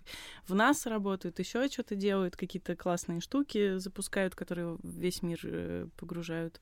в 0.47 0.53
НАСА 0.53 0.91
работают, 0.91 1.39
еще 1.39 1.67
что-то 1.67 1.95
делают, 1.95 2.35
какие-то 2.35 2.75
классные 2.75 3.21
штуки 3.21 3.77
запускают, 3.77 4.35
которые 4.35 4.77
весь 4.83 5.23
мир 5.23 5.39
э, 5.43 5.87
погружают 5.97 6.61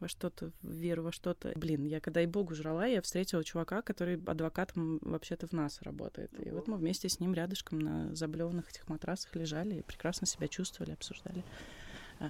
во 0.00 0.08
что-то, 0.08 0.52
веру 0.62 1.02
во 1.02 1.12
что-то. 1.12 1.52
Блин, 1.56 1.84
я 1.84 2.00
когда 2.00 2.22
и 2.22 2.26
Богу 2.26 2.54
жрала, 2.54 2.86
я 2.86 3.02
встретила 3.02 3.44
чувака, 3.44 3.82
который 3.82 4.20
адвокатом 4.26 4.98
вообще-то 5.02 5.46
в 5.46 5.52
нас 5.52 5.82
работает. 5.82 6.30
И 6.44 6.50
вот 6.50 6.68
мы 6.68 6.76
вместе 6.76 7.08
с 7.08 7.20
ним 7.20 7.34
рядышком 7.34 7.78
на 7.78 8.14
заблеванных 8.14 8.70
этих 8.70 8.88
матрасах 8.88 9.34
лежали 9.36 9.76
и 9.76 9.82
прекрасно 9.82 10.26
себя 10.26 10.48
чувствовали, 10.48 10.92
обсуждали 10.92 11.44
э, 12.20 12.28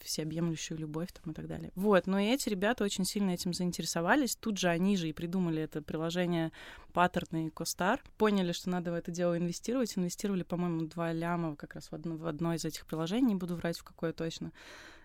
всеобъемлющую 0.00 0.78
любовь 0.78 1.12
там 1.12 1.32
и 1.32 1.34
так 1.34 1.46
далее. 1.46 1.72
Вот, 1.74 2.06
но 2.06 2.18
и 2.18 2.26
эти 2.26 2.48
ребята 2.48 2.84
очень 2.84 3.04
сильно 3.04 3.30
этим 3.30 3.52
заинтересовались. 3.52 4.36
Тут 4.36 4.58
же 4.58 4.68
они 4.68 4.96
же 4.96 5.08
и 5.08 5.12
придумали 5.12 5.62
это 5.62 5.82
приложение 5.82 6.52
Паттерн 6.92 7.46
и 7.46 7.50
Костар. 7.50 8.02
Поняли, 8.16 8.52
что 8.52 8.70
надо 8.70 8.92
в 8.92 8.94
это 8.94 9.10
дело 9.10 9.36
инвестировать. 9.36 9.96
Инвестировали, 9.96 10.42
по-моему, 10.42 10.86
два 10.86 11.12
ляма 11.12 11.56
как 11.56 11.74
раз 11.74 11.90
в 11.90 11.94
одно, 11.94 12.16
в 12.16 12.26
одно 12.26 12.54
из 12.54 12.64
этих 12.64 12.86
приложений. 12.86 13.26
Не 13.26 13.34
буду 13.34 13.56
врать, 13.56 13.78
в 13.78 13.84
какое 13.84 14.12
точно 14.12 14.52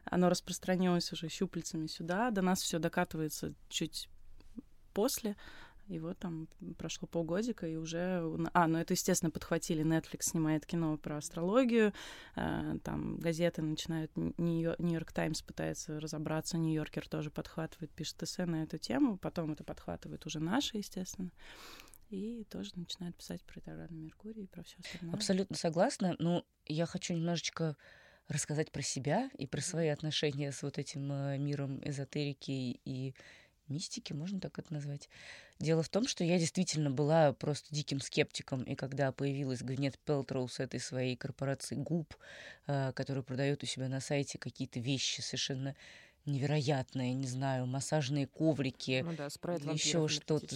оно 0.06 0.30
распространилось 0.30 1.12
уже 1.14 1.30
щупальцами 1.30 1.88
сюда, 1.88 2.32
до 2.32 2.42
нас 2.42 2.62
все 2.62 2.80
докатывается 2.80 3.54
чуть 3.70 4.10
после. 4.94 5.36
И 5.88 6.00
вот 6.00 6.18
там 6.18 6.48
прошло 6.78 7.08
полгодика, 7.10 7.68
и 7.68 7.76
уже... 7.76 8.24
А, 8.54 8.68
ну 8.68 8.78
это, 8.78 8.94
естественно, 8.94 9.32
подхватили. 9.32 9.84
Netflix 9.84 10.30
снимает 10.30 10.66
кино 10.66 10.98
про 10.98 11.18
астрологию, 11.18 11.94
э, 12.36 12.78
там 12.84 13.18
газеты 13.18 13.62
начинают... 13.62 14.10
Нью-Йорк 14.16 15.12
Таймс 15.12 15.42
пытается 15.42 16.00
разобраться, 16.00 16.58
Нью-Йоркер 16.58 17.10
тоже 17.10 17.32
подхватывает, 17.32 17.92
пишет 17.92 18.24
эссе 18.24 18.46
на 18.46 18.64
эту 18.64 18.78
тему, 18.78 19.18
потом 19.18 19.52
это 19.52 19.66
подхватывает 19.66 20.26
уже 20.26 20.40
наши, 20.40 20.78
естественно. 20.78 21.32
и 22.10 22.46
тоже 22.46 22.72
начинает 22.76 23.16
писать 23.18 23.44
про 23.44 23.56
ретроградный 23.56 24.00
Меркурий 24.00 24.44
и 24.44 24.48
про 24.48 24.64
все 24.64 24.78
остальное. 24.80 25.16
Абсолютно 25.16 25.58
согласна. 25.58 26.16
Но 26.18 26.46
я 26.66 26.86
хочу 26.86 27.14
немножечко 27.14 27.76
рассказать 28.28 28.72
про 28.72 28.82
себя 28.82 29.30
и 29.38 29.48
про 29.48 29.62
свои 29.62 29.90
отношения 29.90 30.52
с 30.52 30.64
вот 30.64 30.78
этим 30.78 31.12
э, 31.12 31.38
миром 31.38 31.82
эзотерики 31.84 32.80
и 32.86 33.14
мистики, 33.68 34.14
можно 34.14 34.40
так 34.40 34.58
это 34.60 34.74
назвать. 34.74 35.10
Дело 35.60 35.84
в 35.84 35.90
том, 35.90 36.08
что 36.08 36.24
я 36.24 36.38
действительно 36.40 36.92
была 36.92 37.34
просто 37.34 37.74
диким 37.74 38.02
скептиком, 38.02 38.64
и 38.64 38.76
когда 38.76 39.12
появилась 39.12 39.62
Гвинет 39.62 39.98
Пелтроу 40.00 40.48
с 40.48 40.60
этой 40.60 40.80
своей 40.80 41.16
корпорацией 41.16 41.82
ГУП, 41.82 42.16
э, 42.68 42.92
которая 42.94 43.24
продает 43.24 43.64
у 43.64 43.66
себя 43.66 43.88
на 43.88 44.00
сайте 44.00 44.38
какие-то 44.38 44.80
вещи 44.80 45.22
совершенно 45.22 45.76
невероятное, 46.26 47.14
не 47.14 47.28
знаю, 47.28 47.66
массажные 47.66 48.28
коврики, 48.28 49.04
ну 49.06 49.14
да, 49.14 49.30
спред 49.30 49.62
еще 49.74 50.08
что-то, 50.08 50.56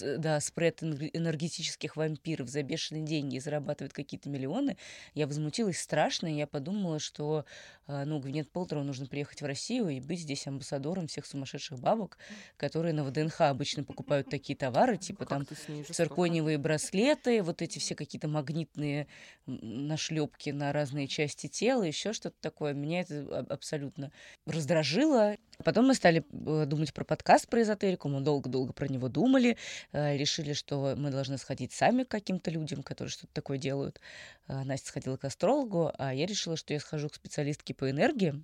да. 0.00 0.18
да, 0.18 0.40
спред 0.40 0.82
энергетических 0.82 1.96
вампиров 1.96 2.48
за 2.48 2.62
бешеные 2.64 3.04
деньги 3.04 3.36
и 3.36 3.40
зарабатывает 3.40 3.92
какие-то 3.92 4.28
миллионы, 4.28 4.76
я 5.14 5.28
возмутилась 5.28 5.78
страшно, 5.78 6.26
и 6.26 6.36
я 6.36 6.48
подумала, 6.48 6.98
что, 6.98 7.44
а, 7.86 8.04
ну, 8.04 8.18
Гвинет 8.18 8.50
Полтроу 8.50 8.82
нужно 8.82 9.06
приехать 9.06 9.42
в 9.42 9.44
Россию 9.44 9.90
и 9.90 10.00
быть 10.00 10.20
здесь 10.20 10.46
амбассадором 10.48 11.06
всех 11.06 11.24
сумасшедших 11.24 11.78
бабок, 11.78 12.18
которые 12.56 12.92
на 12.92 13.04
ВДНХ 13.04 13.42
обычно 13.42 13.84
покупают 13.84 14.28
такие 14.28 14.56
товары, 14.56 14.94
ну, 14.94 14.98
типа 14.98 15.24
там 15.24 15.46
циркониевые 15.88 16.58
браслеты, 16.58 17.44
вот 17.44 17.62
эти 17.62 17.78
все 17.78 17.94
какие-то 17.94 18.26
магнитные 18.26 19.06
нашлепки 19.46 20.50
на 20.50 20.72
разные 20.72 21.06
части 21.06 21.46
тела, 21.46 21.84
еще 21.84 22.12
что-то 22.12 22.36
такое. 22.40 22.72
Меня 22.72 23.02
это 23.02 23.46
абсолютно 23.48 24.10
раздражает 24.46 24.95
жила. 24.96 25.36
Потом 25.64 25.86
мы 25.86 25.94
стали 25.94 26.24
э, 26.30 26.64
думать 26.66 26.92
про 26.94 27.04
подкаст 27.04 27.48
про 27.48 27.62
эзотерику, 27.62 28.08
мы 28.08 28.20
долго-долго 28.20 28.72
про 28.72 28.88
него 28.88 29.08
думали, 29.08 29.56
э, 29.92 30.16
решили, 30.16 30.54
что 30.54 30.94
мы 30.96 31.10
должны 31.10 31.38
сходить 31.38 31.72
сами 31.72 32.04
к 32.04 32.08
каким-то 32.08 32.50
людям, 32.50 32.82
которые 32.82 33.10
что-то 33.10 33.32
такое 33.32 33.58
делают. 33.58 34.00
Э, 34.48 34.62
Настя 34.64 34.88
сходила 34.88 35.16
к 35.16 35.24
астрологу, 35.24 35.92
а 35.98 36.14
я 36.14 36.26
решила, 36.26 36.56
что 36.56 36.72
я 36.72 36.80
схожу 36.80 37.08
к 37.08 37.14
специалистке 37.14 37.74
по 37.74 37.90
энергии. 37.90 38.42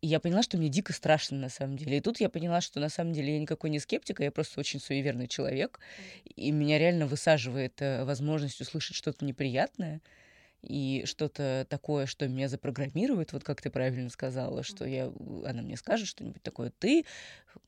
И 0.00 0.08
я 0.08 0.18
поняла, 0.18 0.42
что 0.42 0.56
мне 0.56 0.68
дико 0.68 0.92
страшно 0.92 1.38
на 1.38 1.48
самом 1.48 1.76
деле. 1.76 1.98
И 1.98 2.00
тут 2.00 2.18
я 2.18 2.28
поняла, 2.28 2.60
что 2.60 2.80
на 2.80 2.88
самом 2.88 3.12
деле 3.12 3.34
я 3.34 3.40
никакой 3.40 3.70
не 3.70 3.78
скептик, 3.78 4.20
а 4.20 4.24
я 4.24 4.32
просто 4.32 4.58
очень 4.58 4.80
суеверный 4.80 5.28
человек. 5.28 5.78
И 6.24 6.50
меня 6.50 6.78
реально 6.80 7.06
высаживает 7.06 7.74
возможность 7.80 8.60
услышать 8.60 8.96
что-то 8.96 9.24
неприятное 9.24 10.00
и 10.62 11.02
что-то 11.06 11.66
такое, 11.68 12.06
что 12.06 12.28
меня 12.28 12.48
запрограммирует, 12.48 13.32
вот 13.32 13.44
как 13.44 13.60
ты 13.60 13.70
правильно 13.70 14.10
сказала, 14.10 14.62
что 14.62 14.86
я, 14.86 15.12
она 15.44 15.62
мне 15.62 15.76
скажет 15.76 16.08
что-нибудь 16.08 16.42
такое, 16.42 16.72
ты, 16.78 17.04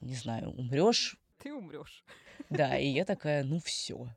не 0.00 0.14
знаю, 0.14 0.50
умрешь. 0.50 1.16
Ты 1.42 1.52
умрешь. 1.52 2.04
Да, 2.50 2.76
и 2.76 2.88
я 2.88 3.04
такая, 3.04 3.44
ну 3.44 3.60
все. 3.60 4.08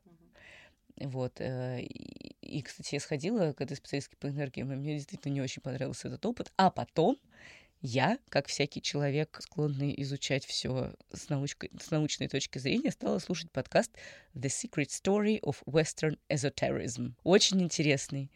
Вот. 0.96 1.40
Э, 1.40 1.80
и, 1.80 2.34
и, 2.42 2.62
кстати, 2.62 2.96
я 2.96 3.00
сходила 3.00 3.52
к 3.52 3.60
этой 3.60 3.76
специалистке 3.76 4.16
по 4.16 4.28
энергиям, 4.28 4.72
и 4.72 4.76
мне 4.76 4.96
действительно 4.96 5.32
не 5.32 5.40
очень 5.40 5.62
понравился 5.62 6.08
этот 6.08 6.26
опыт. 6.26 6.52
А 6.56 6.70
потом 6.70 7.16
я, 7.80 8.18
как 8.28 8.48
всякий 8.48 8.82
человек, 8.82 9.38
склонный 9.40 9.94
изучать 10.02 10.44
все 10.44 10.94
с, 11.12 11.28
научкой, 11.28 11.70
с 11.80 11.90
научной 11.92 12.26
точки 12.26 12.58
зрения, 12.58 12.90
стала 12.90 13.20
слушать 13.20 13.52
подкаст 13.52 13.92
The 14.34 14.48
Secret 14.48 14.88
Story 14.88 15.40
of 15.40 15.58
Western 15.64 16.18
Esoterism. 16.28 17.12
Очень 17.22 17.62
интересный. 17.62 18.32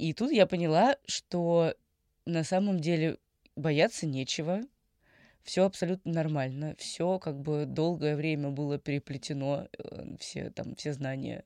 И 0.00 0.14
тут 0.14 0.32
я 0.32 0.46
поняла, 0.46 0.96
что 1.06 1.74
на 2.24 2.42
самом 2.42 2.80
деле 2.80 3.18
бояться 3.54 4.06
нечего, 4.06 4.62
все 5.42 5.66
абсолютно 5.66 6.10
нормально, 6.10 6.74
все 6.78 7.18
как 7.18 7.38
бы 7.38 7.66
долгое 7.66 8.16
время 8.16 8.48
было 8.48 8.78
переплетено, 8.78 9.68
э, 9.78 10.16
все 10.18 10.48
там 10.48 10.74
все 10.74 10.94
знания 10.94 11.44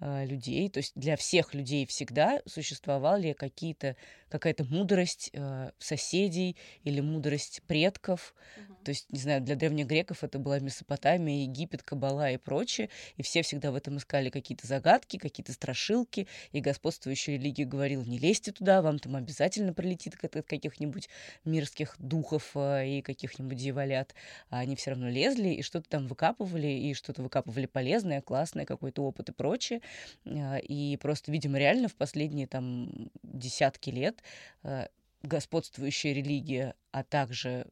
а, 0.00 0.24
людей, 0.24 0.68
то 0.68 0.78
есть 0.78 0.94
для 0.96 1.16
всех 1.16 1.54
людей 1.54 1.86
всегда 1.86 2.42
существовали 2.44 3.34
какие-то 3.34 3.94
какая-то 4.28 4.64
мудрость 4.64 5.30
э, 5.32 5.70
соседей 5.78 6.56
или 6.84 7.00
мудрость 7.00 7.62
предков. 7.66 8.34
Угу. 8.56 8.74
То 8.84 8.90
есть, 8.90 9.12
не 9.12 9.18
знаю, 9.18 9.40
для 9.40 9.54
древних 9.54 9.86
греков 9.86 10.24
это 10.24 10.38
была 10.38 10.58
Месопотамия, 10.58 11.44
Египет, 11.44 11.82
Кабала 11.82 12.30
и 12.30 12.36
прочее. 12.36 12.88
И 13.16 13.22
все 13.22 13.42
всегда 13.42 13.70
в 13.70 13.76
этом 13.76 13.98
искали 13.98 14.30
какие-то 14.30 14.66
загадки, 14.66 15.16
какие-то 15.16 15.52
страшилки. 15.52 16.26
И 16.52 16.60
господствующая 16.60 17.34
религия 17.34 17.64
говорила, 17.64 18.02
не 18.02 18.18
лезьте 18.18 18.52
туда, 18.52 18.82
вам 18.82 18.98
там 18.98 19.16
обязательно 19.16 19.72
прилетит 19.72 20.14
от 20.22 20.46
каких-нибудь 20.46 21.08
мирских 21.44 21.94
духов 21.98 22.52
э, 22.54 22.98
и 22.98 23.02
каких-нибудь 23.02 23.56
дьяволят. 23.56 24.14
А 24.50 24.58
они 24.58 24.76
все 24.76 24.90
равно 24.90 25.08
лезли 25.08 25.48
и 25.48 25.62
что-то 25.62 25.88
там 25.88 26.06
выкапывали, 26.06 26.68
и 26.68 26.94
что-то 26.94 27.22
выкапывали 27.22 27.66
полезное, 27.66 28.20
классное, 28.20 28.66
какой-то 28.66 29.02
опыт 29.02 29.28
и 29.28 29.32
прочее. 29.32 29.80
Э, 30.24 30.60
и 30.60 30.96
просто, 30.96 31.30
видимо, 31.30 31.58
реально 31.58 31.88
в 31.88 31.94
последние 31.94 32.46
там 32.46 33.10
десятки 33.22 33.90
лет 33.90 34.15
лет 34.16 34.22
э, 34.62 34.88
господствующая 35.22 36.12
религия, 36.12 36.74
а 36.92 37.02
также 37.02 37.66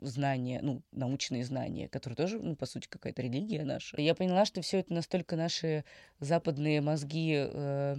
знания, 0.00 0.60
ну, 0.62 0.82
научные 0.92 1.44
знания, 1.44 1.88
которые 1.88 2.16
тоже, 2.16 2.38
ну, 2.38 2.54
по 2.54 2.66
сути, 2.66 2.86
какая-то 2.88 3.22
религия 3.22 3.64
наша. 3.64 4.00
Я 4.00 4.14
поняла, 4.14 4.44
что 4.44 4.62
все 4.62 4.78
это 4.78 4.92
настолько 4.92 5.36
наши 5.36 5.84
западные 6.20 6.80
мозги 6.80 7.34
э, 7.36 7.96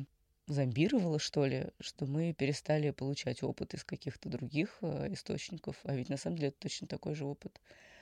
зомбировало, 0.47 1.19
что 1.19 1.45
ли, 1.45 1.67
что 1.81 2.05
мы 2.05 2.33
перестали 2.33 2.91
получать 2.91 3.43
опыт 3.43 3.73
из 3.73 3.83
каких-то 3.83 4.29
других 4.29 4.77
э, 4.81 5.11
источников. 5.13 5.77
А 5.83 5.93
ведь 5.93 6.09
на 6.09 6.17
самом 6.17 6.37
деле 6.37 6.49
это 6.49 6.59
точно 6.59 6.87
такой 6.87 7.15
же 7.15 7.25
опыт. 7.25 7.59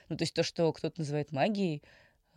Ну, 0.10 0.15
то 0.15 0.23
есть 0.23 0.34
то, 0.34 0.43
что 0.43 0.71
кто-то 0.71 1.02
называет 1.02 1.32
магией, 1.32 1.82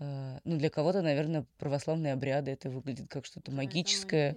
ну, 0.01 0.57
для 0.57 0.71
кого-то, 0.71 1.03
наверное, 1.03 1.47
православные 1.59 2.15
обряды 2.15 2.51
это 2.51 2.71
выглядит 2.71 3.09
как 3.09 3.27
что-то 3.27 3.53
магическое. 3.53 4.37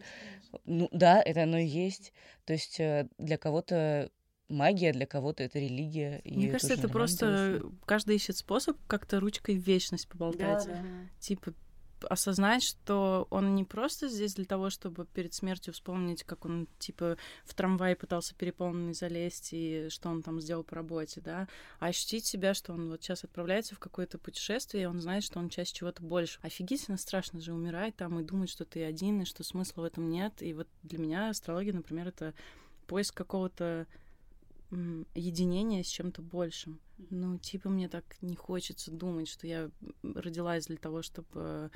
Ну 0.66 0.90
да, 0.92 1.22
это 1.22 1.44
оно 1.44 1.58
и 1.58 1.66
есть. 1.66 2.14
То 2.46 2.54
есть 2.54 2.80
э, 2.80 3.08
для 3.18 3.38
кого-то 3.38 4.12
магия, 4.50 4.92
для 4.92 5.06
кого-то 5.06 5.44
это 5.44 5.60
религия. 5.60 6.22
Мне 6.26 6.52
кажется, 6.52 6.74
это 6.74 6.90
просто 6.90 7.64
каждый 7.86 8.16
ищет 8.18 8.38
способ 8.38 8.78
как-то 8.88 9.20
ручкой 9.20 9.56
в 9.56 9.62
вечность 9.66 10.08
поболтать. 10.08 10.66
Да, 10.68 10.74
да. 10.74 10.84
Типа 11.20 11.54
осознать, 12.10 12.64
что 12.64 13.28
он 13.30 13.56
не 13.56 13.64
просто 13.64 14.08
здесь 14.08 14.36
для 14.36 14.46
того, 14.46 14.70
чтобы 14.70 15.06
перед 15.06 15.34
смертью 15.34 15.74
вспомнить, 15.74 16.24
как 16.24 16.46
он, 16.46 16.68
типа, 16.80 17.18
в 17.46 17.54
трамвай 17.54 17.96
пытался 17.96 18.36
переполненный 18.36 18.94
залезть 18.94 19.50
и 19.52 19.88
что 19.90 20.10
он 20.10 20.22
там 20.22 20.40
сделал 20.42 20.64
по 20.64 20.76
работе, 20.76 21.22
да, 21.22 21.48
а 21.80 21.88
ощутить 21.88 22.26
себя, 22.26 22.54
что 22.54 22.74
он 22.74 22.90
вот 22.90 23.02
сейчас 23.02 23.24
отправляется 23.24 23.76
в 23.76 23.80
какое-то 23.80 24.18
путешествие, 24.18 24.84
и 24.84 24.88
он 24.88 25.00
знает, 25.00 25.24
что 25.24 25.40
он 25.40 25.50
часть 25.50 25.76
чего-то 25.76 26.04
больше. 26.04 26.40
Офигительно 26.42 26.98
страшно 26.98 27.42
же 27.42 27.54
умирать 27.54 27.96
там 27.96 28.20
и 28.20 28.24
думать, 28.24 28.50
что 28.50 28.66
ты 28.66 28.84
один, 28.84 29.22
и 29.22 29.26
что 29.26 29.44
смысла 29.44 29.82
в 29.82 29.86
этом 29.86 30.10
нет. 30.10 30.42
И 30.42 30.54
вот 30.54 30.68
для 30.84 31.00
меня 31.00 31.30
астрология, 31.30 31.74
например, 31.74 32.08
это 32.08 32.34
поиск 32.88 33.16
какого-то 33.16 33.88
единения 35.14 35.84
с 35.84 35.88
чем-то 35.88 36.22
большим. 36.22 36.80
Ну, 37.10 37.38
типа, 37.38 37.70
мне 37.70 37.90
так 37.90 38.04
не 38.22 38.36
хочется 38.36 38.92
думать, 38.92 39.28
что 39.28 39.48
я 39.48 39.70
родилась 40.04 40.68
для 40.68 40.78
того, 40.78 41.02
чтобы 41.02 41.72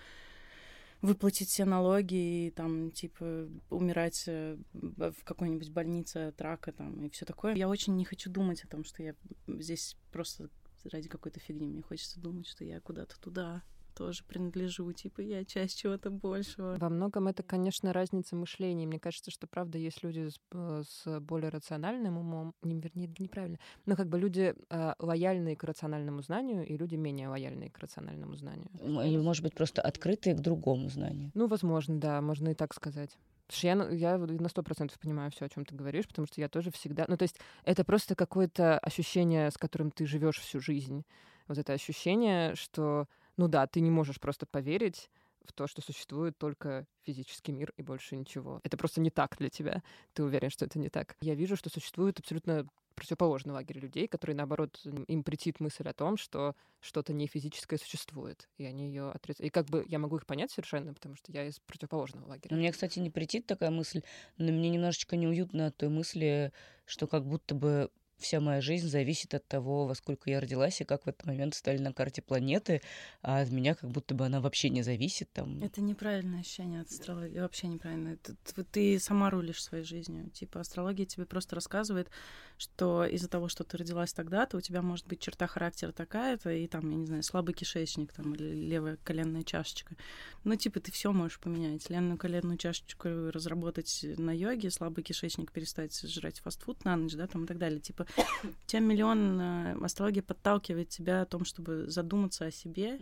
выплатить 1.01 1.49
все 1.49 1.65
налоги 1.65 2.47
и 2.47 2.51
там, 2.51 2.91
типа, 2.91 3.47
умирать 3.69 4.23
э, 4.27 4.57
в 4.73 5.23
какой-нибудь 5.23 5.71
больнице 5.71 6.29
от 6.29 6.41
рака 6.41 6.71
там 6.71 7.05
и 7.05 7.09
все 7.09 7.25
такое. 7.25 7.55
Я 7.55 7.69
очень 7.69 7.95
не 7.95 8.05
хочу 8.05 8.31
думать 8.31 8.63
о 8.63 8.67
том, 8.67 8.83
что 8.83 9.03
я 9.03 9.13
здесь 9.47 9.95
просто 10.11 10.49
ради 10.91 11.07
какой-то 11.07 11.39
фигни. 11.39 11.67
Мне 11.67 11.81
хочется 11.81 12.19
думать, 12.19 12.47
что 12.47 12.63
я 12.63 12.79
куда-то 12.79 13.19
туда 13.19 13.63
тоже 13.97 14.23
принадлежу, 14.23 14.91
типа 14.91 15.21
я 15.21 15.43
часть 15.43 15.79
чего-то 15.79 16.11
большего. 16.11 16.77
Во 16.79 16.89
многом 16.89 17.27
это, 17.27 17.41
конечно, 17.41 17.93
разница 17.93 18.35
мышления. 18.35 18.85
Мне 18.85 18.99
кажется, 18.99 19.31
что, 19.31 19.47
правда, 19.47 19.77
есть 19.77 20.03
люди 20.03 20.29
с, 20.29 20.39
э, 20.51 20.83
с 20.87 21.19
более 21.19 21.49
рациональным 21.49 22.17
умом, 22.17 22.53
не, 22.61 22.79
вернее, 22.79 23.09
неправильно, 23.17 23.57
но 23.85 23.95
как 23.95 24.07
бы 24.07 24.19
люди 24.19 24.53
э, 24.69 24.93
лояльные 24.99 25.55
к 25.55 25.63
рациональному 25.63 26.21
знанию 26.21 26.65
и 26.65 26.77
люди 26.77 26.95
менее 26.95 27.27
лояльные 27.27 27.71
к 27.71 27.79
рациональному 27.79 28.35
знанию. 28.35 28.69
Или, 28.81 29.17
может 29.17 29.43
быть, 29.43 29.55
просто 29.55 29.81
открытые 29.81 30.35
к 30.35 30.39
другому 30.39 30.89
знанию. 30.89 31.31
Ну, 31.33 31.47
возможно, 31.47 31.99
да, 31.99 32.21
можно 32.21 32.49
и 32.49 32.53
так 32.53 32.73
сказать. 32.73 33.17
Потому 33.47 33.57
что 33.57 33.95
я, 33.95 34.15
я 34.15 34.17
на 34.17 34.49
сто 34.49 34.61
процентов 34.61 34.99
понимаю 34.99 35.31
все, 35.31 35.45
о 35.45 35.49
чем 35.49 35.65
ты 35.65 35.73
говоришь, 35.73 36.07
потому 36.07 36.27
что 36.27 36.41
я 36.41 36.49
тоже 36.49 36.69
всегда... 36.69 37.05
Ну, 37.07 37.15
то 37.17 37.23
есть 37.23 37.39
это 37.63 37.83
просто 37.83 38.13
какое-то 38.13 38.77
ощущение, 38.77 39.49
с 39.49 39.57
которым 39.57 39.89
ты 39.89 40.05
живешь 40.05 40.39
всю 40.39 40.59
жизнь. 40.59 41.05
Вот 41.47 41.57
это 41.57 41.71
ощущение, 41.71 42.55
что 42.55 43.07
ну 43.37 43.47
да, 43.47 43.67
ты 43.67 43.79
не 43.81 43.91
можешь 43.91 44.19
просто 44.19 44.45
поверить 44.45 45.09
в 45.45 45.53
то, 45.53 45.67
что 45.67 45.81
существует 45.81 46.37
только 46.37 46.85
физический 47.03 47.51
мир 47.53 47.73
и 47.77 47.81
больше 47.81 48.15
ничего. 48.15 48.59
Это 48.63 48.77
просто 48.77 48.99
не 48.99 49.09
так 49.09 49.37
для 49.37 49.49
тебя. 49.49 49.81
Ты 50.13 50.23
уверен, 50.23 50.49
что 50.49 50.65
это 50.65 50.77
не 50.77 50.89
так. 50.89 51.15
Я 51.21 51.35
вижу, 51.35 51.55
что 51.55 51.69
существует 51.69 52.19
абсолютно 52.19 52.67
противоположный 52.95 53.53
лагерь 53.53 53.77
людей, 53.79 54.07
которые, 54.07 54.35
наоборот, 54.35 54.81
им 55.07 55.23
претит 55.23 55.59
мысль 55.59 55.87
о 55.87 55.93
том, 55.93 56.17
что 56.17 56.55
что-то 56.81 57.13
не 57.13 57.27
физическое 57.27 57.77
существует, 57.77 58.49
и 58.57 58.65
они 58.65 58.87
ее 58.87 59.11
отрицают. 59.11 59.47
И 59.47 59.49
как 59.51 59.67
бы 59.67 59.85
я 59.87 59.99
могу 59.99 60.17
их 60.17 60.25
понять 60.25 60.51
совершенно, 60.51 60.93
потому 60.93 61.15
что 61.15 61.31
я 61.31 61.45
из 61.45 61.59
противоположного 61.59 62.27
лагеря. 62.27 62.57
Мне, 62.57 62.71
кстати, 62.71 62.97
не 62.99 63.11
претит 63.11 63.45
такая 63.45 63.69
мысль, 63.69 64.01
но 64.37 64.51
мне 64.51 64.69
немножечко 64.69 65.15
неуютно 65.15 65.67
от 65.67 65.77
той 65.77 65.89
мысли, 65.89 66.51
что 66.85 67.07
как 67.07 67.25
будто 67.25 67.53
бы 67.53 67.91
вся 68.17 68.39
моя 68.39 68.61
жизнь 68.61 68.87
зависит 68.87 69.33
от 69.33 69.47
того, 69.47 69.85
во 69.85 69.95
сколько 69.95 70.29
я 70.29 70.39
родилась 70.39 70.81
и 70.81 70.85
как 70.85 71.05
в 71.05 71.09
этот 71.09 71.25
момент 71.25 71.55
стали 71.55 71.77
на 71.77 71.93
карте 71.93 72.21
планеты, 72.21 72.81
а 73.21 73.41
от 73.41 73.51
меня 73.51 73.75
как 73.75 73.89
будто 73.91 74.15
бы 74.15 74.25
она 74.25 74.41
вообще 74.41 74.69
не 74.69 74.81
зависит. 74.81 75.31
Там. 75.33 75.61
Это 75.61 75.81
неправильное 75.81 76.41
ощущение 76.41 76.81
от 76.81 76.89
астрологии, 76.89 77.39
вообще 77.39 77.67
неправильно. 77.67 78.09
Это, 78.09 78.63
ты 78.63 78.99
сама 78.99 79.29
рулишь 79.29 79.63
своей 79.63 79.83
жизнью. 79.83 80.29
Типа 80.31 80.61
астрология 80.61 81.05
тебе 81.05 81.25
просто 81.25 81.55
рассказывает, 81.55 82.09
что 82.57 83.05
из-за 83.05 83.27
того, 83.27 83.47
что 83.47 83.63
ты 83.63 83.77
родилась 83.77 84.13
тогда-то, 84.13 84.57
у 84.57 84.61
тебя 84.61 84.81
может 84.81 85.07
быть 85.07 85.19
черта 85.19 85.45
характера 85.47 85.91
такая-то, 85.91 86.49
и 86.49 86.67
там, 86.67 86.89
я 86.89 86.97
не 86.97 87.05
знаю, 87.05 87.23
слабый 87.23 87.53
кишечник 87.53 88.13
там, 88.13 88.33
или 88.33 88.53
левая 88.53 88.97
коленная 89.03 89.43
чашечка. 89.43 89.95
Ну, 90.43 90.55
типа, 90.55 90.79
ты 90.79 90.91
все 90.91 91.11
можешь 91.11 91.39
поменять. 91.39 91.89
Ленную 91.89 92.17
коленную 92.17 92.57
чашечку 92.57 93.07
разработать 93.31 94.05
на 94.17 94.35
йоге, 94.35 94.71
слабый 94.71 95.03
кишечник 95.03 95.51
перестать 95.51 95.97
жрать 96.09 96.39
фастфуд 96.39 96.83
на 96.83 96.95
ночь, 96.95 97.13
да, 97.13 97.27
там 97.27 97.43
и 97.43 97.47
так 97.47 97.57
далее. 97.57 97.79
Типа, 97.79 98.06
тебя 98.65 98.79
миллион 98.79 99.41
э, 99.41 99.77
астрология 99.83 100.23
подталкивает 100.23 100.89
тебя 100.89 101.21
о 101.21 101.25
том, 101.25 101.45
чтобы 101.45 101.89
задуматься 101.89 102.45
о 102.45 102.51
себе, 102.51 102.99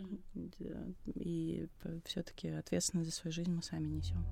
и 1.14 1.68
все-таки 2.04 2.48
ответственность 2.48 3.10
за 3.10 3.16
свою 3.16 3.32
жизнь 3.32 3.52
мы 3.52 3.62
сами 3.62 3.88
несем. 3.88 4.24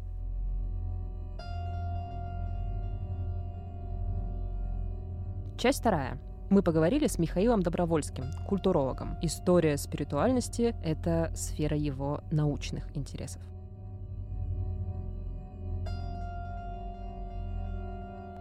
Часть 5.59 5.81
вторая. 5.81 6.19
Мы 6.51 6.63
поговорили 6.63 7.07
с 7.07 7.19
Михаилом 7.19 7.63
Добровольским, 7.63 8.27
культурологом. 8.47 9.17
История 9.23 9.79
спиритуальности— 9.79 10.77
это 10.85 11.33
сфера 11.35 11.77
его 11.77 12.23
научных 12.31 12.95
интересов. 12.95 13.43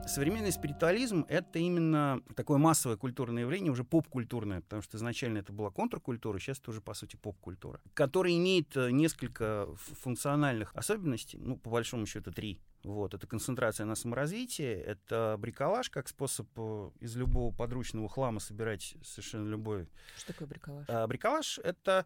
Современный 0.05 0.51
спиритуализм— 0.51 1.25
это 1.29 1.59
именно 1.59 2.21
такое 2.35 2.57
массовое 2.57 2.97
культурное 2.97 3.43
явление, 3.43 3.71
уже 3.71 3.83
поп-культурное, 3.83 4.61
потому 4.61 4.81
что 4.81 4.97
изначально 4.97 5.39
это 5.39 5.53
была 5.53 5.71
контркультура, 5.71 6.37
сейчас 6.39 6.59
это 6.59 6.71
уже, 6.71 6.81
по 6.81 6.93
сути, 6.93 7.15
поп-культура, 7.15 7.79
которая 7.93 8.33
имеет 8.33 8.75
э, 8.75 8.91
несколько 8.91 9.67
функциональных 9.75 10.75
особенностей, 10.75 11.37
ну, 11.39 11.57
по 11.57 11.69
большому 11.69 12.05
счету, 12.05 12.31
три. 12.31 12.59
Вот, 12.83 13.13
это 13.13 13.25
концентрация 13.27 13.85
на 13.85 13.95
саморазвитии, 13.95 14.65
это 14.65 15.37
бриколаж 15.39 15.89
как 15.89 16.09
способ 16.09 16.47
э, 16.57 16.89
из 16.99 17.15
любого 17.15 17.55
подручного 17.55 18.09
хлама 18.09 18.41
собирать 18.41 18.95
совершенно 19.03 19.47
любой... 19.47 19.87
Что 20.17 20.33
такое 20.33 20.49
бриколаж? 20.49 20.85
А, 20.89 21.07
бриколаж— 21.07 21.59
это 21.63 22.05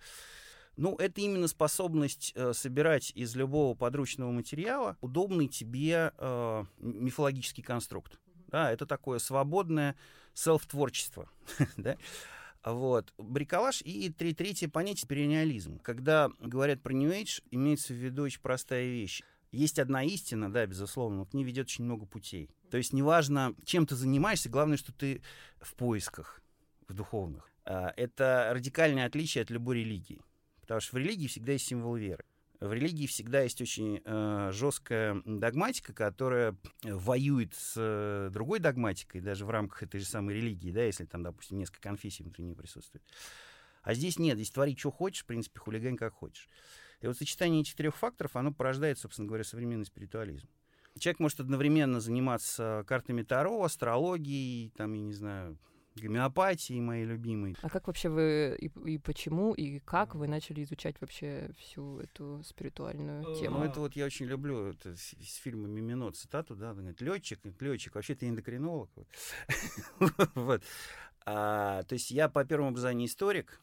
ну, 0.77 0.95
это 0.95 1.21
именно 1.21 1.47
способность 1.47 2.31
э, 2.35 2.53
собирать 2.53 3.11
из 3.15 3.35
любого 3.35 3.75
подручного 3.75 4.31
материала 4.31 4.95
удобный 5.01 5.47
тебе 5.47 6.13
э, 6.15 6.63
мифологический 6.79 7.63
конструкт. 7.63 8.19
Да, 8.47 8.71
это 8.71 8.85
такое 8.85 9.19
свободное 9.19 9.95
селф-творчество. 10.33 11.29
да? 11.77 11.97
Вот. 12.63 13.13
Бриколаж 13.17 13.81
и 13.81 14.09
три, 14.11 14.33
третье 14.33 14.69
понятие— 14.69 15.07
периниализм. 15.09 15.79
Когда 15.79 16.29
говорят 16.39 16.81
про 16.81 16.93
New 16.93 17.09
Age, 17.09 17.43
имеется 17.49 17.93
в 17.93 17.97
виду 17.97 18.23
очень 18.23 18.41
простая 18.41 18.85
вещь. 18.85 19.23
Есть 19.51 19.79
одна 19.79 20.03
истина, 20.03 20.51
да, 20.51 20.65
безусловно, 20.65 21.19
но 21.19 21.25
к 21.25 21.33
ней 21.33 21.43
ведет 21.43 21.67
очень 21.67 21.85
много 21.85 22.05
путей. 22.05 22.49
То 22.69 22.77
есть 22.77 22.93
неважно, 22.93 23.55
чем 23.65 23.87
ты 23.87 23.95
занимаешься, 23.95 24.49
главное, 24.49 24.77
что 24.77 24.93
ты 24.93 25.21
в 25.59 25.73
поисках, 25.75 26.41
в 26.87 26.93
духовных. 26.93 27.49
А, 27.65 27.93
это 27.95 28.51
радикальное 28.53 29.05
отличие 29.05 29.41
от 29.41 29.49
любой 29.49 29.79
религии. 29.79 30.21
Потому 30.67 30.81
что 30.81 30.97
в 30.97 30.99
религии 30.99 31.27
всегда 31.27 31.53
есть 31.53 31.65
символ 31.65 31.95
веры. 31.95 32.25
В 32.59 32.73
религии 32.73 33.05
всегда 33.05 33.41
есть 33.41 33.61
очень 33.61 34.01
э, 34.03 34.49
жесткая 34.51 35.21
догматика, 35.25 35.93
которая 35.93 36.57
воюет 36.83 37.53
с 37.53 37.75
э, 37.77 38.29
другой 38.33 38.59
догматикой, 38.59 39.21
даже 39.21 39.45
в 39.45 39.49
рамках 39.49 39.83
этой 39.83 40.01
же 40.01 40.05
самой 40.05 40.35
религии, 40.35 40.71
да, 40.71 40.83
если 40.83 41.05
там, 41.05 41.23
допустим, 41.23 41.57
несколько 41.57 41.81
конфессий 41.81 42.23
внутри 42.23 42.43
нее 42.43 42.55
присутствует. 42.55 43.03
А 43.83 43.93
здесь 43.93 44.19
нет, 44.19 44.35
здесь 44.35 44.51
твори, 44.51 44.75
что 44.75 44.91
хочешь, 44.91 45.23
в 45.23 45.27
принципе, 45.27 45.59
хулигань 45.59 45.95
как 45.95 46.15
хочешь. 46.15 46.49
И 46.99 47.07
вот 47.07 47.15
сочетание 47.15 47.61
этих 47.61 47.75
трех 47.75 47.95
факторов, 47.95 48.35
оно 48.35 48.51
порождает, 48.51 48.97
собственно 48.99 49.27
говоря, 49.27 49.45
современный 49.45 49.85
спиритуализм. 49.85 50.49
Человек 50.99 51.19
может 51.19 51.39
одновременно 51.39 52.01
заниматься 52.01 52.83
картами 52.87 53.21
Таро, 53.21 53.63
астрологией, 53.63 54.71
там, 54.75 54.93
я 54.93 55.01
не 55.01 55.13
знаю, 55.13 55.59
гомеопатии 55.99 56.79
моей 56.79 57.05
любимой. 57.05 57.55
А 57.61 57.69
как 57.69 57.87
вообще 57.87 58.09
вы 58.09 58.57
и, 58.59 58.67
и 58.89 58.97
почему 58.97 59.53
и 59.53 59.79
как 59.79 60.15
вы 60.15 60.27
начали 60.27 60.63
изучать 60.63 60.99
вообще 61.01 61.49
всю 61.57 61.99
эту 61.99 62.41
спиритуальную 62.43 63.31
э, 63.31 63.39
тему? 63.39 63.59
Ну, 63.59 63.65
это 63.65 63.79
вот 63.79 63.95
я 63.95 64.05
очень 64.05 64.25
люблю 64.25 64.67
это 64.67 64.91
из 64.91 65.35
фильма 65.35 65.67
«Мимино» 65.67 66.11
цитату, 66.11 66.55
да, 66.55 66.73
говорит, 66.73 67.01
летчик, 67.01 67.39
летчик, 67.59 67.95
вообще 67.95 68.15
ты 68.15 68.29
эндокринолог. 68.29 68.89
Вот. 70.35 70.63
А, 71.25 71.83
то 71.83 71.93
есть 71.93 72.11
я 72.11 72.29
по 72.29 72.45
первому 72.45 72.69
образованию 72.69 73.07
историк, 73.07 73.59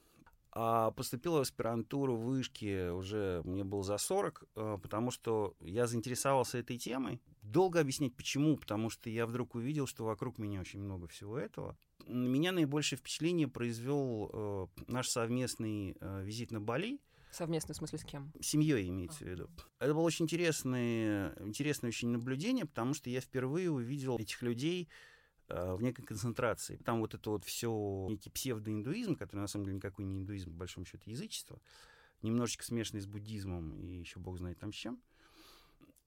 а 0.56 0.92
поступила 0.92 1.38
в 1.38 1.40
аспирантуру 1.40 2.14
в 2.14 2.26
Вышке 2.26 2.92
уже, 2.92 3.42
мне 3.44 3.64
было 3.64 3.82
за 3.82 3.98
40, 3.98 4.44
э, 4.54 4.78
потому 4.80 5.10
что 5.10 5.56
я 5.60 5.88
заинтересовался 5.88 6.58
этой 6.58 6.78
темой. 6.78 7.20
Долго 7.42 7.80
объяснять 7.80 8.14
почему, 8.14 8.56
потому 8.56 8.88
что 8.88 9.10
я 9.10 9.26
вдруг 9.26 9.56
увидел, 9.56 9.88
что 9.88 10.04
вокруг 10.04 10.38
меня 10.38 10.60
очень 10.60 10.80
много 10.80 11.08
всего 11.08 11.36
этого. 11.36 11.76
На 12.06 12.26
меня 12.26 12.52
наибольшее 12.52 12.98
впечатление 12.98 13.48
произвел 13.48 14.30
э, 14.32 14.66
наш 14.86 15.08
совместный 15.08 15.96
э, 16.00 16.22
визит 16.22 16.52
на 16.52 16.60
Бали. 16.60 17.00
Совместный 17.32 17.74
в 17.74 17.78
смысле 17.78 17.98
с 17.98 18.04
кем? 18.04 18.32
С 18.40 18.46
семьей 18.46 18.88
имеется 18.90 19.24
в 19.24 19.26
виду. 19.26 19.50
Это 19.80 19.92
было 19.92 20.02
очень 20.02 20.26
интересное, 20.26 21.34
интересное 21.40 21.88
очень 21.88 22.10
наблюдение, 22.10 22.64
потому 22.64 22.94
что 22.94 23.10
я 23.10 23.20
впервые 23.20 23.72
увидел 23.72 24.16
этих 24.18 24.40
людей 24.42 24.88
в 25.48 25.82
некой 25.82 26.04
концентрации. 26.04 26.76
Там 26.84 27.00
вот 27.00 27.14
это 27.14 27.30
вот 27.30 27.44
все 27.44 28.06
некий 28.08 28.30
псевдоиндуизм, 28.30 29.16
который 29.16 29.40
на 29.40 29.46
самом 29.46 29.66
деле 29.66 29.76
никакой 29.76 30.04
не 30.04 30.18
индуизм, 30.18 30.52
по 30.52 30.58
большому 30.58 30.86
счету 30.86 31.10
язычество, 31.10 31.60
немножечко 32.22 32.64
смешанный 32.64 33.00
с 33.02 33.06
буддизмом 33.06 33.74
и 33.76 33.86
еще 33.86 34.18
бог 34.18 34.38
знает 34.38 34.58
там 34.58 34.72
с 34.72 34.76
чем. 34.76 35.00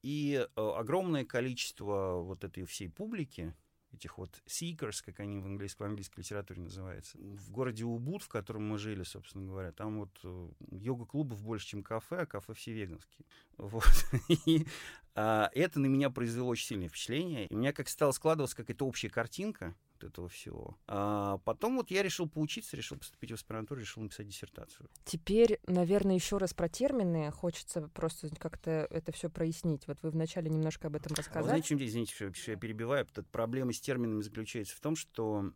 И 0.01 0.33
э, 0.33 0.61
огромное 0.61 1.25
количество 1.25 2.21
вот 2.21 2.43
этой 2.43 2.65
всей 2.65 2.89
публики, 2.89 3.55
этих 3.93 4.17
вот 4.17 4.41
seekers, 4.45 5.03
как 5.03 5.19
они 5.19 5.39
в 5.39 5.45
английской, 5.45 5.83
в 5.83 5.85
английской 5.85 6.19
литературе 6.19 6.61
называются. 6.61 7.17
В 7.17 7.51
городе 7.51 7.85
Убуд, 7.85 8.23
в 8.23 8.27
котором 8.27 8.67
мы 8.67 8.77
жили, 8.77 9.03
собственно 9.03 9.45
говоря, 9.45 9.71
там 9.71 9.99
вот 9.99 10.19
э, 10.23 10.49
йога-клубов 10.71 11.41
больше, 11.43 11.67
чем 11.67 11.83
кафе, 11.83 12.21
а 12.21 12.25
кафе 12.25 12.53
все 12.53 12.73
веганские. 12.73 13.25
Вот. 13.57 13.83
И 14.45 14.67
а, 15.15 15.49
это 15.53 15.79
на 15.79 15.87
меня 15.87 16.09
произвело 16.09 16.49
очень 16.49 16.67
сильное 16.67 16.89
впечатление. 16.89 17.47
И 17.47 17.53
у 17.53 17.57
меня 17.57 17.73
как 17.73 17.89
стало 17.89 18.11
складываться 18.11 18.55
какая-то 18.55 18.85
общая 18.85 19.09
картинка 19.09 19.75
вот 20.01 20.09
этого 20.09 20.29
всего. 20.29 20.77
А 20.87 21.37
потом 21.39 21.77
вот 21.77 21.91
я 21.91 22.03
решил 22.03 22.27
поучиться, 22.27 22.77
решил 22.77 22.97
поступить 22.97 23.31
в 23.31 23.35
аспирантуру, 23.35 23.81
решил 23.81 24.03
написать 24.03 24.27
диссертацию. 24.27 24.89
Теперь, 25.05 25.59
наверное, 25.67 26.15
еще 26.15 26.37
раз 26.37 26.53
про 26.53 26.69
термины. 26.69 27.31
Хочется 27.31 27.89
просто 27.93 28.29
как-то 28.35 28.87
это 28.89 29.11
все 29.11 29.29
прояснить. 29.29 29.87
Вот 29.87 30.01
вы 30.01 30.11
вначале 30.11 30.49
немножко 30.49 30.87
об 30.87 30.95
этом 30.95 31.13
рассказали. 31.15 31.45
А 31.45 31.47
знаете, 31.47 31.67
чем 31.69 31.77
здесь, 31.77 31.91
извините, 31.91 32.13
что, 32.13 32.33
что 32.33 32.51
я 32.51 32.57
перебиваю? 32.57 33.07
Проблема 33.31 33.73
с 33.73 33.79
терминами 33.79 34.21
заключается 34.21 34.75
в 34.75 34.79
том, 34.79 34.95
что 34.95 35.51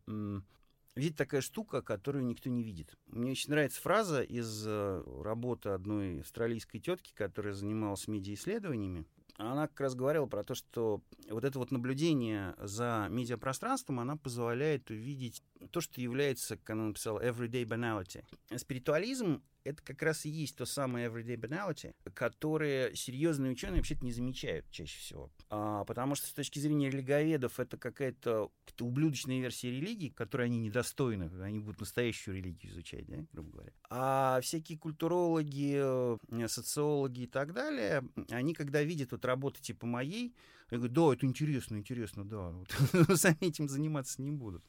Видите, 0.94 1.16
такая 1.16 1.40
штука, 1.40 1.82
которую 1.82 2.26
никто 2.26 2.50
не 2.50 2.64
видит. 2.64 2.98
Мне 3.08 3.32
очень 3.32 3.50
нравится 3.50 3.82
фраза 3.82 4.22
из 4.24 4.66
э, 4.68 5.04
работы 5.24 5.70
одной 5.70 6.20
австралийской 6.20 6.82
тетки, 6.82 7.14
которая 7.16 7.54
занималась 7.54 8.10
медиаисследованиями 8.10 9.06
она 9.50 9.68
как 9.68 9.80
раз 9.80 9.96
говорила 9.96 10.26
про 10.26 10.44
то, 10.44 10.56
что 10.56 11.02
вот 11.30 11.44
это 11.44 11.58
вот 11.58 11.72
наблюдение 11.72 12.56
за 12.58 13.08
медиапространством, 13.10 14.00
она 14.00 14.16
позволяет 14.16 14.90
увидеть 14.90 15.44
то, 15.72 15.82
что 15.82 16.02
является, 16.02 16.58
как 16.58 16.72
она 16.72 16.86
написала, 16.86 17.24
everyday 17.24 17.64
banality. 17.64 18.24
Спиритуализм 18.56 19.42
это 19.64 19.82
как 19.84 20.02
раз 20.02 20.26
и 20.26 20.30
есть 20.30 20.56
то 20.56 20.66
самое 20.66 21.08
everyday 21.08 21.36
banality, 21.36 21.94
которое 22.14 22.94
серьезные 22.96 23.52
ученые 23.52 23.78
вообще-то 23.78 24.04
не 24.04 24.12
замечают 24.12 24.66
чаще 24.72 25.00
всего. 25.00 25.32
А, 25.50 25.84
потому 25.86 26.16
что 26.16 26.28
с 26.28 26.34
точки 26.34 26.60
зрения 26.60 26.90
религоведов 26.90 27.60
это 27.60 27.78
какая-то 27.78 28.52
ублюдочная 28.80 29.40
версия 29.40 29.72
религии, 29.72 30.10
которой 30.10 30.48
они 30.48 30.60
недостойны. 30.60 31.30
Они 31.42 31.60
будут 31.60 31.82
настоящую 31.82 32.38
религию 32.38 32.72
изучать, 32.72 33.06
да, 33.08 33.18
грубо 33.32 33.52
говоря. 33.52 33.72
А 33.90 34.40
всякие 34.42 34.78
культурологи, 34.78 35.80
э, 35.80 36.48
социологи 36.48 37.22
и 37.22 37.28
так 37.28 37.54
далее, 37.54 38.04
они 38.30 38.54
когда 38.54 38.82
видят 38.82 39.12
вот 39.12 39.26
работы 39.26 39.62
типа 39.62 39.86
моей, 39.86 40.34
они 40.70 40.78
говорят, 40.78 40.94
да, 40.94 41.14
это 41.14 41.26
интересно, 41.26 41.76
интересно, 41.78 42.24
да, 42.24 42.50
вот, 42.50 42.72
сами 43.18 43.38
этим 43.42 43.68
заниматься 43.68 44.22
не 44.22 44.32
будут. 44.32 44.64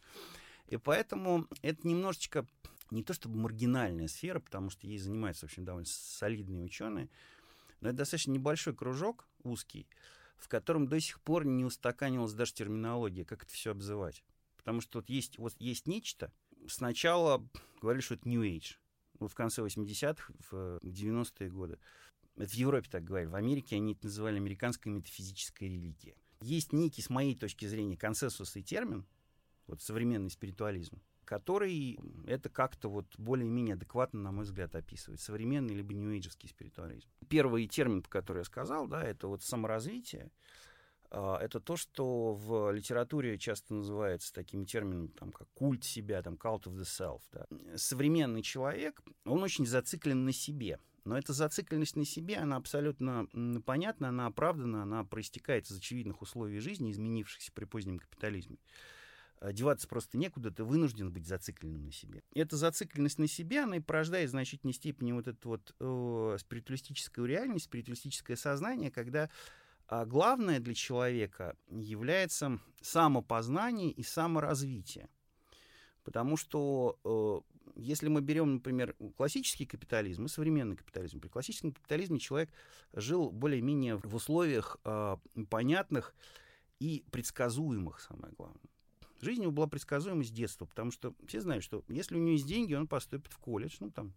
И 0.66 0.76
поэтому 0.76 1.46
это 1.60 1.86
немножечко 1.86 2.46
не 2.92 3.02
то 3.02 3.14
чтобы 3.14 3.38
маргинальная 3.38 4.08
сфера, 4.08 4.40
потому 4.40 4.70
что 4.70 4.86
ей 4.86 4.98
занимаются, 4.98 5.46
в 5.46 5.50
общем, 5.50 5.64
довольно 5.64 5.86
солидные 5.86 6.62
ученые, 6.62 7.08
но 7.80 7.88
это 7.88 7.98
достаточно 7.98 8.32
небольшой 8.32 8.74
кружок, 8.74 9.26
узкий, 9.42 9.88
в 10.36 10.48
котором 10.48 10.88
до 10.88 11.00
сих 11.00 11.20
пор 11.20 11.44
не 11.44 11.64
устаканилась 11.64 12.32
даже 12.32 12.54
терминология, 12.54 13.24
как 13.24 13.44
это 13.44 13.52
все 13.52 13.70
обзывать. 13.70 14.22
Потому 14.56 14.80
что 14.80 14.98
вот 14.98 15.08
есть, 15.08 15.38
вот 15.38 15.54
есть 15.58 15.86
нечто, 15.86 16.32
сначала 16.68 17.44
говорили, 17.80 18.02
что 18.02 18.14
это 18.14 18.28
New 18.28 18.42
Age, 18.42 18.76
вот 19.18 19.32
в 19.32 19.34
конце 19.34 19.62
80-х, 19.62 20.32
в 20.50 20.78
90-е 20.82 21.50
годы. 21.50 21.78
Это 22.36 22.50
в 22.50 22.54
Европе 22.54 22.88
так 22.90 23.04
говорили. 23.04 23.28
В 23.28 23.34
Америке 23.34 23.76
они 23.76 23.92
это 23.92 24.06
называли 24.06 24.36
американская 24.36 24.92
метафизическая 24.92 25.68
религия. 25.68 26.14
Есть 26.40 26.72
некий, 26.72 27.02
с 27.02 27.10
моей 27.10 27.36
точки 27.36 27.66
зрения, 27.66 27.96
консенсусный 27.96 28.62
термин, 28.62 29.06
вот 29.66 29.80
современный 29.82 30.30
спиритуализм, 30.30 31.00
который 31.32 31.98
это 32.26 32.50
как-то 32.50 32.90
вот 32.90 33.06
более-менее 33.16 33.74
адекватно, 33.76 34.20
на 34.20 34.32
мой 34.32 34.44
взгляд, 34.44 34.74
описывает. 34.74 35.18
Современный 35.18 35.74
либо 35.74 35.94
нью-эйджевский 35.94 36.50
спиритуализм. 36.50 37.08
Первый 37.30 37.66
термин, 37.68 38.02
который 38.02 38.40
я 38.40 38.44
сказал, 38.44 38.86
да, 38.86 39.02
это 39.02 39.28
вот 39.28 39.42
саморазвитие. 39.42 40.30
А, 41.10 41.38
это 41.38 41.58
то, 41.58 41.78
что 41.78 42.34
в 42.34 42.70
литературе 42.70 43.38
часто 43.38 43.72
называется 43.72 44.30
такими 44.34 44.66
терминами, 44.66 45.06
там, 45.06 45.32
как 45.32 45.48
культ 45.54 45.84
себя, 45.84 46.22
там, 46.22 46.34
cult 46.34 46.64
of 46.64 46.74
the 46.74 46.82
self. 46.82 47.22
Да. 47.32 47.46
Современный 47.78 48.42
человек, 48.42 49.00
он 49.24 49.42
очень 49.42 49.64
зациклен 49.64 50.26
на 50.26 50.32
себе. 50.32 50.78
Но 51.04 51.16
эта 51.16 51.32
зацикленность 51.32 51.96
на 51.96 52.04
себе, 52.04 52.36
она 52.36 52.56
абсолютно 52.56 53.26
понятна, 53.64 54.10
она 54.10 54.26
оправдана, 54.26 54.82
она 54.82 55.02
проистекает 55.02 55.64
из 55.70 55.78
очевидных 55.78 56.20
условий 56.20 56.58
жизни, 56.58 56.90
изменившихся 56.90 57.52
при 57.52 57.64
позднем 57.64 57.98
капитализме. 57.98 58.58
А, 59.42 59.52
деваться 59.52 59.88
просто 59.88 60.16
некуда, 60.18 60.52
ты 60.52 60.62
вынужден 60.62 61.12
быть 61.12 61.26
зацикленным 61.26 61.86
на 61.86 61.92
себе. 61.92 62.22
Эта 62.32 62.56
зацикленность 62.56 63.18
на 63.18 63.26
себе, 63.26 63.60
она 63.60 63.78
и 63.78 63.80
порождает 63.80 64.28
в 64.28 64.30
значительной 64.30 64.72
степени 64.72 65.10
вот 65.10 65.26
эту 65.26 65.48
вот 65.48 65.74
э, 65.80 66.36
спиритуалистическую 66.38 67.26
реальность, 67.26 67.64
спиритуалистическое 67.64 68.36
сознание, 68.36 68.92
когда 68.92 69.30
а 69.88 70.06
главное 70.06 70.60
для 70.60 70.74
человека 70.74 71.56
является 71.68 72.60
самопознание 72.80 73.90
и 73.90 74.04
саморазвитие. 74.04 75.08
Потому 76.04 76.36
что 76.36 76.98
э, 77.04 77.80
если 77.80 78.08
мы 78.08 78.20
берем, 78.20 78.54
например, 78.54 78.94
классический 79.16 79.66
капитализм 79.66 80.26
и 80.26 80.28
современный 80.28 80.76
капитализм, 80.76 81.18
при 81.20 81.28
классическом 81.28 81.72
капитализме 81.72 82.20
человек 82.20 82.50
жил 82.92 83.32
более-менее 83.32 83.96
в 83.96 84.14
условиях 84.14 84.76
э, 84.84 85.16
понятных 85.50 86.14
и 86.78 87.04
предсказуемых, 87.10 88.00
самое 88.00 88.32
главное. 88.34 88.72
Жизнь 89.22 89.42
его 89.42 89.52
была 89.52 89.68
предсказуема 89.68 90.24
с 90.24 90.30
детства, 90.30 90.66
потому 90.66 90.90
что 90.90 91.14
все 91.28 91.40
знают, 91.40 91.62
что 91.62 91.84
если 91.88 92.16
у 92.16 92.18
него 92.18 92.32
есть 92.32 92.46
деньги, 92.46 92.74
он 92.74 92.88
поступит 92.88 93.32
в 93.32 93.38
колледж, 93.38 93.76
ну 93.78 93.90
там, 93.90 94.12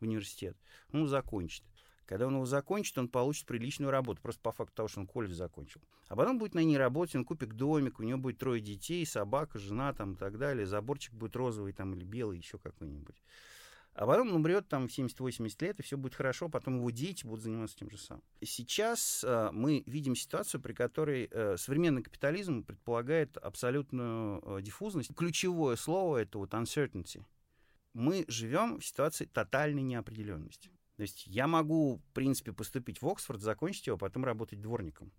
в 0.00 0.02
университет, 0.02 0.56
он 0.92 1.06
закончит. 1.06 1.62
Когда 2.06 2.26
он 2.26 2.34
его 2.34 2.46
закончит, 2.46 2.96
он 2.96 3.08
получит 3.08 3.46
приличную 3.46 3.90
работу, 3.90 4.22
просто 4.22 4.40
по 4.40 4.52
факту 4.52 4.74
того, 4.74 4.88
что 4.88 5.00
он 5.00 5.06
колледж 5.06 5.34
закончил. 5.34 5.82
А 6.08 6.16
потом 6.16 6.38
будет 6.38 6.54
на 6.54 6.60
ней 6.60 6.78
работать, 6.78 7.16
он 7.16 7.26
купит 7.26 7.50
домик, 7.50 8.00
у 8.00 8.02
него 8.02 8.18
будет 8.18 8.38
трое 8.38 8.62
детей, 8.62 9.04
собака, 9.04 9.58
жена 9.58 9.92
там 9.92 10.12
и 10.12 10.16
так 10.16 10.38
далее, 10.38 10.64
заборчик 10.64 11.12
будет 11.12 11.36
розовый 11.36 11.74
там 11.74 11.92
или 11.94 12.04
белый, 12.04 12.38
еще 12.38 12.56
какой-нибудь. 12.56 13.16
А 13.96 14.06
потом 14.06 14.28
он 14.28 14.34
умрет 14.34 14.68
там 14.68 14.88
в 14.88 14.90
70-80 14.90 15.64
лет, 15.64 15.80
и 15.80 15.82
все 15.82 15.96
будет 15.96 16.14
хорошо, 16.14 16.50
потом 16.50 16.76
его 16.76 16.90
дети 16.90 17.24
будут 17.24 17.42
заниматься 17.42 17.78
тем 17.78 17.90
же 17.90 17.96
самым. 17.96 18.22
Сейчас 18.42 19.24
э, 19.26 19.48
мы 19.52 19.82
видим 19.86 20.14
ситуацию, 20.14 20.60
при 20.60 20.74
которой 20.74 21.28
э, 21.30 21.56
современный 21.56 22.02
капитализм 22.02 22.62
предполагает 22.62 23.38
абсолютную 23.38 24.42
э, 24.58 24.62
диффузность. 24.62 25.14
Ключевое 25.14 25.76
слово— 25.76 26.18
это 26.18 26.36
вот 26.36 26.52
uncertainty. 26.52 27.24
Мы 27.94 28.26
живем 28.28 28.80
в 28.80 28.84
ситуации 28.84 29.24
тотальной 29.24 29.82
неопределенности. 29.82 30.70
То 30.96 31.02
есть 31.02 31.26
я 31.26 31.46
могу, 31.46 31.96
в 31.96 32.12
принципе, 32.12 32.52
поступить 32.52 33.00
в 33.00 33.08
Оксфорд, 33.08 33.40
закончить 33.40 33.86
его, 33.86 33.96
а 33.96 33.98
потом 33.98 34.26
работать 34.26 34.60
дворником. 34.60 35.10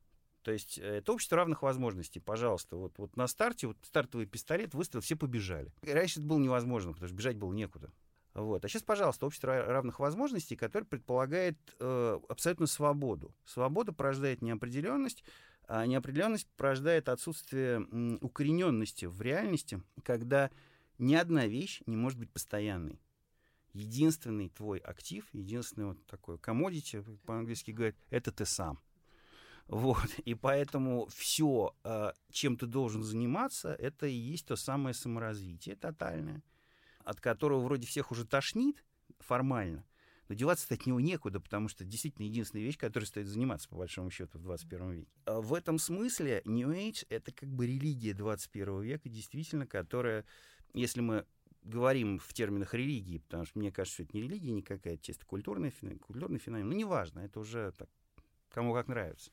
То 0.43 0.51
есть 0.51 0.77
э, 0.77 0.97
это 0.97 1.13
общество 1.13 1.37
равных 1.37 1.63
возможностей, 1.63 2.19
пожалуйста. 2.19 2.77
Вот, 2.77 2.99
вот 2.99 3.17
на 3.17 3.25
старте, 3.25 3.65
вот 3.65 3.77
стартовый 3.81 4.27
пистолет 4.27 4.75
выставил, 4.75 5.01
все 5.01 5.15
побежали. 5.15 5.73
Раньше 5.81 6.19
это 6.19 6.27
было 6.27 6.37
невозможно, 6.37 6.93
потому 6.93 7.07
что 7.07 7.17
бежать 7.17 7.37
было 7.37 7.51
некуда. 7.51 7.91
Вот. 8.37 8.63
А 8.63 8.69
сейчас, 8.69 8.83
пожалуйста, 8.83 9.25
общество 9.25 9.65
равных 9.65 9.99
возможностей, 9.99 10.55
которое 10.55 10.85
предполагает 10.85 11.57
э, 11.79 12.19
абсолютно 12.29 12.67
свободу. 12.67 13.33
Свобода 13.45 13.93
порождает 13.93 14.43
неопределенность, 14.43 15.23
а 15.67 15.87
неопределенность 15.87 16.47
порождает 16.55 17.09
отсутствие 17.09 17.79
укорененности 18.21 19.05
в 19.05 19.19
реальности, 19.23 19.81
когда 20.03 20.51
ни 20.99 21.15
одна 21.15 21.47
вещь 21.47 21.81
не 21.87 21.97
может 21.97 22.19
быть 22.19 22.31
постоянной 22.31 23.01
единственный 23.73 24.49
твой 24.49 24.77
актив, 24.79 25.27
единственный 25.33 25.87
вот 25.87 26.05
такой 26.05 26.37
commodity, 26.37 27.03
по-английски 27.25 27.71
говорят, 27.71 27.95
это 28.11 28.31
ты 28.31 28.45
сам. 28.45 28.79
Вот, 29.67 30.07
и 30.25 30.35
поэтому 30.35 31.07
все, 31.07 31.75
а, 31.83 32.13
чем 32.31 32.55
ты 32.55 32.67
должен 32.67 33.03
заниматься, 33.03 33.73
это 33.73 34.05
и 34.07 34.13
есть 34.13 34.47
то 34.47 34.55
самое 34.55 34.93
саморазвитие 34.93 35.75
тотальное, 35.75 36.41
от 37.07 37.21
которого 37.21 37.61
вроде 37.61 37.87
всех 37.87 38.11
уже 38.11 38.25
тошнит 38.25 38.83
формально, 39.19 39.85
но 40.27 40.35
деваться 40.35 40.73
от 40.73 40.85
него 40.85 40.99
некуда, 40.99 41.39
потому 41.39 41.69
что 41.69 41.85
действительно 41.85 42.25
единственная 42.25 42.65
вещь, 42.65 42.77
которой 42.77 43.05
стоит 43.05 43.27
заниматься, 43.27 43.69
по 43.69 43.77
большому 43.77 44.11
счету, 44.11 44.37
в 44.37 44.41
21 44.41 44.91
веке. 44.91 45.11
А 45.23 45.39
в 45.39 45.53
этом 45.53 45.79
смысле 45.79 46.41
New 46.43 46.69
Age— 46.69 47.05
это 47.09 47.31
как 47.31 47.47
бы 47.47 47.65
религия 47.65 48.13
21 48.13 48.81
века, 48.81 49.07
действительно, 49.07 49.65
которая, 49.65 50.25
если 50.73 50.99
мы 50.99 51.25
говорим 51.63 52.19
в 52.19 52.33
терминах 52.33 52.73
религии, 52.73 53.19
потому 53.19 53.45
что 53.45 53.57
мне 53.57 53.71
кажется, 53.71 53.93
что 53.93 54.03
это 54.03 54.17
не 54.17 54.23
религия 54.23 54.51
никакая, 54.51 54.97
чисто 54.97 55.25
культурный 55.25 55.69
феномен, 55.69 55.99
культурный 55.99 56.39
феномен. 56.39 56.67
Ну, 56.67 56.75
неважно, 56.75 57.19
это 57.21 57.39
уже 57.39 57.71
так, 57.71 57.89
кому 58.49 58.73
как 58.73 58.89
нравится. 58.89 59.31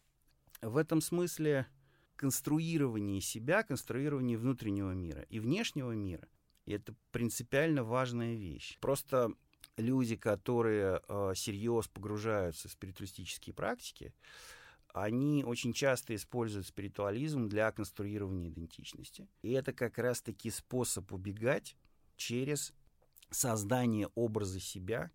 В 0.63 0.77
этом 0.77 1.01
смысле 1.01 1.67
конструирование 2.15 3.21
себя, 3.21 3.65
конструирование 3.65 4.39
внутреннего 4.39 4.93
мира 4.93 5.23
и 5.23 5.41
внешнего 5.41 5.91
мира— 5.91 6.29
это 6.72 6.94
принципиально 7.11 7.85
важная 7.85 8.35
вещь. 8.35 8.79
Просто 8.81 9.33
люди, 9.77 10.16
которые 10.16 11.00
э, 11.09 11.33
серьезно 11.35 11.90
погружаются 11.92 12.68
в 12.68 12.72
спиритуалистические 12.72 13.55
практики, 13.55 14.14
они 14.92 15.42
очень 15.44 15.72
часто 15.72 16.14
используют 16.14 16.68
спиритуализм 16.68 17.48
для 17.48 17.72
конструирования 17.72 18.48
идентичности. 18.48 19.29
И 19.42 19.50
это 19.50 19.72
как 19.72 19.98
раз-таки 19.98 20.50
способ 20.50 21.12
убегать 21.12 21.77
через 22.16 22.72
создание 23.31 24.09
образа 24.14 24.61
себя 24.61 25.11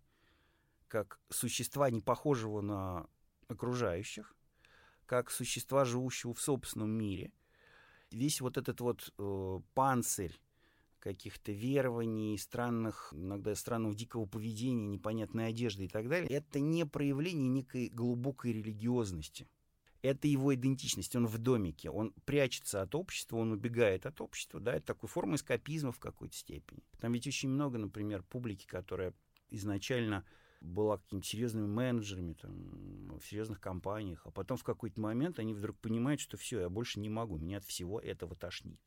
как 0.88 1.20
существа, 1.30 1.88
не 1.88 2.00
похожего 2.00 2.60
на 2.60 3.06
окружающих, 3.48 4.34
как 5.06 5.30
существа, 5.30 5.84
живущего 5.84 6.34
в 6.34 6.40
собственном 6.40 6.90
мире. 6.90 7.32
Весь 8.10 8.40
вот 8.40 8.58
этот 8.58 8.80
вот 8.80 9.14
э, 9.16 9.60
панцирь 9.72 10.38
каких-то 11.00 11.52
верований, 11.52 12.38
странных, 12.38 13.12
иногда 13.16 13.54
странного 13.54 13.94
дикого 13.94 14.26
поведения, 14.26 14.86
непонятной 14.86 15.48
одежды 15.48 15.86
и 15.86 15.88
так 15.88 16.08
далее, 16.08 16.28
это 16.30 16.60
не 16.60 16.86
проявление 16.86 17.48
некой 17.48 17.88
глубокой 17.88 18.52
религиозности 18.52 19.48
это 20.02 20.28
его 20.28 20.54
идентичность, 20.54 21.14
он 21.16 21.26
в 21.26 21.38
домике, 21.38 21.90
он 21.90 22.12
прячется 22.24 22.82
от 22.82 22.94
общества, 22.94 23.36
он 23.36 23.52
убегает 23.52 24.06
от 24.06 24.20
общества, 24.20 24.60
да, 24.60 24.74
это 24.74 24.86
такой 24.86 25.08
форма 25.08 25.36
эскапизма 25.36 25.92
в 25.92 25.98
какой-то 25.98 26.34
степени. 26.34 26.82
Там 27.00 27.12
ведь 27.12 27.26
очень 27.26 27.50
много, 27.50 27.78
например, 27.78 28.22
публики, 28.22 28.66
которая 28.66 29.14
изначально 29.50 30.24
была 30.60 30.98
какими-то 30.98 31.26
серьезными 31.26 31.66
менеджерами 31.66 32.34
там, 32.34 33.18
в 33.18 33.24
серьезных 33.26 33.60
компаниях, 33.60 34.22
а 34.26 34.30
потом 34.30 34.56
в 34.56 34.64
какой-то 34.64 35.00
момент 35.00 35.38
они 35.38 35.54
вдруг 35.54 35.78
понимают, 35.78 36.20
что 36.20 36.36
все, 36.36 36.60
я 36.60 36.68
больше 36.68 37.00
не 37.00 37.08
могу, 37.08 37.38
меня 37.38 37.58
от 37.58 37.64
всего 37.64 37.98
этого 37.98 38.36
тошнит. 38.36 38.78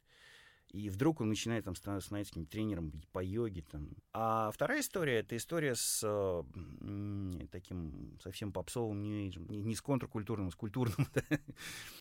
И 0.73 0.89
вдруг 0.89 1.21
он 1.21 1.29
начинает 1.29 1.65
там 1.65 1.75
становиться 1.75 2.31
каким-то 2.31 2.51
тренером 2.51 3.03
по 3.11 3.23
йоге. 3.23 3.61
Там. 3.61 3.91
А 4.11 4.49
вторая 4.51 4.81
история— 4.81 5.19
это 5.19 5.37
история 5.37 5.75
с 5.75 6.01
э, 6.03 7.45
таким 7.51 8.17
совсем 8.19 8.51
попсовым. 8.51 9.03
Не, 9.03 9.29
не 9.29 9.75
с 9.75 9.81
контркультурным, 9.81 10.47
а 10.47 10.51
с 10.51 10.55
культурным. 10.55 11.07
Да? 11.13 11.21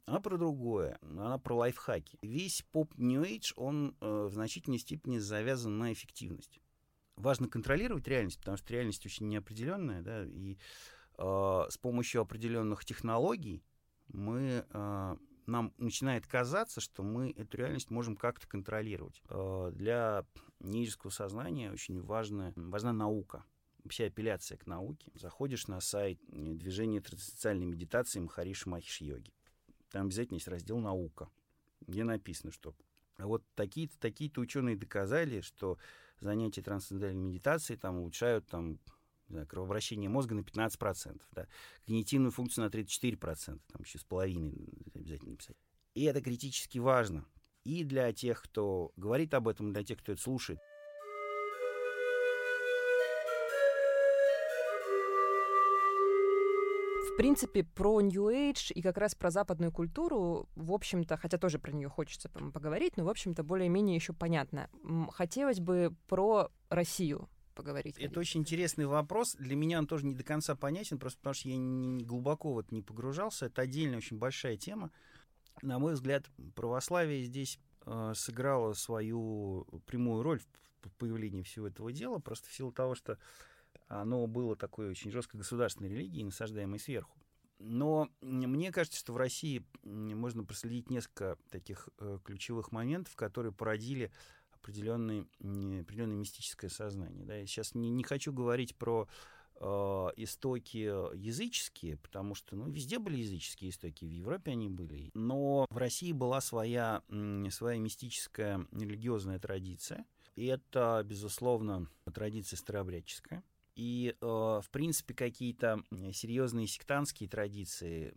Она 0.07 0.21
про 0.21 0.39
другое. 0.39 0.99
Она 1.03 1.37
про 1.37 1.55
лайфхаки. 1.55 2.19
Весь 2.23 2.63
поп 2.73 2.97
нью-эйдж, 2.97 3.53
он 3.57 3.95
э, 4.01 4.27
в 4.31 4.33
значительной 4.33 4.79
степени 4.79 5.19
завязан 5.19 5.77
на 5.77 5.93
эффективность. 5.93 6.59
Важно 7.17 7.49
контролировать 7.49 8.09
реальность, 8.09 8.39
потому 8.39 8.57
что 8.57 8.73
реальность 8.73 9.05
очень 9.05 9.29
неопределенная, 9.29 10.01
да, 10.01 10.25
и 10.25 10.57
э, 11.19 11.67
с 11.69 11.77
помощью 11.77 12.23
определенных 12.23 12.87
технологий 12.87 13.63
мы 14.09 14.65
э, 14.67 15.17
нам 15.47 15.73
начинает 15.79 16.27
казаться, 16.27 16.81
что 16.81 17.03
мы 17.03 17.31
эту 17.31 17.57
реальность 17.57 17.91
можем 17.91 18.17
как-то 18.17 18.47
контролировать. 18.47 19.23
Э, 19.29 19.71
для 19.73 20.25
нижеского 20.61 21.11
сознания 21.11 21.73
очень 21.73 22.01
важна, 22.01 22.53
важна 22.57 22.93
наука 22.93 23.45
вся 23.89 24.07
апелляция 24.07 24.59
к 24.59 24.67
науке. 24.67 25.11
Заходишь 25.15 25.67
на 25.67 25.81
сайт 25.81 26.19
движения 26.29 27.01
трансоциальной 27.01 27.67
медитации 27.67 28.21
Махариши 28.21 28.69
Махиш 28.69 29.01
Йоги. 29.01 29.33
Там 29.91 30.07
обязательно 30.07 30.37
есть 30.37 30.49
раздел 30.49 30.79
«Наука», 30.79 31.29
где 31.87 32.05
написано, 32.05 32.53
что 32.53 32.75
вот 33.19 33.45
такие-то 33.55 33.99
такие 33.99 34.31
ученые 34.37 34.77
доказали, 34.77 35.41
что 35.41 35.79
занятия 36.21 36.63
трансцендентальной 36.63 37.21
медитацией 37.21 37.79
там 37.79 37.99
улучшают 37.99 38.47
там, 38.47 38.79
знаю, 39.33 39.47
кровообращение 39.47 40.09
мозга 40.09 40.35
на 40.35 40.41
15%, 40.41 41.21
да, 41.33 41.47
когнитивную 41.85 42.31
функцию 42.31 42.65
на 42.65 42.69
34%, 42.69 43.61
там 43.73 43.83
еще 43.83 43.99
с 43.99 44.05
половиной 44.05 44.69
обязательно 44.95 45.33
написать. 45.33 45.57
И 45.95 46.05
это 46.05 46.21
критически 46.23 46.79
важно 46.79 47.27
и 47.65 47.85
для 47.85 48.13
тех, 48.13 48.43
кто 48.43 48.93
говорит 48.97 49.35
об 49.35 49.49
этом, 49.49 49.71
и 49.71 49.73
для 49.73 49.85
тех, 49.85 49.99
кто 49.99 50.13
это 50.13 50.21
слушает. 50.21 50.59
В 57.13 57.17
принципе, 57.17 57.63
про 57.63 58.01
New 58.01 58.31
Age 58.31 58.73
и 58.73 58.81
как 58.81 58.97
раз 58.97 59.15
про 59.15 59.31
западную 59.31 59.71
культуру, 59.71 60.49
в 60.57 60.73
общем-то, 60.73 61.19
хотя 61.19 61.37
тоже 61.37 61.59
про 61.59 61.71
нее 61.71 61.91
хочется 61.91 62.31
поговорить, 62.31 62.97
но, 62.97 63.05
в 63.05 63.09
общем-то, 63.11 63.43
более-менее 63.45 63.95
еще 63.95 64.15
понятно. 64.15 64.71
Хотелось 65.11 65.61
бы 65.61 65.95
про 66.09 66.51
Россию 66.71 67.29
поговорить. 67.53 67.99
Это 67.99 68.21
очень 68.21 68.41
интересный 68.41 68.87
вопрос. 68.87 69.35
Для 69.39 69.57
меня 69.57 69.79
он 69.79 69.87
тоже 69.87 70.07
не 70.07 70.15
до 70.15 70.25
конца 70.25 70.55
понятен, 70.55 70.99
просто 70.99 71.19
потому 71.19 71.35
что 71.35 71.49
я 71.49 71.57
не, 71.57 72.05
глубоко 72.05 72.53
вот 72.53 72.71
не 72.73 72.83
погружался. 72.83 73.47
Это 73.47 73.63
отдельная 73.63 73.99
очень 73.99 74.19
большая 74.19 74.57
тема. 74.57 74.91
На 75.61 75.79
мой 75.79 75.95
взгляд, 75.95 76.31
православие 76.55 77.25
здесь 77.25 77.59
э, 77.87 78.13
сыграло 78.15 78.73
свою 78.73 79.67
прямую 79.87 80.23
роль 80.23 80.41
в 80.83 80.91
появлении 80.99 81.43
всего 81.43 81.69
этого 81.69 81.93
дела, 81.93 82.19
просто 82.19 82.49
в 82.49 82.53
силу 82.53 82.73
того, 82.73 82.95
что 82.95 83.19
оно 83.89 84.27
было 84.27 84.57
такой 84.57 84.89
очень 84.89 85.11
жесткой 85.11 85.39
государственной 85.39 85.91
религией, 85.91 86.25
насаждаемой 86.25 86.79
сверху. 86.79 87.19
Но 87.59 88.09
мне 88.21 88.73
кажется, 88.73 88.99
что 88.99 89.13
в 89.13 89.17
России 89.17 89.65
можно 89.85 90.43
проследить 90.43 90.91
несколько 90.91 91.37
таких 91.49 91.89
э, 91.99 92.19
ключевых 92.25 92.73
моментов, 92.73 93.15
которые 93.15 93.53
породили 93.53 94.11
определенное, 94.63 95.27
определенное 95.41 96.17
мистическое 96.17 96.71
сознание. 96.71 97.25
Да? 97.25 97.37
Я 97.37 97.47
сейчас 97.47 97.75
не, 97.75 97.91
не 97.91 98.05
хочу 98.05 98.33
говорить 98.33 98.77
про 98.77 99.09
э, 99.57 99.65
истоки 100.17 100.79
языческие, 101.17 101.97
потому 101.97 102.35
что 102.35 102.57
ну, 102.57 102.71
везде 102.71 102.99
были 102.99 103.19
языческие 103.19 103.71
истоки, 103.71 104.05
в 104.05 104.11
Европе 104.11 104.53
они 104.53 104.69
были. 104.69 105.11
Но 105.15 105.67
в 105.69 105.77
России 105.77 106.13
была 106.13 106.41
своя, 106.41 107.03
своя 107.51 107.79
мистическая 107.79 108.67
религиозная 108.73 109.39
традиция. 109.39 110.05
И 110.35 110.47
это, 110.47 111.03
безусловно, 111.05 111.89
традиция 112.13 112.57
старообрядческая. 112.57 113.43
И, 113.75 114.15
э, 114.21 114.27
в 114.27 114.69
принципе, 114.71 115.15
какие-то 115.15 115.83
серьезные 116.13 116.67
сектантские 116.67 117.29
традиции 117.29 118.13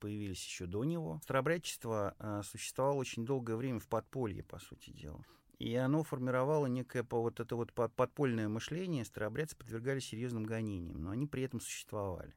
появились 0.00 0.44
еще 0.44 0.66
до 0.66 0.84
него. 0.84 1.20
Старообрядчество 1.24 2.14
э, 2.18 2.42
существовало 2.44 2.94
очень 2.94 3.24
долгое 3.24 3.56
время 3.56 3.80
в 3.80 3.88
подполье, 3.88 4.44
по 4.44 4.58
сути 4.58 4.90
дела. 4.90 5.24
И 5.60 5.74
оно 5.76 6.02
формировало 6.02 6.66
некое 6.66 7.06
вот 7.10 7.38
это 7.38 7.54
вот 7.54 7.72
подпольное 7.74 8.48
мышление. 8.48 9.04
Старообрядцы 9.04 9.54
подвергались 9.54 10.06
серьезным 10.06 10.44
гонениям, 10.44 11.02
но 11.04 11.10
они 11.10 11.26
при 11.26 11.42
этом 11.42 11.60
существовали. 11.60 12.34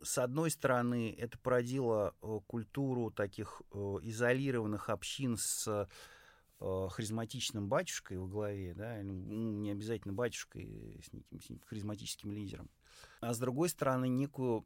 С 0.00 0.16
одной 0.18 0.52
стороны, 0.52 1.12
это 1.18 1.38
породило 1.38 2.14
э, 2.22 2.38
культуру 2.46 3.10
таких 3.10 3.62
изолированных 3.72 4.90
общин 4.90 5.36
с 5.36 5.88
э, 6.60 6.88
харизматичным 6.90 7.68
батюшкой 7.68 8.18
во 8.18 8.28
главе, 8.28 8.74
да, 8.74 9.00
ну, 9.02 9.12
не 9.12 9.72
обязательно 9.72 10.14
батюшкой, 10.14 11.00
с 11.04 11.12
неким, 11.12 11.40
с 11.40 11.66
харизматическим 11.66 12.30
лидером, 12.30 12.70
а 13.20 13.34
с 13.34 13.38
другой 13.38 13.70
стороны 13.70 14.06
некую 14.06 14.64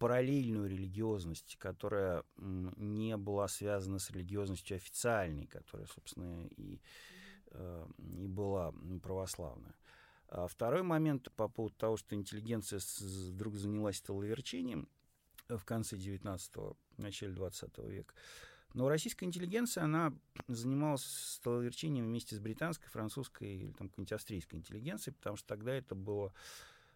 параллельную 0.00 0.68
религиозность, 0.68 1.56
которая 1.58 2.24
не 2.36 3.16
была 3.16 3.46
связана 3.46 4.00
с 4.00 4.10
религиозностью 4.10 4.76
официальной, 4.76 5.46
которая, 5.46 5.86
собственно, 5.86 6.46
и, 6.56 6.76
э, 6.76 6.78
и 7.98 8.26
была 8.26 8.72
православная. 9.02 9.74
А 10.28 10.46
второй 10.46 10.82
момент 10.82 11.30
по 11.32 11.48
поводу 11.48 11.74
того, 11.76 11.96
что 11.96 12.14
интеллигенция 12.14 12.80
вдруг 13.00 13.56
занялась 13.56 13.96
столоверчением 13.96 14.88
в 15.48 15.64
конце 15.64 15.96
19-го, 15.96 16.76
начале 16.98 17.32
20 17.32 17.78
века, 17.78 18.14
но 18.72 18.88
российская 18.88 19.26
интеллигенция, 19.26 19.84
она 19.84 20.12
занималась 20.46 21.02
столоверчением 21.02 22.06
вместе 22.06 22.36
с 22.36 22.38
британской, 22.38 22.88
французской 22.88 23.56
или 23.56 23.72
там 23.72 23.88
какой-нибудь 23.88 24.12
австрийской 24.12 24.60
интеллигенцией, 24.60 25.14
потому 25.14 25.36
что 25.36 25.48
тогда 25.48 25.74
это 25.74 25.94
было 25.94 26.32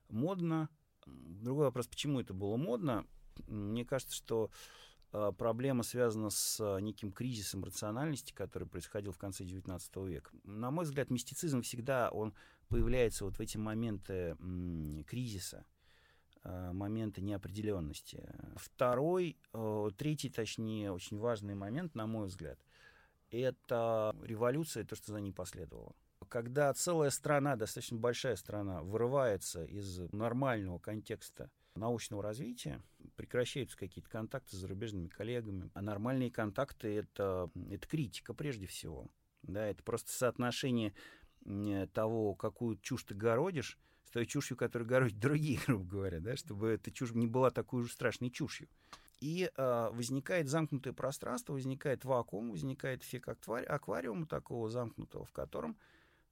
модно. 0.09 0.69
Другой 1.07 1.67
вопрос, 1.67 1.89
почему 1.89 2.21
это 2.21 2.33
было 2.33 2.57
модно? 2.57 3.05
Мне 3.49 3.85
кажется, 3.85 4.15
что 4.15 4.51
э, 4.51 4.94
проблема 5.33 5.83
связана 5.83 6.31
с 6.31 6.59
э, 6.61 6.81
неким 6.81 7.13
кризисом 7.13 7.65
рациональности, 7.65 8.33
который 8.33 8.69
происходил 8.69 9.13
в 9.13 9.19
конце 9.19 9.45
XIX 9.45 10.09
века. 10.09 10.31
На 10.45 10.71
мой 10.71 10.85
взгляд, 10.85 11.11
мистицизм 11.11 11.63
всегда 11.63 12.11
он 12.11 12.35
появляется 12.69 13.25
вот 13.25 13.37
в 13.37 13.41
эти 13.41 13.57
моменты 13.57 14.37
кризиса 15.07 15.65
Э, 16.47 16.73
моменты 16.73 17.23
неопределенности. 17.23 18.29
Второй, 18.57 19.39
третий, 19.97 20.29
точнее, 20.29 20.93
очень 20.93 21.19
важный 21.19 21.55
момент, 21.55 21.95
на 21.95 22.07
мой 22.07 22.27
взгляд, 22.27 22.59
это 23.31 24.15
революция, 24.23 24.85
то, 24.85 24.95
что 24.95 25.13
за 25.13 25.21
ней 25.21 25.33
последовало. 25.33 25.95
Когда 26.29 26.73
целая 26.75 27.09
страна, 27.09 27.57
достаточно 27.57 27.97
большая 27.97 28.37
страна, 28.37 28.83
вырывается 28.83 29.65
из 29.65 30.01
нормального 30.13 30.79
контекста 30.79 31.51
научного 31.75 32.23
развития, 32.23 32.83
прекращаются 33.17 33.77
какие-то 33.77 34.09
контакты 34.09 34.57
с 34.57 34.61
зарубежными 34.61 35.09
коллегами. 35.09 35.71
А 35.75 35.83
нормальные 35.83 36.31
контакты 36.31 36.89
это, 36.97 37.51
это 37.71 37.89
критика 37.89 38.35
прежде 38.35 38.67
всего. 38.67 39.11
Да, 39.43 39.67
это 39.67 39.83
просто 39.83 40.13
соотношение 40.13 40.95
того, 41.93 42.35
какую 42.35 42.79
чушь 42.79 43.05
ты 43.05 43.15
городишь, 43.15 43.79
той 44.15 44.27
чушью, 44.27 44.57
которую 44.57 44.89
городят 44.89 45.19
другие, 45.19 45.59
грубо 45.67 45.85
говоря, 45.85 46.21
да, 46.21 46.37
чтобы 46.37 46.69
эта 46.69 46.93
чушь 46.93 47.13
не 47.13 47.27
была 47.27 47.51
такой 47.51 47.83
уж 47.83 47.93
страшной 47.93 48.31
чушью. 48.31 48.69
И 49.21 49.51
э, 49.57 49.89
возникает 49.93 50.49
замкнутое 50.49 50.93
пространство, 50.93 51.55
возникает 51.55 52.05
вакуум, 52.05 52.53
возникает 52.53 53.03
эффект 53.03 53.29
аквариума 53.49 54.27
такого 54.27 54.69
замкнутого, 54.69 55.25
в 55.25 55.33
котором 55.33 55.77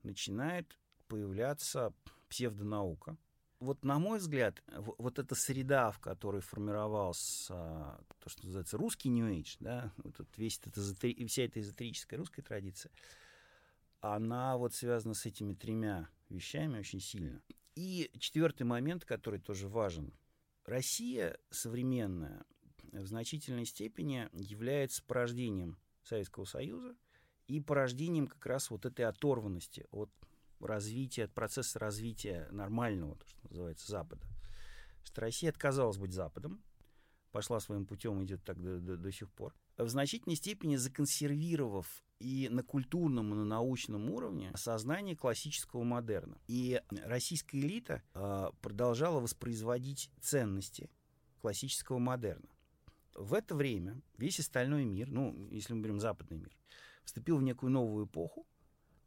начинает 0.04 0.78
появляться 1.08 1.92
псевдонаука. 2.28 3.16
Вот 3.62 3.84
на 3.84 4.00
мой 4.00 4.18
взгляд, 4.18 4.60
вот 4.74 5.20
эта 5.20 5.36
среда, 5.36 5.92
в 5.92 6.00
которой 6.00 6.40
формировался 6.40 7.54
то, 8.18 8.28
что 8.28 8.44
называется 8.44 8.76
русский 8.76 9.08
New 9.08 9.24
Age, 9.32 9.56
да, 9.60 9.92
вот 9.98 10.26
весь 10.36 10.58
этот, 10.58 10.74
вся 11.30 11.44
эта 11.44 11.60
эзотерическая 11.60 12.18
русская 12.18 12.42
традиция, 12.42 12.90
она 14.00 14.56
вот 14.56 14.74
связана 14.74 15.14
с 15.14 15.26
этими 15.26 15.54
тремя 15.54 16.08
вещами 16.28 16.80
очень 16.80 16.98
сильно. 16.98 17.40
И 17.76 18.10
четвертый 18.18 18.64
момент, 18.64 19.04
который 19.04 19.38
тоже 19.38 19.68
важен. 19.68 20.12
Россия 20.64 21.38
современная 21.50 22.44
в 22.90 23.06
значительной 23.06 23.64
степени 23.64 24.28
является 24.32 25.04
порождением 25.04 25.78
Советского 26.02 26.46
Союза 26.46 26.96
и 27.46 27.60
порождением 27.60 28.26
как 28.26 28.44
раз 28.44 28.70
вот 28.70 28.86
этой 28.86 29.04
оторванности 29.04 29.86
от 29.92 30.10
развития, 30.66 31.24
от 31.24 31.32
процесса 31.32 31.78
развития 31.78 32.48
нормального, 32.50 33.16
то, 33.16 33.26
что 33.26 33.48
называется, 33.48 33.90
Запада. 33.90 34.26
Что 35.04 35.20
Россия 35.20 35.50
отказалась 35.50 35.98
быть 35.98 36.12
Западом, 36.12 36.62
пошла 37.32 37.60
своим 37.60 37.86
путем, 37.86 38.22
идет 38.24 38.44
так 38.44 38.60
до, 38.60 38.78
до, 38.78 38.96
до 38.96 39.12
сих 39.12 39.30
пор, 39.30 39.54
в 39.76 39.88
значительной 39.88 40.36
степени 40.36 40.76
законсервировав 40.76 41.86
и 42.18 42.48
на 42.50 42.62
культурном, 42.62 43.32
и 43.32 43.36
на 43.36 43.44
научном 43.44 44.10
уровне 44.10 44.52
сознание 44.54 45.16
классического 45.16 45.82
модерна. 45.82 46.38
И 46.46 46.80
российская 47.04 47.58
элита 47.58 48.02
э, 48.14 48.50
продолжала 48.60 49.20
воспроизводить 49.20 50.10
ценности 50.20 50.88
классического 51.40 51.98
модерна. 51.98 52.48
В 53.14 53.34
это 53.34 53.54
время 53.54 54.00
весь 54.16 54.38
остальной 54.38 54.84
мир, 54.84 55.10
ну, 55.10 55.48
если 55.50 55.74
мы 55.74 55.82
берем 55.82 56.00
западный 56.00 56.38
мир, 56.38 56.56
вступил 57.04 57.38
в 57.38 57.42
некую 57.42 57.70
новую 57.72 58.06
эпоху, 58.06 58.46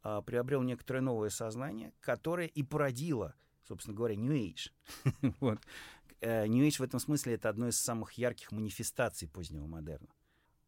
э, 0.06 0.22
приобрел 0.24 0.62
некоторое 0.62 1.00
новое 1.00 1.30
сознание, 1.30 1.92
которое 2.00 2.46
и 2.46 2.62
породило, 2.62 3.34
собственно 3.62 3.96
говоря, 3.96 4.16
New 4.16 4.32
Age. 4.32 4.70
вот. 5.40 5.58
Э, 6.20 6.46
New 6.46 6.64
Age 6.66 6.78
в 6.78 6.82
этом 6.82 7.00
смысле 7.00 7.34
это 7.34 7.48
одно 7.48 7.68
из 7.68 7.78
самых 7.78 8.12
ярких 8.12 8.52
манифестаций 8.52 9.28
позднего 9.28 9.66
модерна. 9.66 10.08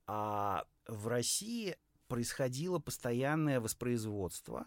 А 0.06 0.64
в 0.86 1.06
России 1.06 1.76
происходило 2.08 2.78
постоянное 2.78 3.60
воспроизводство 3.60 4.66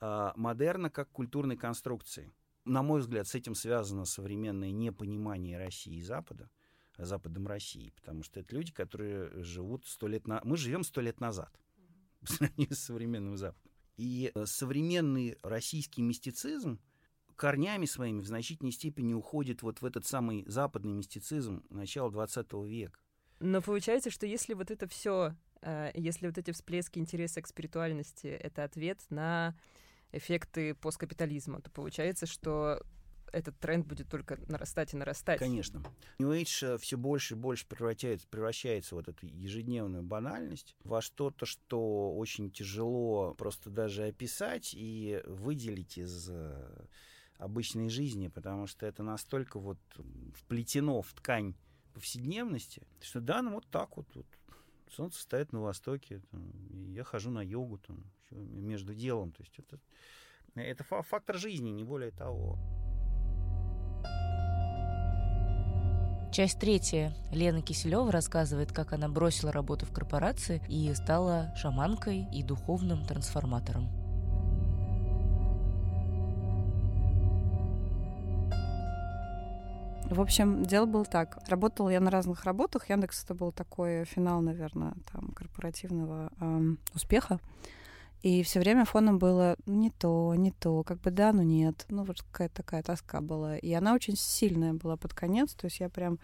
э, 0.00 0.32
модерна 0.34 0.90
как 0.90 1.10
культурной 1.10 1.56
конструкции. 1.56 2.34
На 2.64 2.82
мой 2.82 3.00
взгляд, 3.00 3.26
с 3.26 3.34
этим 3.34 3.54
связано 3.54 4.04
современное 4.04 4.70
непонимание 4.70 5.58
России 5.58 5.96
и 5.96 6.02
Запада, 6.02 6.48
Западом 6.96 7.46
России, 7.46 7.90
потому 7.90 8.22
что 8.22 8.40
это 8.40 8.54
люди, 8.54 8.72
которые 8.72 9.42
живут 9.42 9.86
сто 9.86 10.06
лет 10.06 10.26
на... 10.26 10.40
Мы 10.44 10.56
живем 10.56 10.84
сто 10.84 11.00
лет 11.00 11.20
назад 11.20 11.52
по 12.20 12.26
сравнению 12.26 12.74
с 12.74 12.80
современным 12.80 13.36
Западом. 13.36 13.71
И 13.96 14.32
э, 14.34 14.46
современный 14.46 15.38
российский 15.42 16.02
мистицизм 16.02 16.80
корнями 17.36 17.86
своими 17.86 18.20
в 18.20 18.26
значительной 18.26 18.72
степени 18.72 19.14
уходит 19.14 19.62
вот 19.62 19.80
в 19.82 19.84
этот 19.84 20.06
самый 20.06 20.44
западный 20.46 20.92
мистицизм 20.92 21.64
начала 21.70 22.10
20 22.10 22.52
века. 22.66 22.98
Но 23.40 23.60
получается, 23.60 24.10
что 24.10 24.26
если 24.26 24.54
вот 24.54 24.70
это 24.70 24.86
все, 24.86 25.34
э, 25.62 25.90
если 25.94 26.28
вот 26.28 26.38
эти 26.38 26.52
всплески 26.52 26.98
интереса 26.98 27.42
к 27.42 27.48
спиритуальности— 27.48 28.26
это 28.28 28.64
ответ 28.64 29.00
на 29.10 29.56
эффекты 30.12 30.74
посткапитализма, 30.74 31.60
то 31.60 31.70
получается, 31.70 32.26
что 32.26 32.80
этот 33.32 33.58
тренд 33.58 33.86
будет 33.86 34.08
только 34.08 34.38
нарастать 34.48 34.94
и 34.94 34.96
нарастать. 34.96 35.38
Конечно. 35.38 35.82
New 36.18 36.30
Age 36.30 36.74
э, 36.74 36.78
все 36.78 36.96
больше 36.96 37.34
и 37.34 37.36
больше 37.36 37.66
превращается, 37.66 38.26
превращается 38.28 38.94
вот 38.94 39.08
эту 39.08 39.26
ежедневную 39.26 40.02
банальность 40.02 40.76
во 40.84 41.00
что-то, 41.00 41.46
что 41.46 42.14
очень 42.14 42.50
тяжело 42.50 43.34
просто 43.34 43.70
даже 43.70 44.04
описать 44.04 44.74
и 44.74 45.22
выделить 45.26 45.98
из 45.98 46.28
э, 46.30 46.86
обычной 47.38 47.88
жизни, 47.88 48.28
потому 48.28 48.66
что 48.66 48.86
это 48.86 49.02
настолько 49.02 49.58
вот 49.58 49.78
вплетено 50.34 51.02
в 51.02 51.12
ткань 51.12 51.54
повседневности, 51.94 52.86
что 53.00 53.20
да, 53.20 53.42
ну 53.42 53.54
вот 53.54 53.66
так 53.70 53.96
вот, 53.96 54.06
вот 54.14 54.26
солнце 54.92 55.20
стоит 55.20 55.52
на 55.52 55.60
востоке, 55.60 56.20
там, 56.30 56.92
я 56.92 57.04
хожу 57.04 57.30
на 57.30 57.42
йогу 57.42 57.78
там, 57.78 58.04
между 58.30 58.94
делом. 58.94 59.32
То 59.32 59.42
есть 59.42 59.58
это, 59.58 59.78
это 60.54 60.84
фактор 60.84 61.36
жизни, 61.36 61.70
не 61.70 61.84
более 61.84 62.10
того. 62.10 62.58
Часть 66.32 66.58
третья. 66.58 67.12
Лена 67.30 67.60
Киселева 67.60 68.10
рассказывает, 68.10 68.72
как 68.72 68.94
она 68.94 69.06
бросила 69.06 69.52
работу 69.52 69.84
в 69.84 69.92
корпорации 69.92 70.62
и 70.66 70.90
стала 70.94 71.52
шаманкой 71.56 72.26
и 72.32 72.42
духовным 72.42 73.04
трансформатором. 73.04 73.90
В 80.06 80.18
общем, 80.18 80.62
дело 80.62 80.86
было 80.86 81.04
так. 81.04 81.38
Работала 81.48 81.90
я 81.90 82.00
на 82.00 82.10
разных 82.10 82.44
работах. 82.44 82.88
Яндекс 82.88 83.24
это 83.24 83.34
был 83.34 83.52
такой 83.52 84.06
финал, 84.06 84.40
наверное, 84.40 84.94
там 85.12 85.32
корпоративного 85.36 86.32
эм, 86.40 86.78
успеха. 86.94 87.40
И 88.22 88.42
все 88.44 88.60
время 88.60 88.84
фоном 88.84 89.18
было 89.18 89.56
«Ну, 89.66 89.74
не 89.74 89.90
то, 89.90 90.34
не 90.36 90.52
то, 90.52 90.84
как 90.84 91.00
бы 91.00 91.10
да, 91.10 91.32
но 91.32 91.42
нет. 91.42 91.84
Ну, 91.88 92.04
вот 92.04 92.22
какая-то 92.22 92.56
такая 92.56 92.82
тоска 92.82 93.20
была. 93.20 93.56
И 93.56 93.72
она 93.72 93.94
очень 93.94 94.16
сильная 94.16 94.72
была 94.74 94.96
под 94.96 95.12
конец. 95.12 95.54
То 95.54 95.66
есть 95.66 95.80
я 95.80 95.88
прям, 95.88 96.20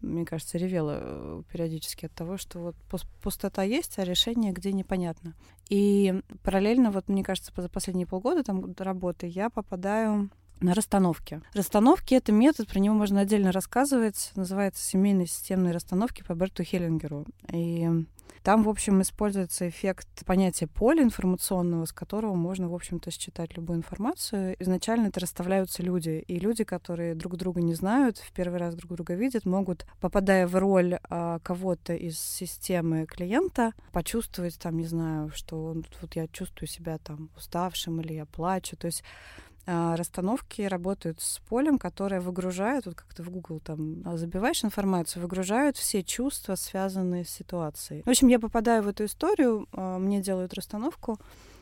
мне 0.00 0.24
кажется, 0.24 0.56
ревела 0.56 0.98
э, 1.00 1.42
периодически 1.52 2.06
от 2.06 2.12
того, 2.12 2.38
что 2.38 2.60
вот 2.60 2.76
пустота 3.22 3.62
есть, 3.62 3.98
а 3.98 4.04
решение 4.04 4.52
где 4.52 4.72
непонятно. 4.72 5.34
И 5.68 6.22
параллельно, 6.42 6.90
вот 6.90 7.08
мне 7.08 7.22
кажется, 7.22 7.52
за 7.54 7.68
последние 7.68 8.06
полгода 8.06 8.42
там 8.42 8.74
работы 8.78 9.26
я 9.26 9.50
попадаю 9.50 10.30
на 10.60 10.72
расстановке. 10.72 11.42
Расстановки— 11.52 12.14
это 12.16 12.32
метод, 12.32 12.68
про 12.68 12.78
него 12.78 12.94
можно 12.94 13.20
отдельно 13.20 13.52
рассказывать. 13.52 14.32
Называется 14.34 14.82
семейные 14.82 15.26
системные 15.26 15.74
расстановки 15.74 16.22
по 16.22 16.34
Берту 16.34 16.64
Хеллингеру. 16.64 17.26
И 17.52 17.86
там, 18.42 18.62
в 18.62 18.68
общем, 18.68 19.00
используется 19.00 19.68
эффект 19.68 20.08
понятия 20.26 20.66
поля 20.66 21.02
информационного, 21.02 21.86
с 21.86 21.92
которого 21.92 22.34
можно, 22.34 22.68
в 22.68 22.74
общем-то, 22.74 23.10
считать 23.10 23.56
любую 23.56 23.78
информацию. 23.78 24.56
Изначально 24.58 25.08
это 25.08 25.20
расставляются 25.20 25.82
люди, 25.82 26.24
и 26.26 26.38
люди, 26.38 26.64
которые 26.64 27.14
друг 27.14 27.36
друга 27.36 27.62
не 27.62 27.74
знают, 27.74 28.18
в 28.18 28.32
первый 28.32 28.58
раз 28.58 28.74
друг 28.74 28.92
друга 28.92 29.14
видят, 29.14 29.46
могут, 29.46 29.86
попадая 30.00 30.46
в 30.46 30.54
роль 30.56 30.98
а, 31.08 31.38
кого-то 31.40 31.94
из 31.94 32.18
системы 32.18 33.06
клиента, 33.06 33.72
почувствовать, 33.92 34.58
там, 34.58 34.76
не 34.76 34.86
знаю, 34.86 35.30
что 35.30 35.76
вот 36.00 36.16
я 36.16 36.28
чувствую 36.28 36.68
себя 36.68 36.98
там 36.98 37.30
уставшим 37.36 38.00
или 38.00 38.14
я 38.14 38.26
плачу. 38.26 38.76
То 38.76 38.86
есть 38.86 39.04
расстановки 39.66 40.62
работают 40.62 41.20
с 41.20 41.40
полем, 41.48 41.78
которое 41.78 42.20
выгружает, 42.20 42.86
вот 42.86 42.94
как 42.94 43.14
ты 43.14 43.22
в 43.22 43.30
Google 43.30 43.60
там 43.60 44.02
а, 44.04 44.16
забиваешь 44.16 44.64
информацию, 44.64 45.22
выгружают 45.22 45.76
все 45.76 46.02
чувства, 46.02 46.54
связанные 46.54 47.24
с 47.24 47.30
ситуацией. 47.30 48.02
В 48.04 48.10
общем, 48.10 48.28
я 48.28 48.38
попадаю 48.38 48.82
в 48.82 48.88
эту 48.88 49.06
историю, 49.06 49.66
а, 49.72 49.98
мне 49.98 50.20
делают 50.20 50.54
расстановку, 50.54 51.18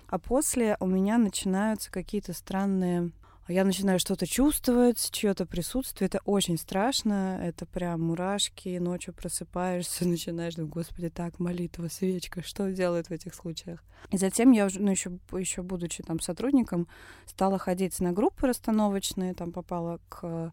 а 0.08 0.18
после 0.18 0.76
у 0.80 0.86
меня 0.86 1.16
начинаются 1.16 1.90
какие-то 1.90 2.32
странные 2.32 3.12
я 3.52 3.64
начинаю 3.64 3.98
что-то 3.98 4.26
чувствовать, 4.26 5.10
чье-то 5.12 5.46
присутствие. 5.46 6.06
Это 6.06 6.20
очень 6.24 6.58
страшно. 6.58 7.38
Это 7.42 7.66
прям 7.66 8.00
мурашки. 8.02 8.78
Ночью 8.78 9.14
просыпаешься, 9.14 10.08
начинаешь 10.08 10.54
думать, 10.54 10.72
господи, 10.72 11.08
так, 11.10 11.38
молитва, 11.38 11.88
свечка, 11.88 12.42
что 12.42 12.70
делают 12.72 13.08
в 13.08 13.12
этих 13.12 13.34
случаях? 13.34 13.84
И 14.10 14.16
затем 14.16 14.52
я 14.52 14.66
уже, 14.66 14.80
ну, 14.80 14.90
еще, 14.90 15.18
еще 15.32 15.62
будучи 15.62 16.02
там 16.02 16.20
сотрудником, 16.20 16.88
стала 17.26 17.58
ходить 17.58 17.98
на 18.00 18.12
группы 18.12 18.46
расстановочные, 18.46 19.34
там 19.34 19.52
попала 19.52 20.00
к 20.08 20.52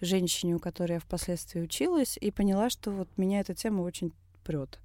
женщине, 0.00 0.54
у 0.54 0.58
которой 0.58 0.92
я 0.94 1.00
впоследствии 1.00 1.60
училась, 1.60 2.16
и 2.20 2.30
поняла, 2.30 2.70
что 2.70 2.90
вот 2.90 3.08
меня 3.16 3.40
эта 3.40 3.54
тема 3.54 3.82
очень 3.82 4.12
прет. 4.44 4.78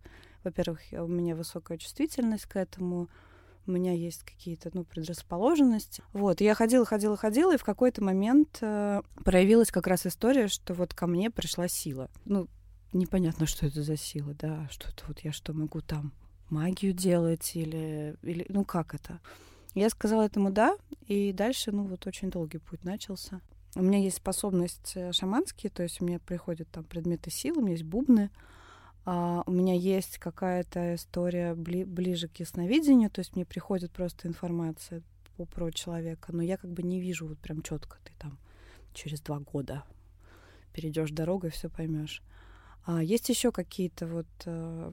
Во-первых, 0.43 0.81
у 0.91 1.07
меня 1.07 1.35
высокая 1.35 1.77
чувствительность 1.77 2.45
к 2.45 2.57
этому, 2.57 3.07
у 3.65 3.71
меня 3.71 3.93
есть 3.93 4.23
какие-то, 4.23 4.69
ну, 4.73 4.83
предрасположенности. 4.83 6.03
Вот, 6.13 6.41
я 6.41 6.53
ходила, 6.53 6.85
ходила, 6.85 7.15
ходила, 7.15 7.53
и 7.53 7.57
в 7.57 7.63
какой-то 7.63 8.03
момент 8.03 8.57
э, 8.61 9.01
проявилась 9.23 9.71
как 9.71 9.87
раз 9.87 10.05
история, 10.05 10.47
что 10.47 10.73
вот 10.73 10.93
ко 10.93 11.07
мне 11.07 11.31
пришла 11.31 11.67
сила. 11.67 12.09
Ну, 12.25 12.47
непонятно, 12.91 13.45
что 13.45 13.65
это 13.65 13.83
за 13.83 13.97
сила, 13.97 14.33
да, 14.33 14.67
что 14.69 14.89
это 14.89 15.03
вот 15.07 15.19
я 15.19 15.31
что 15.31 15.53
могу 15.53 15.81
там 15.81 16.13
магию 16.49 16.93
делать 16.93 17.55
или, 17.55 18.15
или 18.21 18.45
ну 18.49 18.63
как 18.63 18.93
это? 18.93 19.19
Я 19.73 19.89
сказала 19.89 20.23
этому 20.23 20.51
да, 20.51 20.77
и 21.07 21.33
дальше, 21.33 21.71
ну 21.71 21.85
вот 21.85 22.05
очень 22.05 22.29
долгий 22.29 22.59
путь 22.59 22.83
начался. 22.83 23.41
У 23.75 23.81
меня 23.81 23.97
есть 23.97 24.17
способность 24.17 24.93
э, 24.95 25.11
шаманские, 25.13 25.71
то 25.71 25.81
есть 25.81 25.99
у 25.99 26.05
меня 26.05 26.19
приходят 26.19 26.69
там 26.69 26.83
предметы 26.83 27.31
силы, 27.31 27.57
у 27.57 27.61
меня 27.61 27.71
есть 27.71 27.83
бубны, 27.83 28.29
а, 29.05 29.43
у 29.45 29.51
меня 29.51 29.73
есть 29.73 30.17
какая-то 30.17 30.95
история 30.95 31.53
бли- 31.53 31.85
ближе 31.85 32.27
к 32.27 32.37
ясновидению, 32.37 33.09
то 33.09 33.19
есть 33.19 33.35
мне 33.35 33.45
приходит 33.45 33.91
просто 33.91 34.27
информация 34.27 35.01
по, 35.35 35.45
про 35.45 35.71
человека, 35.71 36.31
но 36.31 36.41
я 36.41 36.57
как 36.57 36.71
бы 36.71 36.83
не 36.83 36.99
вижу 36.99 37.27
вот 37.27 37.39
прям 37.39 37.61
четко 37.61 37.97
ты 38.03 38.13
там 38.17 38.37
через 38.93 39.21
два 39.21 39.39
года 39.39 39.83
перейдешь 40.73 41.11
дорогу 41.11 41.47
и 41.47 41.51
все 41.51 41.69
поймешь. 41.69 42.21
А 42.85 43.01
есть 43.01 43.29
еще 43.29 43.51
какие-то 43.51 44.07
вот, 44.07 44.27
э, 44.45 44.91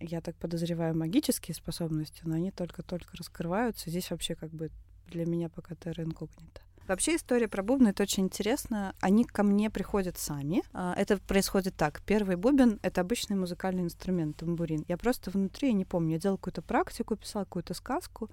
я 0.00 0.20
так 0.20 0.36
подозреваю, 0.36 0.96
магические 0.96 1.54
способности, 1.54 2.22
но 2.24 2.34
они 2.34 2.50
только-только 2.50 3.16
раскрываются. 3.16 3.90
Здесь 3.90 4.10
вообще 4.10 4.34
как 4.34 4.50
бы 4.50 4.70
для 5.06 5.24
меня 5.24 5.48
пока 5.48 5.74
терра 5.74 6.04
инкогнито. 6.04 6.60
Вообще 6.88 7.16
история 7.16 7.48
про 7.48 7.62
бубны 7.62 7.88
это 7.88 8.02
очень 8.02 8.24
интересно. 8.24 8.94
Они 9.00 9.24
ко 9.24 9.42
мне 9.42 9.68
приходят 9.68 10.16
сами. 10.16 10.62
А, 10.72 10.94
это 10.96 11.18
происходит 11.18 11.76
так. 11.76 12.00
Первый 12.06 12.36
бубен— 12.36 12.80
это 12.82 13.02
обычный 13.02 13.36
музыкальный 13.36 13.82
инструмент, 13.82 14.38
тамбурин. 14.38 14.86
Я 14.88 14.96
просто 14.96 15.30
внутри, 15.30 15.68
я 15.68 15.74
не 15.74 15.84
помню, 15.84 16.14
я 16.14 16.18
делала 16.18 16.38
какую-то 16.38 16.62
практику, 16.62 17.14
писала 17.14 17.44
какую-то 17.44 17.74
сказку, 17.74 18.30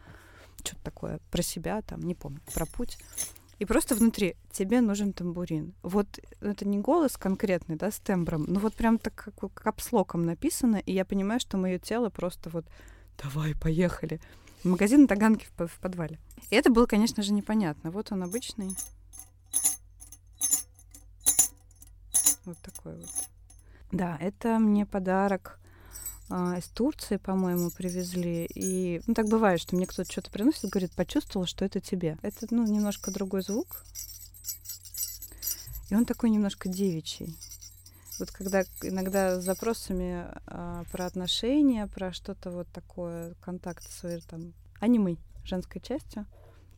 что-то 0.64 0.82
такое 0.84 1.20
про 1.32 1.41
себя, 1.41 1.82
там, 1.82 2.01
не 2.01 2.16
помню, 2.16 2.39
про 2.53 2.66
путь. 2.66 2.97
И 3.60 3.66
просто 3.66 3.93
внутри 3.93 4.38
тебе 4.51 4.80
нужен 4.80 5.12
тамбурин. 5.12 5.74
Вот 5.84 6.08
это 6.39 6.66
не 6.66 6.80
голос 6.80 7.18
конкретный, 7.18 7.76
да, 7.76 7.91
с 7.91 7.99
тембром, 7.99 8.45
но 8.47 8.62
вот 8.62 8.74
прям 8.74 8.99
так 8.99 9.16
как 9.36 9.53
капслоком 9.53 10.26
написано, 10.26 10.78
и 10.78 10.93
я 10.93 11.03
понимаю, 11.03 11.41
что 11.41 11.58
мое 11.58 11.78
тело 11.78 12.10
просто 12.10 12.49
вот 12.49 12.66
давай, 13.22 13.53
поехали. 13.53 14.22
Магазин 14.66 15.01
на 15.01 15.07
Таганке 15.07 15.47
в, 15.57 15.68
в 15.68 15.80
подвале. 15.80 16.20
И 16.49 16.55
это 16.55 16.70
было, 16.70 16.86
конечно 16.86 17.24
же, 17.24 17.34
непонятно. 17.34 17.91
Вот 17.91 18.11
он 18.11 18.24
обычный. 18.24 18.76
Вот 22.45 22.57
такой 22.59 22.95
вот. 22.95 23.09
Да, 23.91 24.18
это 24.20 24.59
мне 24.59 24.86
подарок 24.86 25.59
а, 26.30 26.57
из 26.57 26.66
Турции, 26.66 27.18
по-моему, 27.18 27.70
привезли. 27.70 28.45
И 28.53 29.01
ну, 29.07 29.13
так 29.13 29.28
бывает, 29.28 29.61
что 29.61 29.76
мне 29.76 29.86
кто-то 29.86 30.11
что-то 30.11 30.32
приносит, 30.32 30.70
говорит, 30.70 30.91
почувствовал, 30.93 31.45
что 31.45 31.66
это 31.66 31.80
тебе. 31.80 32.18
Это, 32.22 32.47
ну, 32.49 32.66
немножко 32.66 33.11
другой 33.11 33.41
звук. 33.41 33.84
И 35.89 35.95
он 35.95 36.05
такой 36.05 36.30
немножко 36.32 36.68
девичий. 36.68 37.36
Вот 38.20 38.32
когда 38.32 38.63
иногда 38.82 39.39
с 39.39 39.43
запросами 39.43 40.26
а, 40.47 40.84
про 40.91 41.05
отношения, 41.05 41.88
про 41.88 42.13
что-то 42.13 42.51
вот 42.51 42.68
такое, 42.74 43.36
контакт 43.41 43.84
с 43.84 44.22
там, 44.28 44.53
аниме 44.80 45.18
женской 45.43 45.82
частью, 45.82 46.26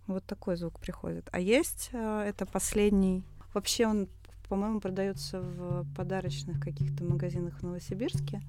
вот 0.08 0.24
такой 0.26 0.56
звук 0.56 0.80
приходит. 0.80 1.28
А 1.32 1.40
есть 1.40 1.90
а, 1.94 2.24
это 2.26 2.46
последний. 2.46 3.24
Вообще 3.54 3.88
он, 3.88 4.08
по-моему, 4.50 4.80
продается 4.80 5.42
в 5.42 5.86
подарочных 5.96 6.60
каких-то 6.60 7.04
магазинах 7.04 7.60
в 7.60 7.64
Новосибирске. 7.64 8.42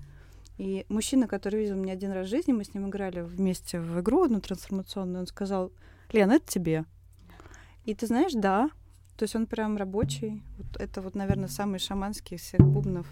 И 0.56 0.84
мужчина, 0.88 1.28
который 1.28 1.60
видел 1.60 1.76
меня 1.76 1.92
один 1.92 2.10
раз 2.10 2.26
в 2.26 2.30
жизни, 2.30 2.52
мы 2.52 2.64
с 2.64 2.74
ним 2.74 2.88
играли 2.88 3.20
вместе 3.20 3.80
в 3.80 4.00
игру 4.00 4.24
одну 4.24 4.40
трансформационную, 4.40 5.20
он 5.20 5.26
сказал, 5.28 5.70
Лена, 6.12 6.32
это 6.32 6.46
тебе. 6.46 6.84
И 7.84 7.94
ты 7.94 8.06
знаешь, 8.06 8.32
да, 8.34 8.70
то 9.18 9.24
есть 9.24 9.34
он 9.34 9.46
прям 9.46 9.76
рабочий. 9.76 10.44
Вот 10.58 10.80
это 10.80 11.02
вот, 11.02 11.16
наверное, 11.16 11.48
самый 11.48 11.80
шаманский 11.80 12.36
из 12.36 12.42
всех 12.42 12.60
бубнов, 12.60 13.08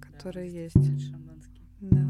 которые 0.00 0.50
да, 0.50 0.58
есть. 0.58 1.10
Шаманский. 1.10 1.68
Да. 1.82 2.06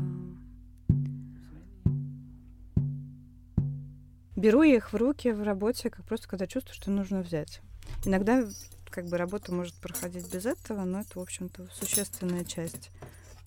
Беру 4.37 4.63
их 4.63 4.93
в 4.93 4.97
руки 4.97 5.33
в 5.33 5.43
работе, 5.43 5.91
как 5.91 6.05
просто 6.05 6.29
когда 6.29 6.47
чувствую, 6.47 6.77
что 6.77 6.93
нужно 6.93 7.23
взять. 7.23 7.61
Иногда 8.05 8.47
как 8.89 9.07
бы 9.07 9.17
работа 9.17 9.53
может 9.53 9.75
проходить 9.75 10.33
без 10.33 10.47
этого, 10.47 10.85
но 10.85 11.01
это, 11.01 11.19
в 11.19 11.23
общем-то, 11.23 11.67
существенная 11.73 12.45
часть 12.45 12.93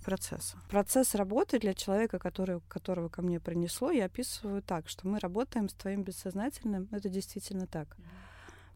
процесса. 0.04 0.58
Процесс 0.70 1.16
работы 1.16 1.60
для 1.60 1.74
человека, 1.74 2.20
который, 2.20 2.60
которого 2.68 3.08
ко 3.08 3.22
мне 3.22 3.40
принесло, 3.40 3.90
я 3.90 4.06
описываю 4.06 4.62
так, 4.62 4.90
что 4.90 5.08
мы 5.08 5.20
работаем 5.20 5.70
с 5.70 5.74
твоим 5.74 6.04
бессознательным. 6.04 6.90
Это 6.92 7.08
действительно 7.08 7.68
так. 7.68 7.88
Mm-hmm 7.88 8.23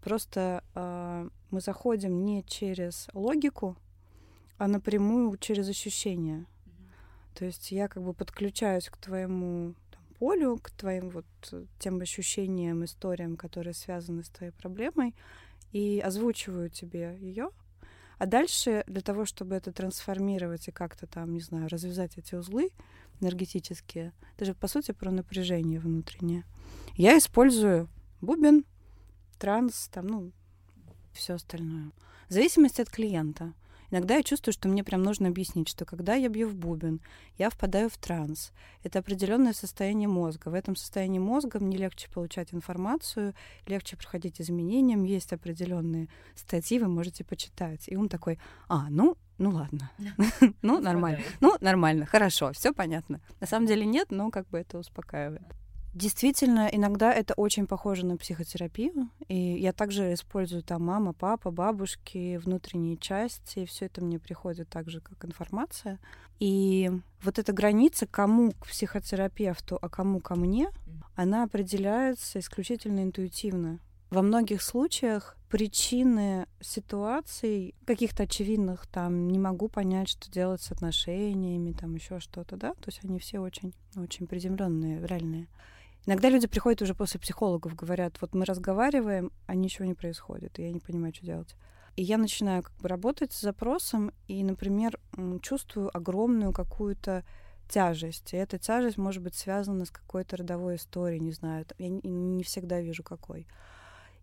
Просто 0.08 0.64
э, 0.74 1.30
мы 1.50 1.60
заходим 1.60 2.24
не 2.24 2.42
через 2.46 3.10
логику, 3.12 3.76
а 4.58 4.70
напрямую 4.70 5.36
через 5.36 5.68
ощущения. 5.68 6.46
То 7.34 7.44
есть 7.44 7.74
я 7.74 7.90
как 7.90 8.02
бы 8.02 8.14
подключаюсь 8.14 8.88
к 8.88 8.96
твоему 8.96 9.74
там, 9.92 10.02
полю, 10.18 10.60
к 10.64 10.72
твоим 10.72 11.10
вот 11.10 11.26
тем 11.78 12.00
ощущениям, 12.00 12.86
историям, 12.86 13.36
которые 13.36 13.74
связаны 13.74 14.24
с 14.24 14.30
твоей 14.30 14.54
проблемой, 14.54 15.14
и 15.74 16.00
озвучиваю 16.00 16.70
тебе 16.70 17.18
ее, 17.20 17.50
А 18.18 18.28
дальше 18.28 18.86
для 18.88 19.02
того, 19.02 19.26
чтобы 19.26 19.56
это 19.56 19.74
трансформировать 19.74 20.70
и 20.70 20.72
как-то 20.72 21.06
там, 21.06 21.34
не 21.34 21.42
знаю, 21.42 21.68
развязать 21.68 22.18
эти 22.18 22.34
узлы 22.34 22.70
энергетические, 23.20 24.14
это 24.38 24.46
же 24.46 24.54
по 24.54 24.70
сути 24.70 24.94
про 24.94 25.12
напряжение 25.12 25.82
внутреннее. 25.82 26.46
Я 26.96 27.18
использую 27.18 27.90
бубен, 28.22 28.64
транс, 29.38 29.90
там, 29.92 30.08
ну, 30.08 30.32
все 31.14 31.36
остальное. 31.36 31.92
В 32.30 32.34
зависимости 32.34 32.82
от 32.82 32.90
клиента. 32.90 33.54
Иногда 33.90 34.18
я 34.18 34.24
чувствую, 34.24 34.54
что 34.54 34.68
мне 34.68 34.84
прям 34.84 35.02
нужно 35.02 35.30
объяснить, 35.30 35.70
что 35.70 35.86
когда 35.86 36.14
я 36.16 36.28
бью 36.28 36.50
в 36.50 36.56
бубен, 36.56 37.00
я 37.38 37.50
впадаю 37.50 37.90
в 37.90 37.98
транс. 37.98 38.52
Это 38.84 39.00
определенное 39.00 39.54
состояние 39.54 40.10
мозга. 40.10 40.50
В 40.50 40.54
этом 40.54 40.76
состоянии 40.76 41.20
мозга 41.20 41.60
мне 41.60 41.78
легче 41.78 42.10
получать 42.10 42.54
информацию, 42.54 43.34
легче 43.66 43.96
проходить 43.96 44.42
изменениям. 44.42 45.04
Есть 45.06 45.32
определенные 45.32 46.10
статьи, 46.36 46.80
вы 46.80 46.88
можете 46.88 47.24
почитать. 47.24 47.88
И 47.88 47.96
он 47.96 48.10
такой, 48.10 48.40
а, 48.68 48.90
ну, 48.90 49.16
ну 49.38 49.52
ладно, 49.52 49.92
ну 50.62 50.80
нормально, 50.80 51.24
ну 51.40 51.56
нормально, 51.62 52.06
хорошо, 52.08 52.52
все 52.54 52.74
понятно. 52.74 53.22
На 53.40 53.48
самом 53.48 53.68
деле 53.68 53.86
нет, 53.86 54.08
но 54.10 54.32
как 54.32 54.50
бы 54.50 54.58
это 54.58 54.80
успокаивает. 54.80 55.44
Действительно, 55.98 56.70
иногда 56.72 57.12
это 57.12 57.34
очень 57.34 57.66
похоже 57.66 58.06
на 58.06 58.18
психотерапию. 58.18 59.10
И 59.30 59.36
я 59.36 59.74
также 59.74 60.14
использую 60.14 60.62
там 60.62 60.84
мама, 60.84 61.12
папа, 61.12 61.50
бабушки, 61.50 62.38
внутренние 62.38 62.98
части. 62.98 63.60
И 63.60 63.66
все 63.66 63.86
это 63.86 64.04
мне 64.04 64.20
приходит 64.20 64.70
так 64.70 64.92
же, 64.92 65.02
как 65.02 65.26
информация. 65.26 65.98
И 66.40 66.92
вот 67.24 67.40
эта 67.40 67.52
граница, 67.52 68.06
кому 68.06 68.52
к 68.52 68.68
психотерапевту, 68.68 69.80
а 69.82 69.90
кому 69.90 70.20
ко 70.20 70.36
мне, 70.36 70.70
она 71.16 71.42
определяется 71.42 72.38
исключительно 72.38 73.02
интуитивно. 73.02 73.80
Во 74.12 74.22
многих 74.22 74.62
случаях 74.62 75.36
причины 75.50 76.46
ситуаций 76.62 77.74
каких-то 77.86 78.24
очевидных 78.24 78.86
там 78.86 79.30
не 79.30 79.40
могу 79.40 79.68
понять, 79.68 80.10
что 80.10 80.30
делать 80.30 80.62
с 80.62 80.72
отношениями, 80.72 81.72
там 81.72 81.96
еще 81.96 82.20
что-то, 82.20 82.56
да, 82.56 82.74
то 82.76 82.86
есть 82.86 83.00
они 83.04 83.18
все 83.18 83.40
очень, 83.40 83.74
очень 83.96 84.28
приземленные, 84.28 85.04
реальные. 85.04 85.48
Иногда 86.08 86.30
люди 86.30 86.48
приходят 86.48 86.82
уже 86.82 86.96
после 86.96 87.20
психологов, 87.20 87.76
говорят, 87.76 88.16
вот 88.22 88.34
мы 88.34 88.46
разговариваем, 88.46 89.30
а 89.46 89.56
ничего 89.56 89.84
не 89.84 89.94
происходит, 89.94 90.58
и 90.58 90.64
я 90.64 90.72
не 90.72 90.80
понимаю, 90.80 91.14
что 91.14 91.26
делать. 91.26 91.54
И 91.98 92.04
я 92.04 92.18
начинаю 92.18 92.64
как 92.64 92.74
бы 92.78 92.88
работать 92.88 93.34
с 93.34 93.42
запросом, 93.42 94.14
и, 94.30 94.42
например, 94.42 94.98
чувствую 95.42 95.96
огромную 95.96 96.54
какую-то 96.54 97.26
тяжесть. 97.68 98.34
И 98.34 98.38
эта 98.38 98.58
тяжесть 98.58 98.96
может 98.96 99.22
быть 99.22 99.36
связана 99.36 99.84
с 99.84 99.92
какой-то 99.92 100.38
родовой 100.38 100.78
историей, 100.78 101.20
не 101.20 101.34
знаю. 101.34 101.66
Я 101.78 101.90
не, 101.90 102.44
всегда 102.46 102.80
вижу 102.80 103.04
какой. 103.04 103.46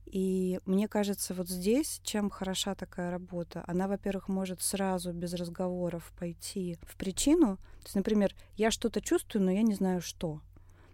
И 0.07 0.61
мне 0.65 0.89
кажется, 0.89 1.35
вот 1.35 1.51
здесь, 1.51 2.01
чем 2.03 2.31
хороша 2.31 2.75
такая 2.75 3.11
работа, 3.11 3.63
она, 3.67 3.89
во-первых, 3.89 4.29
может 4.29 4.63
сразу 4.63 5.13
без 5.13 5.35
разговоров 5.35 6.15
пойти 6.19 6.79
в 6.87 6.97
причину. 6.97 7.57
То 7.57 7.85
есть, 7.85 7.95
например, 7.97 8.35
я 8.57 8.71
что-то 8.71 9.03
чувствую, 9.03 9.45
но 9.45 9.51
я 9.51 9.61
не 9.61 9.75
знаю, 9.75 10.01
что 10.01 10.41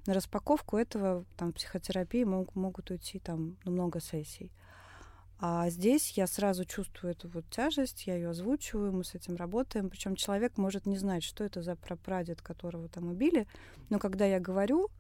на 0.07 0.15
распаковку 0.15 0.77
этого 0.77 1.25
там 1.37 1.53
психотерапии 1.53 2.25
мог, 2.25 2.55
могут 2.55 2.91
уйти 2.91 3.19
там 3.19 3.57
ну, 3.65 3.73
много 3.73 4.01
сессий. 4.01 4.51
А 5.43 5.71
здесь 5.71 6.13
я 6.19 6.27
сразу 6.27 6.67
чувствую 6.67 7.13
эту 7.13 7.29
вот 7.29 7.49
тяжесть, 7.49 8.07
я 8.07 8.15
ее 8.15 8.31
озвучиваю, 8.31 8.93
мы 8.93 9.05
с 9.05 9.15
этим 9.15 9.37
работаем. 9.37 9.89
Причем 9.89 10.15
человек 10.15 10.59
может 10.59 10.85
не 10.85 10.99
знать, 10.99 11.23
что 11.23 11.45
это 11.45 11.63
за 11.63 11.77
прапрадед, 11.77 12.43
которого 12.43 12.89
там 12.89 13.09
убили, 13.09 13.47
но 13.89 13.99
когда 13.99 14.27
я 14.27 14.39
говорю, 14.39 14.91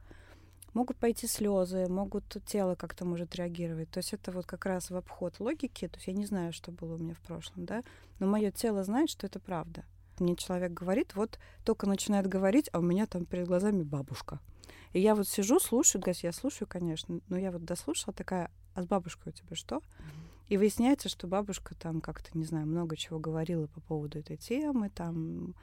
могут 0.72 0.96
пойти 0.96 1.26
слезы, 1.26 1.86
могут 1.88 2.24
тело 2.46 2.74
как-то 2.74 3.04
может 3.04 3.34
реагировать. 3.34 3.90
То 3.90 3.98
есть 3.98 4.14
это 4.14 4.32
вот 4.32 4.46
как 4.46 4.64
раз 4.64 4.90
в 4.90 4.96
обход 4.96 5.38
логики. 5.40 5.88
То 5.88 5.96
есть 5.96 6.06
я 6.06 6.14
не 6.14 6.24
знаю, 6.26 6.52
что 6.52 6.72
было 6.72 6.94
у 6.94 6.98
меня 6.98 7.14
в 7.14 7.20
прошлом, 7.20 7.66
да, 7.66 7.82
но 8.18 8.26
мое 8.26 8.50
тело 8.50 8.82
знает, 8.82 9.10
что 9.10 9.26
это 9.26 9.40
правда. 9.40 9.84
Мне 10.18 10.36
человек 10.36 10.72
говорит, 10.72 11.14
вот 11.14 11.38
только 11.64 11.86
начинает 11.86 12.26
говорить, 12.26 12.68
а 12.72 12.78
у 12.78 12.82
меня 12.82 13.06
там 13.06 13.24
перед 13.24 13.46
глазами 13.46 13.82
бабушка. 13.82 14.38
И 14.92 15.00
я 15.00 15.14
вот 15.14 15.28
сижу, 15.28 15.60
слушаю, 15.60 16.02
говорю, 16.02 16.18
я 16.22 16.32
слушаю, 16.32 16.68
конечно, 16.68 17.20
но 17.28 17.38
я 17.38 17.50
вот 17.50 17.64
дослушала 17.64 18.12
такая, 18.12 18.50
а 18.74 18.82
с 18.82 18.86
бабушкой 18.86 19.32
у 19.32 19.36
тебя 19.36 19.54
что? 19.54 19.82
И 20.48 20.56
выясняется, 20.56 21.08
что 21.08 21.28
бабушка 21.28 21.76
там 21.76 22.00
как-то, 22.00 22.36
не 22.36 22.44
знаю, 22.44 22.66
много 22.66 22.96
чего 22.96 23.20
говорила 23.20 23.68
по 23.68 23.80
поводу 23.80 24.18
этой 24.18 24.36
темы, 24.36 24.90
там 24.90 25.54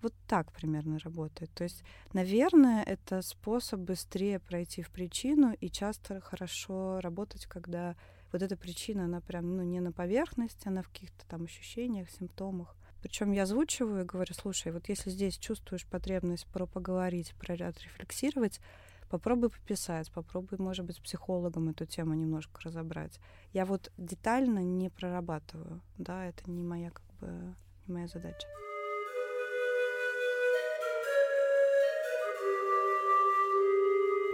вот 0.00 0.14
так 0.26 0.50
примерно 0.52 0.98
работает. 0.98 1.50
То 1.52 1.64
есть, 1.64 1.84
наверное, 2.14 2.82
это 2.82 3.20
способ 3.20 3.80
быстрее 3.80 4.40
пройти 4.40 4.82
в 4.82 4.90
причину 4.90 5.54
и 5.60 5.68
часто 5.68 6.20
хорошо 6.20 7.00
работать, 7.00 7.44
когда 7.46 7.96
вот 8.32 8.42
эта 8.42 8.56
причина, 8.56 9.04
она 9.04 9.20
прям, 9.20 9.56
ну, 9.56 9.62
не 9.62 9.80
на 9.80 9.92
поверхности, 9.92 10.68
она 10.68 10.82
в 10.82 10.88
каких-то 10.88 11.26
там 11.26 11.44
ощущениях, 11.44 12.10
симптомах. 12.10 12.74
Причем 13.02 13.32
я 13.32 13.44
озвучиваю 13.44 14.02
и 14.02 14.06
говорю, 14.06 14.34
слушай, 14.34 14.72
вот 14.72 14.88
если 14.88 15.10
здесь 15.10 15.38
чувствуешь 15.38 15.86
потребность 15.86 16.46
про 16.46 16.66
поговорить, 16.66 17.34
про 17.38 17.54
отрефлексировать, 17.54 18.60
попробуй 19.08 19.50
пописать, 19.50 20.10
попробуй, 20.12 20.58
может 20.58 20.84
быть, 20.84 20.96
с 20.96 21.00
психологом 21.00 21.68
эту 21.68 21.86
тему 21.86 22.14
немножко 22.14 22.60
разобрать. 22.62 23.18
Я 23.52 23.64
вот 23.64 23.90
детально 23.96 24.60
не 24.60 24.90
прорабатываю, 24.90 25.80
да, 25.98 26.26
это 26.26 26.50
не 26.50 26.62
моя 26.62 26.90
как 26.90 27.06
бы 27.20 27.54
не 27.86 27.94
моя 27.94 28.06
задача. 28.06 28.46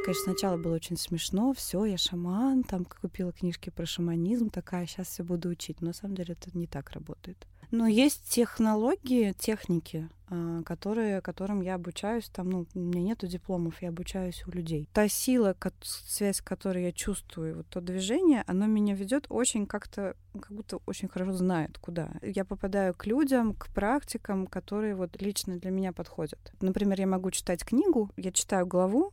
конечно, 0.06 0.32
сначала 0.32 0.56
было 0.56 0.76
очень 0.76 0.96
смешно, 0.96 1.52
все, 1.52 1.84
я 1.84 1.98
шаман, 1.98 2.62
там 2.62 2.84
купила 2.84 3.32
книжки 3.32 3.70
про 3.70 3.86
шаманизм, 3.86 4.50
такая, 4.50 4.86
сейчас 4.86 5.08
все 5.08 5.24
буду 5.24 5.48
учить. 5.48 5.80
Но 5.80 5.88
на 5.88 5.92
самом 5.92 6.14
деле 6.14 6.36
это 6.40 6.56
не 6.56 6.68
так 6.68 6.90
работает. 6.90 7.44
Но 7.70 7.86
есть 7.86 8.28
технологии, 8.28 9.32
техники, 9.32 10.08
а, 10.28 10.62
которые, 10.64 11.20
которым 11.20 11.60
я 11.60 11.76
обучаюсь. 11.76 12.28
Там, 12.28 12.50
ну, 12.50 12.66
у 12.74 12.78
меня 12.78 13.00
нету 13.00 13.26
дипломов, 13.26 13.80
я 13.80 13.90
обучаюсь 13.90 14.42
у 14.46 14.50
людей. 14.50 14.88
Та 14.92 15.08
сила, 15.08 15.56
связь, 15.82 16.40
которую 16.40 16.84
я 16.84 16.92
чувствую, 16.92 17.58
вот 17.58 17.66
то 17.68 17.80
движение, 17.80 18.42
оно 18.46 18.66
меня 18.66 18.94
ведет 18.94 19.26
очень 19.28 19.66
как-то, 19.66 20.16
как 20.32 20.52
будто 20.52 20.78
очень 20.86 21.08
хорошо 21.08 21.32
знает, 21.32 21.78
куда. 21.78 22.10
Я 22.22 22.44
попадаю 22.44 22.92
к 22.94 23.06
людям, 23.06 23.54
к 23.54 23.68
практикам, 23.68 24.48
которые 24.48 24.96
вот 24.96 25.20
лично 25.22 25.58
для 25.58 25.70
меня 25.70 25.92
подходят. 25.92 26.52
Например, 26.60 26.98
я 26.98 27.06
могу 27.06 27.30
читать 27.30 27.64
книгу, 27.64 28.10
я 28.16 28.32
читаю 28.32 28.66
главу, 28.66 29.12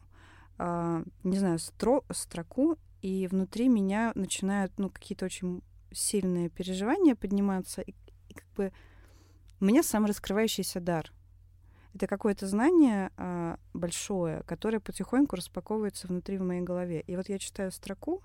а, 0.57 1.03
не 1.23 1.37
знаю, 1.37 1.59
стро 1.59 2.03
строку, 2.11 2.77
и 3.03 3.27
внутри 3.27 3.67
меня 3.67 4.13
начинают, 4.15 4.71
ну, 4.77 4.89
какие-то 4.89 5.25
очень 5.25 5.61
сильные 5.91 6.49
переживания 6.49 7.15
подниматься, 7.15 7.81
и, 7.81 7.93
бы 8.53 8.71
у 9.59 9.65
меня 9.65 9.83
сам 9.83 10.05
раскрывающийся 10.05 10.79
дар. 10.79 11.11
Это 11.93 12.07
какое-то 12.07 12.47
знание 12.47 13.11
а, 13.17 13.57
большое, 13.73 14.43
которое 14.43 14.79
потихоньку 14.79 15.35
распаковывается 15.35 16.07
внутри 16.07 16.37
в 16.37 16.41
моей 16.41 16.61
голове. 16.61 17.01
И 17.01 17.15
вот 17.15 17.29
я 17.29 17.37
читаю 17.37 17.71
строку, 17.71 18.23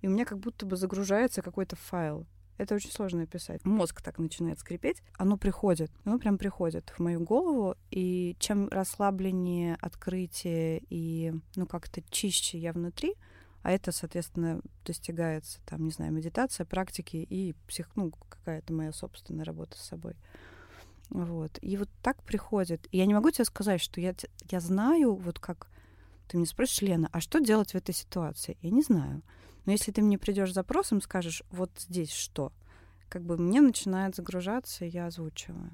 и 0.00 0.06
у 0.06 0.10
меня 0.10 0.24
как 0.24 0.38
будто 0.38 0.66
бы 0.66 0.76
загружается 0.76 1.42
какой-то 1.42 1.76
файл. 1.76 2.26
Это 2.58 2.74
очень 2.74 2.92
сложно 2.92 3.22
описать. 3.22 3.64
Мозг 3.64 4.02
так 4.02 4.18
начинает 4.18 4.60
скрипеть. 4.60 5.02
Оно 5.18 5.36
приходит. 5.36 5.90
Оно 6.04 6.18
прям 6.18 6.38
приходит 6.38 6.90
в 6.90 7.00
мою 7.00 7.20
голову. 7.20 7.76
И 7.90 8.36
чем 8.38 8.68
расслабленнее 8.68 9.76
открытие 9.80 10.82
и, 10.88 11.32
ну, 11.56 11.66
как-то 11.66 12.02
чище 12.10 12.58
я 12.58 12.72
внутри, 12.72 13.14
а 13.62 13.70
это, 13.70 13.92
соответственно, 13.92 14.60
достигается, 14.84 15.60
там, 15.64 15.84
не 15.84 15.90
знаю, 15.90 16.12
медитация, 16.12 16.66
практики 16.66 17.16
и 17.16 17.54
псих, 17.66 17.88
ну, 17.94 18.12
какая-то 18.28 18.72
моя 18.72 18.92
собственная 18.92 19.44
работа 19.44 19.78
с 19.78 19.86
собой. 19.86 20.14
Вот. 21.10 21.58
И 21.60 21.76
вот 21.76 21.88
так 22.02 22.22
приходит. 22.22 22.86
И 22.90 22.98
я 22.98 23.06
не 23.06 23.14
могу 23.14 23.30
тебе 23.30 23.44
сказать, 23.44 23.80
что 23.80 24.00
я, 24.00 24.14
я 24.50 24.60
знаю, 24.60 25.14
вот 25.14 25.38
как 25.38 25.68
ты 26.26 26.38
мне 26.38 26.46
спросишь, 26.46 26.80
Лена, 26.80 27.08
а 27.12 27.20
что 27.20 27.38
делать 27.38 27.72
в 27.72 27.76
этой 27.76 27.94
ситуации? 27.94 28.56
Я 28.62 28.70
не 28.70 28.82
знаю. 28.82 29.22
Но 29.64 29.72
если 29.72 29.92
ты 29.92 30.02
мне 30.02 30.18
придешь 30.18 30.52
запросом, 30.52 31.00
скажешь, 31.00 31.42
вот 31.50 31.70
здесь 31.78 32.12
что, 32.12 32.52
как 33.08 33.22
бы 33.22 33.36
мне 33.36 33.60
начинает 33.60 34.16
загружаться, 34.16 34.84
и 34.84 34.88
я 34.88 35.06
озвучиваю. 35.06 35.70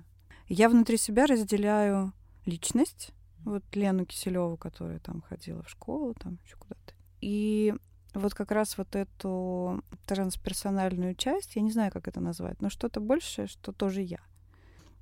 Я 0.48 0.68
внутри 0.68 0.96
себя 0.96 1.26
разделяю 1.26 2.12
личность, 2.44 3.12
вот 3.44 3.62
Лену 3.74 4.04
Киселеву, 4.04 4.56
которая 4.56 4.98
там 4.98 5.22
ходила 5.22 5.62
в 5.62 5.70
школу, 5.70 6.14
там 6.14 6.38
еще 6.44 6.56
куда-то. 6.56 6.94
И 7.20 7.74
вот 8.14 8.34
как 8.34 8.50
раз 8.50 8.78
вот 8.78 8.94
эту 8.96 9.82
трансперсональную 10.06 11.14
часть, 11.14 11.56
я 11.56 11.62
не 11.62 11.70
знаю, 11.70 11.92
как 11.92 12.08
это 12.08 12.20
назвать, 12.20 12.60
но 12.60 12.70
что-то 12.70 13.00
большее, 13.00 13.46
что 13.46 13.72
тоже 13.72 14.02
я. 14.02 14.20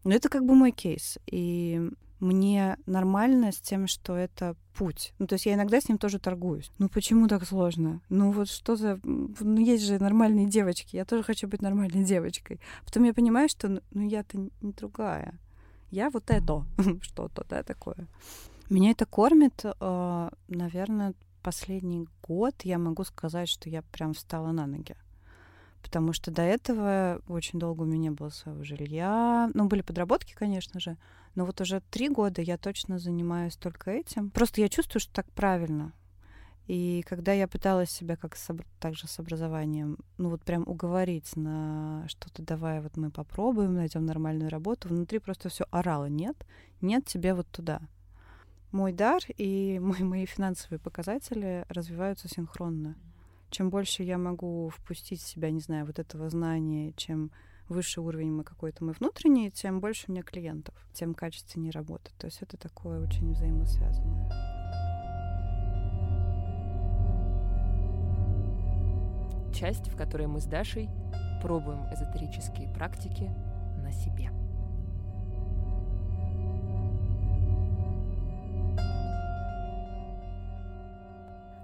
Но 0.04 0.14
это 0.14 0.28
как 0.28 0.44
бы 0.44 0.54
мой 0.54 0.70
кейс. 0.70 1.18
И 1.26 1.80
мне 2.20 2.76
нормально 2.86 3.52
с 3.52 3.60
тем, 3.60 3.86
что 3.86 4.16
это 4.16 4.56
путь. 4.74 5.12
Ну, 5.18 5.26
то 5.26 5.34
есть 5.34 5.46
я 5.46 5.54
иногда 5.54 5.80
с 5.80 5.88
ним 5.88 5.98
тоже 5.98 6.18
торгуюсь. 6.18 6.70
Ну, 6.78 6.88
почему 6.88 7.28
так 7.28 7.44
сложно? 7.44 8.00
Ну, 8.08 8.30
вот 8.30 8.48
что 8.48 8.76
за... 8.76 8.98
Ну, 9.02 9.58
есть 9.58 9.84
же 9.84 9.98
нормальные 9.98 10.46
девочки. 10.46 10.96
Я 10.96 11.04
тоже 11.04 11.22
хочу 11.22 11.48
быть 11.48 11.62
нормальной 11.62 12.04
девочкой. 12.04 12.60
Потом 12.84 13.04
я 13.04 13.14
понимаю, 13.14 13.48
что, 13.48 13.68
ну, 13.68 14.08
я-то 14.08 14.38
не 14.38 14.72
другая. 14.72 15.38
Я 15.90 16.10
вот 16.10 16.30
это 16.30 16.64
что-то, 17.02 17.44
да, 17.48 17.62
такое. 17.62 18.06
Меня 18.70 18.90
это 18.90 19.06
кормит, 19.06 19.64
э, 19.64 20.30
наверное, 20.48 21.14
последний 21.46 22.08
год 22.26 22.54
я 22.64 22.76
могу 22.76 23.04
сказать, 23.04 23.48
что 23.48 23.70
я 23.70 23.82
прям 23.82 24.14
встала 24.14 24.50
на 24.50 24.66
ноги. 24.66 24.96
потому 25.80 26.12
что 26.12 26.32
до 26.32 26.42
этого 26.42 27.20
очень 27.28 27.60
долго 27.60 27.82
у 27.82 27.84
меня 27.84 27.98
не 27.98 28.10
было 28.10 28.30
своего 28.30 28.64
жилья. 28.64 29.48
Ну, 29.54 29.68
были 29.68 29.82
подработки, 29.82 30.34
конечно 30.34 30.80
же, 30.80 30.96
но 31.36 31.44
вот 31.44 31.60
уже 31.60 31.82
три 31.92 32.08
года 32.08 32.42
я 32.42 32.58
точно 32.58 32.98
занимаюсь 32.98 33.54
только 33.56 33.92
этим. 33.92 34.30
Просто 34.30 34.60
я 34.60 34.68
чувствую, 34.68 35.00
что 35.00 35.12
так 35.12 35.30
правильно. 35.30 35.92
И 36.66 37.04
когда 37.06 37.32
я 37.32 37.46
пыталась 37.46 37.90
себя 37.90 38.16
как 38.16 38.34
с, 38.34 38.52
также 38.80 39.06
с 39.06 39.20
образованием, 39.20 39.98
ну 40.18 40.30
вот 40.30 40.42
прям 40.42 40.64
уговорить 40.66 41.36
на 41.36 42.04
что-то, 42.08 42.42
давай 42.42 42.80
вот 42.80 42.96
мы 42.96 43.12
попробуем, 43.12 43.74
найдем 43.74 44.04
нормальную 44.04 44.50
работу, 44.50 44.88
внутри 44.88 45.20
просто 45.20 45.48
все 45.48 45.64
орало, 45.70 46.06
нет, 46.06 46.36
нет 46.80 47.06
тебе 47.06 47.34
вот 47.34 47.46
туда. 47.52 47.82
Мой 48.72 48.92
дар 48.92 49.22
и 49.36 49.78
мои, 49.82 50.02
мои 50.02 50.26
финансовые 50.26 50.78
показатели 50.78 51.64
развиваются 51.68 52.28
синхронно. 52.28 52.96
Чем 53.50 53.70
больше 53.70 54.02
я 54.02 54.18
могу 54.18 54.70
впустить 54.70 55.22
в 55.22 55.26
себя, 55.26 55.50
не 55.50 55.60
знаю, 55.60 55.86
вот 55.86 55.98
этого 55.98 56.28
знания, 56.28 56.92
чем 56.96 57.30
выше 57.68 58.00
уровень 58.00 58.32
мы 58.32 58.44
какой-то 58.44 58.84
мы 58.84 58.92
внутренний, 58.92 59.50
тем 59.50 59.80
больше 59.80 60.06
у 60.08 60.12
меня 60.12 60.22
клиентов, 60.22 60.74
тем 60.92 61.14
качественнее 61.14 61.72
работа. 61.72 62.10
То 62.18 62.26
есть 62.26 62.42
это 62.42 62.56
такое 62.56 63.00
очень 63.00 63.32
взаимосвязанное. 63.32 64.56
часть, 69.56 69.88
в 69.88 69.96
которой 69.96 70.26
мы 70.26 70.40
с 70.40 70.44
Дашей 70.44 70.88
пробуем 71.40 71.86
эзотерические 71.92 72.68
практики 72.68 73.30
на 73.82 73.90
себе. 73.90 74.35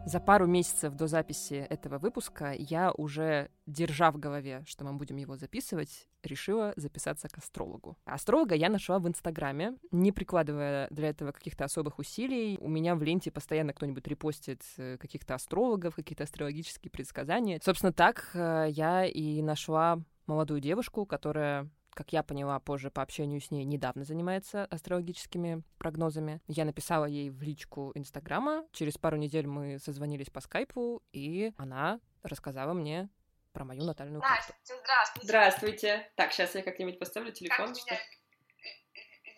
За 0.05 0.18
пару 0.18 0.46
месяцев 0.48 0.94
до 0.94 1.07
записи 1.07 1.64
этого 1.70 1.98
выпуска 1.98 2.53
я 2.59 2.90
уже, 2.92 3.50
держа 3.66 4.11
в 4.11 4.18
голове, 4.18 4.64
что 4.66 4.84
мы 4.84 4.94
будем 4.94 5.16
его 5.16 5.36
записывать, 5.36 6.09
решила 6.24 6.72
записаться 6.76 7.28
к 7.28 7.38
астрологу. 7.38 7.96
Астролога 8.05 8.57
я 8.57 8.68
нашла 8.68 8.98
в 8.98 9.07
Инстаграме, 9.07 9.76
не 9.92 10.11
прикладывая 10.11 10.88
для 10.90 11.11
этого 11.11 11.30
каких-то 11.30 11.64
особых 11.64 12.00
усилий. 12.00 12.59
У 12.61 12.68
меня 12.68 12.96
в 12.96 13.03
ленте 13.03 13.30
постоянно 13.30 13.72
кто-нибудь 13.72 14.07
репостит 14.09 14.62
э, 14.76 14.98
каких-то 14.98 15.34
астрологов, 15.34 15.94
какие-то 15.94 16.24
астрологические 16.24 16.90
предсказания. 16.90 17.61
Собственно, 17.62 17.92
так 17.92 18.30
э, 18.34 18.66
я 18.70 19.07
и 19.07 19.40
нашла 19.40 20.00
молодую 20.26 20.61
девушку, 20.61 21.07
которая 21.07 21.70
как 21.95 22.12
я 22.12 22.22
поняла 22.22 22.59
позже 22.59 22.90
по 22.90 23.03
общению 23.03 23.40
с 23.40 23.51
ней, 23.51 23.64
недавно 23.64 24.05
занимается 24.05 24.64
астрологическими 24.66 25.62
прогнозами. 25.78 26.40
Я 26.47 26.64
написала 26.64 27.05
ей 27.05 27.30
в 27.30 27.43
личку 27.43 27.93
Инстаграма. 27.95 28.64
Через 28.72 28.99
пару 28.99 29.16
недель 29.16 29.47
мы 29.47 29.78
созвонились 29.78 30.30
по 30.30 30.40
скайпу, 30.40 31.03
и 31.12 31.53
она 31.57 32.01
рассказала 32.22 32.72
мне 32.72 33.09
про 33.53 33.64
мою 33.64 33.84
натальную 33.84 34.20
Настя, 34.20 34.53
карту. 34.53 34.82
здравствуйте. 34.82 35.26
Здравствуйте. 35.26 36.12
Так, 36.16 36.32
сейчас 36.32 36.55
я 36.55 36.62
как-нибудь 36.62 36.99
поставлю 36.99 37.32
телефон. 37.32 37.74
Как 37.74 37.76
меня 37.86 37.99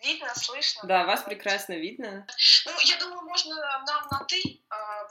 видно, 0.05 0.33
слышно? 0.35 0.87
Да, 0.87 1.05
вас 1.05 1.23
прекрасно 1.23 1.73
видно. 1.73 2.25
Ну, 2.65 2.71
я 2.85 2.99
думаю, 2.99 3.21
можно 3.21 3.55
нам 3.55 4.07
на 4.11 4.25
«ты», 4.25 4.61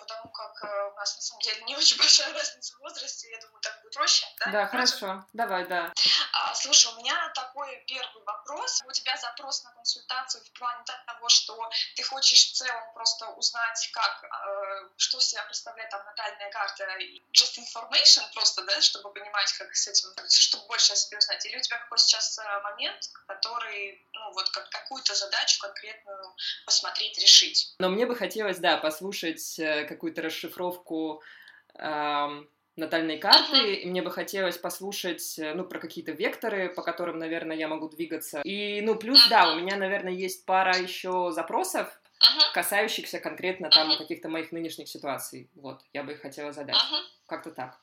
потому 0.04 0.30
как 0.32 0.64
э, 0.64 0.90
у 0.92 0.94
нас, 0.94 1.16
на 1.16 1.22
самом 1.22 1.40
деле, 1.42 1.62
не 1.64 1.76
очень 1.76 1.96
большая 1.98 2.32
разница 2.32 2.76
в 2.76 2.80
возрасте. 2.80 3.30
Я 3.30 3.40
думаю, 3.40 3.60
так 3.60 3.80
будет 3.82 3.94
проще. 3.94 4.26
Да, 4.40 4.50
да 4.52 4.66
хорошо. 4.66 5.24
Давай, 5.32 5.66
да. 5.66 5.92
А, 6.32 6.54
слушай, 6.54 6.92
у 6.92 6.96
меня 6.98 7.30
такой 7.34 7.84
первый 7.86 8.22
вопрос. 8.24 8.82
У 8.86 8.92
тебя 8.92 9.16
запрос 9.16 9.64
на 9.64 9.70
консультацию 9.72 10.44
в 10.44 10.58
плане 10.58 10.84
того, 11.06 11.28
что 11.28 11.70
ты 11.96 12.02
хочешь 12.02 12.50
в 12.50 12.52
целом 12.54 12.94
просто 12.94 13.26
узнать, 13.30 13.90
как, 13.92 14.24
э, 14.24 14.88
что 14.96 15.20
себя 15.20 15.42
представляет 15.44 15.90
там 15.90 16.04
натальная 16.04 16.50
карта, 16.50 16.84
just 17.32 17.58
information 17.58 18.22
просто, 18.34 18.62
да, 18.64 18.80
чтобы 18.80 19.12
понимать, 19.12 19.52
как 19.54 19.74
с 19.74 19.88
этим, 19.88 20.10
чтобы 20.28 20.66
больше 20.66 20.92
о 20.92 20.96
себе 20.96 21.18
узнать. 21.18 21.44
Или 21.46 21.56
у 21.56 21.60
тебя 21.60 21.78
какой 21.78 21.98
сейчас 21.98 22.38
э, 22.38 22.60
момент, 22.62 23.10
который, 23.26 24.06
ну, 24.12 24.32
вот 24.32 24.48
как, 24.50 24.68
какую-то 24.68 25.14
задачу 25.14 25.60
конкретную 25.60 26.34
посмотреть, 26.66 27.18
решить. 27.18 27.74
Но 27.78 27.88
мне 27.88 28.06
бы 28.06 28.16
хотелось, 28.16 28.58
да, 28.58 28.76
послушать 28.76 29.58
э, 29.58 29.84
какую-то 29.94 30.22
расшифровку 30.22 31.22
эм, 31.78 32.48
натальной 32.76 33.18
карты, 33.18 33.74
и 33.74 33.86
мне 33.86 34.02
бы 34.02 34.10
хотелось 34.10 34.58
послушать, 34.58 35.38
э, 35.38 35.54
ну, 35.54 35.64
про 35.64 35.78
какие-то 35.78 36.12
векторы, 36.12 36.68
по 36.68 36.82
которым, 36.82 37.18
наверное, 37.18 37.56
я 37.56 37.68
могу 37.68 37.88
двигаться. 37.88 38.40
И, 38.44 38.80
ну, 38.82 38.96
плюс, 38.96 39.28
да, 39.28 39.52
у 39.52 39.56
меня, 39.58 39.76
наверное, 39.76 40.12
есть 40.12 40.44
пара 40.44 40.76
еще 40.76 41.30
запросов, 41.30 41.88
касающихся 42.52 43.20
конкретно 43.20 43.70
там 43.70 43.96
каких-то 43.96 44.28
моих 44.28 44.52
нынешних 44.52 44.88
ситуаций. 44.88 45.48
Вот, 45.54 45.82
я 45.92 46.02
бы 46.02 46.12
их 46.12 46.20
хотела 46.20 46.52
задать. 46.52 46.76
Как-то 47.26 47.50
так. 47.50 47.78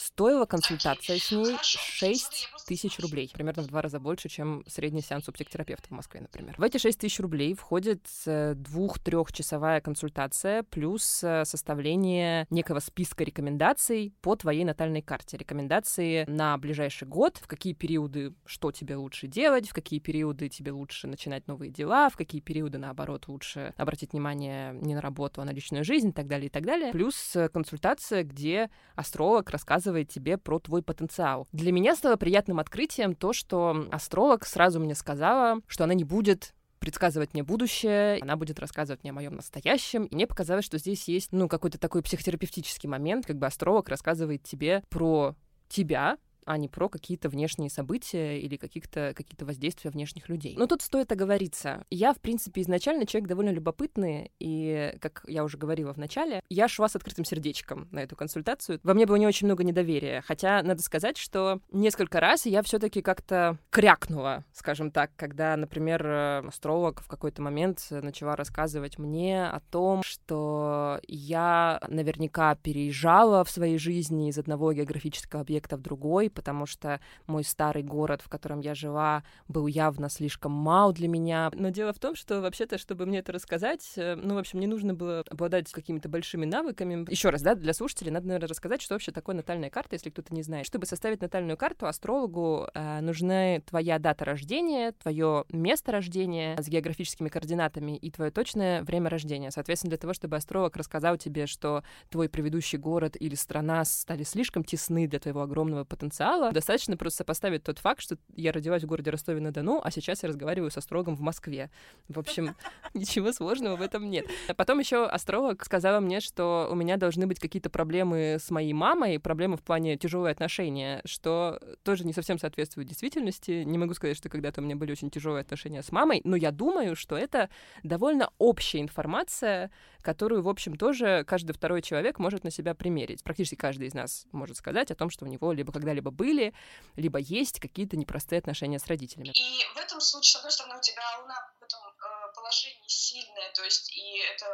Стоила 0.00 0.46
консультация 0.46 1.18
с 1.18 1.30
ней 1.30 1.58
6 1.62 2.48
тысяч 2.66 2.98
рублей, 3.00 3.30
примерно 3.34 3.62
в 3.62 3.66
два 3.66 3.82
раза 3.82 4.00
больше, 4.00 4.30
чем 4.30 4.64
средний 4.66 5.02
сеанс 5.02 5.28
у 5.28 5.32
психотерапевта 5.32 5.88
в 5.88 5.90
Москве, 5.90 6.22
например. 6.22 6.54
В 6.56 6.62
эти 6.62 6.78
6 6.78 6.98
тысяч 6.98 7.20
рублей 7.20 7.52
входит 7.52 8.06
э, 8.24 8.54
двух-трехчасовая 8.54 9.82
консультация 9.82 10.62
плюс 10.62 11.22
э, 11.22 11.44
составление 11.44 12.46
некого 12.48 12.78
списка 12.78 13.24
рекомендаций 13.24 14.14
по 14.22 14.36
твоей 14.36 14.64
натальной 14.64 15.02
карте. 15.02 15.36
Рекомендации 15.36 16.24
на 16.26 16.56
ближайший 16.56 17.06
год, 17.06 17.36
в 17.36 17.46
какие 17.46 17.74
периоды 17.74 18.32
что 18.46 18.72
тебе 18.72 18.96
лучше 18.96 19.26
делать, 19.26 19.68
в 19.68 19.74
какие 19.74 20.00
периоды 20.00 20.48
тебе 20.48 20.72
лучше 20.72 21.08
начинать 21.08 21.46
новые 21.46 21.70
дела, 21.70 22.08
в 22.08 22.16
какие 22.16 22.40
периоды, 22.40 22.78
наоборот, 22.78 23.28
лучше 23.28 23.74
обратить 23.76 24.12
внимание 24.12 24.72
не 24.80 24.94
на 24.94 25.02
работу, 25.02 25.42
а 25.42 25.44
на 25.44 25.50
личную 25.50 25.84
жизнь 25.84 26.08
и 26.08 26.12
так 26.12 26.26
далее, 26.26 26.46
и 26.46 26.50
так 26.50 26.64
далее. 26.64 26.92
Плюс 26.92 27.36
э, 27.36 27.50
консультация, 27.50 28.22
где 28.22 28.70
астролог 28.94 29.39
рассказывает 29.48 29.70
рассказывает 29.70 30.08
тебе 30.08 30.36
про 30.36 30.58
твой 30.58 30.82
потенциал. 30.82 31.46
Для 31.52 31.72
меня 31.72 31.94
стало 31.94 32.16
приятным 32.16 32.58
открытием 32.58 33.14
то, 33.14 33.32
что 33.32 33.86
астролог 33.92 34.44
сразу 34.44 34.80
мне 34.80 34.94
сказала, 34.94 35.60
что 35.66 35.84
она 35.84 35.94
не 35.94 36.04
будет 36.04 36.54
предсказывать 36.80 37.34
мне 37.34 37.42
будущее, 37.42 38.18
она 38.20 38.36
будет 38.36 38.58
рассказывать 38.58 39.02
мне 39.02 39.10
о 39.10 39.14
моем 39.14 39.36
настоящем. 39.36 40.04
И 40.04 40.14
мне 40.14 40.26
показалось, 40.26 40.64
что 40.64 40.78
здесь 40.78 41.08
есть, 41.08 41.32
ну, 41.32 41.46
какой-то 41.46 41.78
такой 41.78 42.02
психотерапевтический 42.02 42.88
момент, 42.88 43.26
как 43.26 43.36
бы 43.36 43.46
астролог 43.46 43.88
рассказывает 43.88 44.42
тебе 44.42 44.82
про 44.88 45.34
тебя, 45.68 46.16
а 46.50 46.56
не 46.56 46.66
про 46.66 46.88
какие-то 46.88 47.28
внешние 47.28 47.70
события 47.70 48.40
или 48.40 48.56
каких-то 48.56 49.12
какие-то 49.14 49.46
воздействия 49.46 49.92
внешних 49.92 50.28
людей. 50.28 50.56
Но 50.58 50.66
тут 50.66 50.82
стоит 50.82 51.12
оговориться. 51.12 51.84
Я, 51.90 52.12
в 52.12 52.20
принципе, 52.20 52.62
изначально 52.62 53.06
человек 53.06 53.28
довольно 53.28 53.50
любопытный, 53.50 54.32
и, 54.40 54.96
как 55.00 55.22
я 55.28 55.44
уже 55.44 55.56
говорила 55.58 55.94
в 55.94 55.96
начале, 55.96 56.42
я 56.48 56.66
шла 56.66 56.88
с 56.88 56.96
открытым 56.96 57.24
сердечком 57.24 57.86
на 57.92 58.00
эту 58.00 58.16
консультацию. 58.16 58.80
Во 58.82 58.94
мне 58.94 59.06
было 59.06 59.14
не 59.14 59.28
очень 59.28 59.46
много 59.46 59.62
недоверия, 59.62 60.22
хотя 60.22 60.60
надо 60.64 60.82
сказать, 60.82 61.16
что 61.18 61.60
несколько 61.70 62.18
раз 62.18 62.46
я 62.46 62.62
все 62.62 62.80
таки 62.80 63.00
как-то 63.00 63.56
крякнула, 63.70 64.44
скажем 64.52 64.90
так, 64.90 65.12
когда, 65.14 65.56
например, 65.56 66.04
астролог 66.48 67.00
в 67.00 67.06
какой-то 67.06 67.42
момент 67.42 67.86
начала 67.90 68.34
рассказывать 68.34 68.98
мне 68.98 69.46
о 69.46 69.60
том, 69.60 70.02
что 70.04 70.98
я 71.06 71.80
наверняка 71.86 72.56
переезжала 72.56 73.44
в 73.44 73.50
своей 73.50 73.78
жизни 73.78 74.30
из 74.30 74.38
одного 74.38 74.72
географического 74.72 75.42
объекта 75.42 75.76
в 75.76 75.82
другой, 75.82 76.28
потому 76.40 76.64
что 76.64 77.00
мой 77.26 77.44
старый 77.44 77.82
город, 77.82 78.22
в 78.22 78.30
котором 78.30 78.60
я 78.60 78.74
жила, 78.74 79.22
был 79.46 79.66
явно 79.66 80.08
слишком 80.08 80.52
мал 80.52 80.94
для 80.94 81.06
меня. 81.06 81.50
Но 81.52 81.68
дело 81.68 81.92
в 81.92 81.98
том, 81.98 82.14
что 82.14 82.40
вообще-то, 82.40 82.78
чтобы 82.78 83.04
мне 83.04 83.18
это 83.18 83.30
рассказать, 83.30 83.92
э, 83.96 84.14
ну, 84.14 84.36
в 84.36 84.38
общем, 84.38 84.58
не 84.58 84.66
нужно 84.66 84.94
было 84.94 85.22
обладать 85.28 85.70
какими-то 85.70 86.08
большими 86.08 86.46
навыками. 86.46 87.04
Еще 87.10 87.28
раз, 87.28 87.42
да, 87.42 87.54
для 87.54 87.74
слушателей 87.74 88.10
надо, 88.10 88.26
наверное, 88.26 88.48
рассказать, 88.48 88.80
что 88.80 88.94
вообще 88.94 89.12
такое 89.12 89.36
натальная 89.36 89.68
карта, 89.68 89.96
если 89.96 90.08
кто-то 90.08 90.32
не 90.32 90.42
знает. 90.42 90.64
Чтобы 90.64 90.86
составить 90.86 91.20
натальную 91.20 91.58
карту, 91.58 91.86
астрологу 91.86 92.68
э, 92.72 93.00
нужны 93.02 93.62
твоя 93.68 93.98
дата 93.98 94.24
рождения, 94.24 94.92
твое 94.92 95.44
место 95.50 95.92
рождения 95.92 96.56
с 96.56 96.68
географическими 96.68 97.28
координатами 97.28 97.98
и 97.98 98.10
твое 98.10 98.30
точное 98.30 98.82
время 98.82 99.10
рождения. 99.10 99.50
Соответственно, 99.50 99.90
для 99.90 99.98
того, 99.98 100.14
чтобы 100.14 100.36
астролог 100.36 100.74
рассказал 100.76 101.18
тебе, 101.18 101.46
что 101.46 101.84
твой 102.08 102.30
предыдущий 102.30 102.78
город 102.78 103.14
или 103.20 103.34
страна 103.34 103.84
стали 103.84 104.22
слишком 104.22 104.64
тесны 104.64 105.06
для 105.06 105.18
твоего 105.18 105.42
огромного 105.42 105.84
потенциала, 105.84 106.29
потенциала. 106.30 106.52
Достаточно 106.52 106.96
просто 106.96 107.18
сопоставить 107.18 107.64
тот 107.64 107.78
факт, 107.78 108.00
что 108.00 108.16
я 108.34 108.52
родилась 108.52 108.82
в 108.82 108.86
городе 108.86 109.10
Ростове-на-Дону, 109.10 109.80
а 109.82 109.90
сейчас 109.90 110.22
я 110.22 110.28
разговариваю 110.28 110.70
с 110.70 110.76
астрологом 110.76 111.16
в 111.16 111.20
Москве. 111.20 111.70
В 112.08 112.18
общем, 112.18 112.54
ничего 112.94 113.32
сложного 113.32 113.76
в 113.76 113.82
этом 113.82 114.08
нет. 114.08 114.26
Потом 114.56 114.78
еще 114.78 115.06
астролог 115.06 115.64
сказала 115.64 116.00
мне, 116.00 116.20
что 116.20 116.68
у 116.70 116.74
меня 116.74 116.96
должны 116.96 117.26
быть 117.26 117.38
какие-то 117.38 117.70
проблемы 117.70 118.36
с 118.40 118.50
моей 118.50 118.72
мамой, 118.72 119.18
проблемы 119.18 119.56
в 119.56 119.62
плане 119.62 119.96
тяжелые 119.96 120.32
отношения, 120.32 121.00
что 121.04 121.60
тоже 121.82 122.04
не 122.04 122.12
совсем 122.12 122.38
соответствует 122.38 122.88
действительности. 122.88 123.64
Не 123.64 123.78
могу 123.78 123.94
сказать, 123.94 124.16
что 124.16 124.28
когда-то 124.28 124.60
у 124.60 124.64
меня 124.64 124.76
были 124.76 124.92
очень 124.92 125.10
тяжелые 125.10 125.42
отношения 125.42 125.82
с 125.82 125.92
мамой, 125.92 126.20
но 126.24 126.36
я 126.36 126.50
думаю, 126.50 126.96
что 126.96 127.16
это 127.16 127.48
довольно 127.82 128.30
общая 128.38 128.80
информация, 128.80 129.70
которую, 130.02 130.42
в 130.42 130.48
общем, 130.48 130.76
тоже 130.76 131.24
каждый 131.26 131.52
второй 131.52 131.82
человек 131.82 132.18
может 132.18 132.44
на 132.44 132.50
себя 132.50 132.74
примерить. 132.74 133.22
Практически 133.22 133.54
каждый 133.54 133.88
из 133.88 133.94
нас 133.94 134.26
может 134.32 134.56
сказать 134.56 134.90
о 134.90 134.94
том, 134.94 135.10
что 135.10 135.24
у 135.24 135.28
него 135.28 135.52
либо 135.52 135.72
когда-либо 135.72 136.10
были, 136.10 136.54
либо 136.96 137.18
есть 137.18 137.60
какие-то 137.60 137.96
непростые 137.96 138.38
отношения 138.38 138.78
с 138.78 138.86
родителями. 138.86 139.32
И 139.34 139.64
в 139.74 139.78
этом 139.78 140.00
случае, 140.00 140.32
с 140.32 140.36
одной 140.36 140.52
стороны, 140.52 140.78
у 140.78 140.80
тебя 140.80 141.02
луна 141.20 141.52
в 141.60 141.64
этом 141.64 141.80
э, 141.80 142.32
положении 142.34 142.88
сильная, 142.88 143.52
то 143.54 143.64
есть 143.64 143.92
и 143.96 144.18
это 144.34 144.46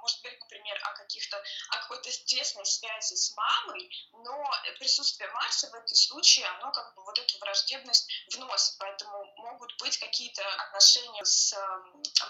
может 0.00 0.20
говорить, 0.22 0.40
например, 0.40 0.76
о 0.84 0.96
каких-то, 0.96 1.36
о 1.70 1.78
какой-то 1.82 2.10
тесной 2.24 2.64
связи 2.64 3.14
с 3.14 3.34
мамой, 3.36 3.90
но 4.12 4.50
присутствие 4.78 5.28
Марса 5.32 5.68
в 5.70 5.74
этом 5.74 5.94
случае, 5.94 6.46
оно 6.58 6.70
как 6.72 6.94
бы 6.94 7.02
вот 7.04 7.18
эту 7.18 7.38
враждебность 7.38 8.08
вносит, 8.32 8.76
поэтому 8.78 9.34
могут 9.56 9.74
быть 9.78 9.98
какие-то 9.98 10.42
отношения 10.64 11.24
с 11.24 11.56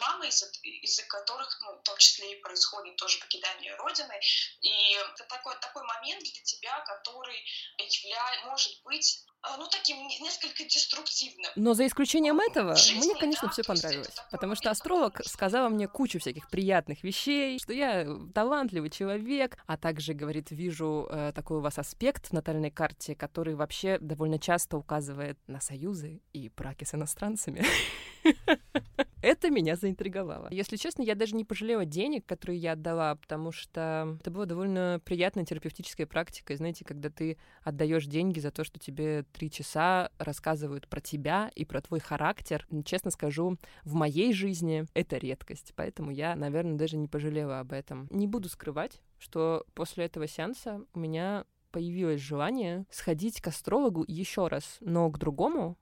мамой, 0.01 0.29
из-за, 0.29 0.47
из 0.63 1.01
которых, 1.09 1.59
ну, 1.61 1.73
в 1.79 1.83
том 1.83 1.97
числе 1.99 2.33
и 2.33 2.41
происходит 2.41 2.97
тоже 2.97 3.19
покидание 3.19 3.75
Родины, 3.77 4.21
и 4.61 4.93
это 4.93 5.25
такой, 5.25 5.57
такой 5.59 5.83
момент 5.83 6.23
для 6.23 6.43
тебя, 6.43 6.81
который 6.81 7.45
явля... 7.79 8.47
может 8.47 8.81
быть 8.83 9.25
ну, 9.59 9.67
таким 9.71 9.97
несколько 10.07 10.65
деструктивным. 10.65 11.51
Но 11.57 11.75
за 11.75 11.87
исключением 11.87 12.41
этого, 12.41 12.75
жизни, 12.77 13.13
мне, 13.13 13.15
конечно, 13.15 13.49
да, 13.49 13.53
все 13.53 13.63
понравилось. 13.63 14.15
Потому 14.31 14.55
что 14.55 14.71
астролог 14.71 15.21
сказала 15.25 15.69
мне 15.69 15.89
кучу 15.89 16.19
всяких 16.19 16.49
приятных 16.51 17.05
вещей, 17.05 17.59
что 17.59 17.73
я 17.73 18.07
талантливый 18.35 18.91
человек, 18.91 19.59
а 19.67 19.77
также, 19.77 20.15
говорит, 20.15 20.51
вижу 20.51 21.09
э, 21.11 21.33
такой 21.35 21.59
у 21.59 21.61
вас 21.61 21.79
аспект 21.79 22.29
в 22.29 22.33
натальной 22.33 22.71
карте, 22.71 23.15
который 23.15 23.55
вообще 23.55 23.99
довольно 24.01 24.39
часто 24.39 24.77
указывает 24.77 25.39
на 25.47 25.61
союзы 25.61 26.21
и 26.33 26.51
браки 26.55 26.85
с 26.85 26.95
иностранцами. 26.95 27.65
Это 29.27 29.51
меня 29.51 29.75
заинтриговало. 29.75 30.47
Если 30.53 30.77
честно, 30.77 31.03
я 31.03 31.17
даже 31.17 31.35
не 31.35 31.45
пожалела 31.45 31.85
денег, 31.85 32.25
которые 32.27 32.61
я 32.61 32.73
отдала, 32.75 33.17
потому 33.17 33.51
что 33.51 34.17
это 34.21 34.31
была 34.31 34.45
довольно 34.47 35.01
приятная 35.05 35.45
терапевтическая 35.45 36.07
практика. 36.07 36.53
И 36.53 36.57
знаете, 36.57 36.85
когда 36.85 37.11
ты 37.11 37.37
отдаешь 37.65 38.07
деньги 38.07 38.39
за 38.39 38.53
то, 38.53 38.63
что 38.63 38.79
тебе 38.79 39.25
три 39.33 39.51
часа 39.51 40.13
рассказывают 40.19 40.87
про 40.87 41.01
тебя 41.01 41.51
и 41.57 41.65
про 41.65 41.81
твой 41.81 41.99
характер, 41.99 42.69
честно 42.85 43.11
скажу, 43.11 43.59
в 43.83 43.95
моей 43.95 44.33
жизни 44.33 44.87
это 44.95 45.17
редкость. 45.17 45.73
Поэтому 45.75 46.13
я, 46.13 46.37
наверное, 46.37 46.77
даже 46.77 46.97
не 46.97 47.09
пожалела 47.09 47.59
об 47.59 47.73
этом. 47.73 48.07
Не 48.13 48.29
буду 48.29 48.49
скрывать, 48.49 49.03
что 49.19 49.67
после 49.75 50.05
этого 50.05 50.29
сеанса 50.29 50.85
у 50.95 51.01
меня 51.01 51.47
появилось 51.73 52.21
желание 52.21 52.87
сходить 52.91 53.41
к 53.41 53.49
астрологу 53.49 54.05
еще 54.07 54.47
раз, 54.47 54.77
но 54.81 55.11
к 55.11 55.19
другому, 55.19 55.77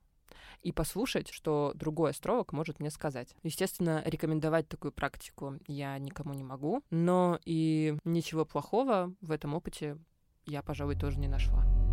и 0.65 0.73
послушать, 0.73 1.29
что 1.29 1.73
другой 1.75 2.11
астролог 2.11 2.53
может 2.53 2.81
мне 2.81 2.91
сказать. 2.91 3.37
Естественно, 3.43 4.03
рекомендовать 4.05 4.69
такую 4.69 4.93
практику 4.93 5.59
я 5.67 5.97
никому 5.99 6.35
не 6.35 6.43
могу, 6.43 6.83
но 6.91 7.39
и 7.45 7.97
ничего 8.05 8.45
плохого 8.45 9.15
в 9.21 9.31
этом 9.31 9.55
опыте 9.55 9.99
я, 10.47 10.63
пожалуй, 10.63 10.97
тоже 10.97 11.21
не 11.21 11.29
нашла. 11.29 11.84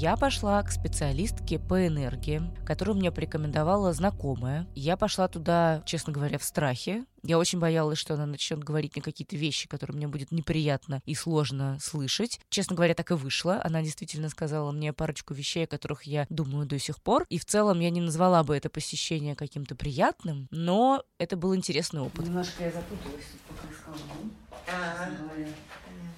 Я 0.00 0.16
пошла 0.16 0.62
к 0.62 0.72
специалистке 0.72 1.58
по 1.58 1.86
энергии, 1.86 2.40
которую 2.64 2.96
мне 2.96 3.12
порекомендовала 3.12 3.92
знакомая. 3.92 4.66
Я 4.74 4.96
пошла 4.96 5.28
туда, 5.28 5.82
честно 5.84 6.10
говоря, 6.10 6.38
в 6.38 6.42
страхе. 6.42 7.04
Я 7.22 7.38
очень 7.38 7.58
боялась, 7.58 7.98
что 7.98 8.14
она 8.14 8.24
начнет 8.24 8.64
говорить 8.64 8.96
мне 8.96 9.02
какие-то 9.02 9.36
вещи, 9.36 9.68
которые 9.68 9.98
мне 9.98 10.08
будет 10.08 10.32
неприятно 10.32 11.02
и 11.04 11.14
сложно 11.14 11.76
слышать. 11.82 12.40
Честно 12.48 12.76
говоря, 12.76 12.94
так 12.94 13.10
и 13.10 13.14
вышло. 13.14 13.60
Она 13.62 13.82
действительно 13.82 14.30
сказала 14.30 14.72
мне 14.72 14.94
парочку 14.94 15.34
вещей, 15.34 15.64
о 15.64 15.66
которых 15.66 16.04
я 16.04 16.26
думаю 16.30 16.64
до 16.64 16.78
сих 16.78 17.02
пор. 17.02 17.26
И 17.28 17.38
в 17.38 17.44
целом 17.44 17.80
я 17.80 17.90
не 17.90 18.00
назвала 18.00 18.42
бы 18.42 18.56
это 18.56 18.70
посещение 18.70 19.36
каким-то 19.36 19.74
приятным, 19.74 20.48
но 20.50 21.04
это 21.18 21.36
был 21.36 21.54
интересный 21.54 22.00
опыт. 22.00 22.24
Немножко 22.24 22.64
я 22.64 22.70
запуталась, 22.70 23.26
пока 23.46 23.70
искала 23.70 23.98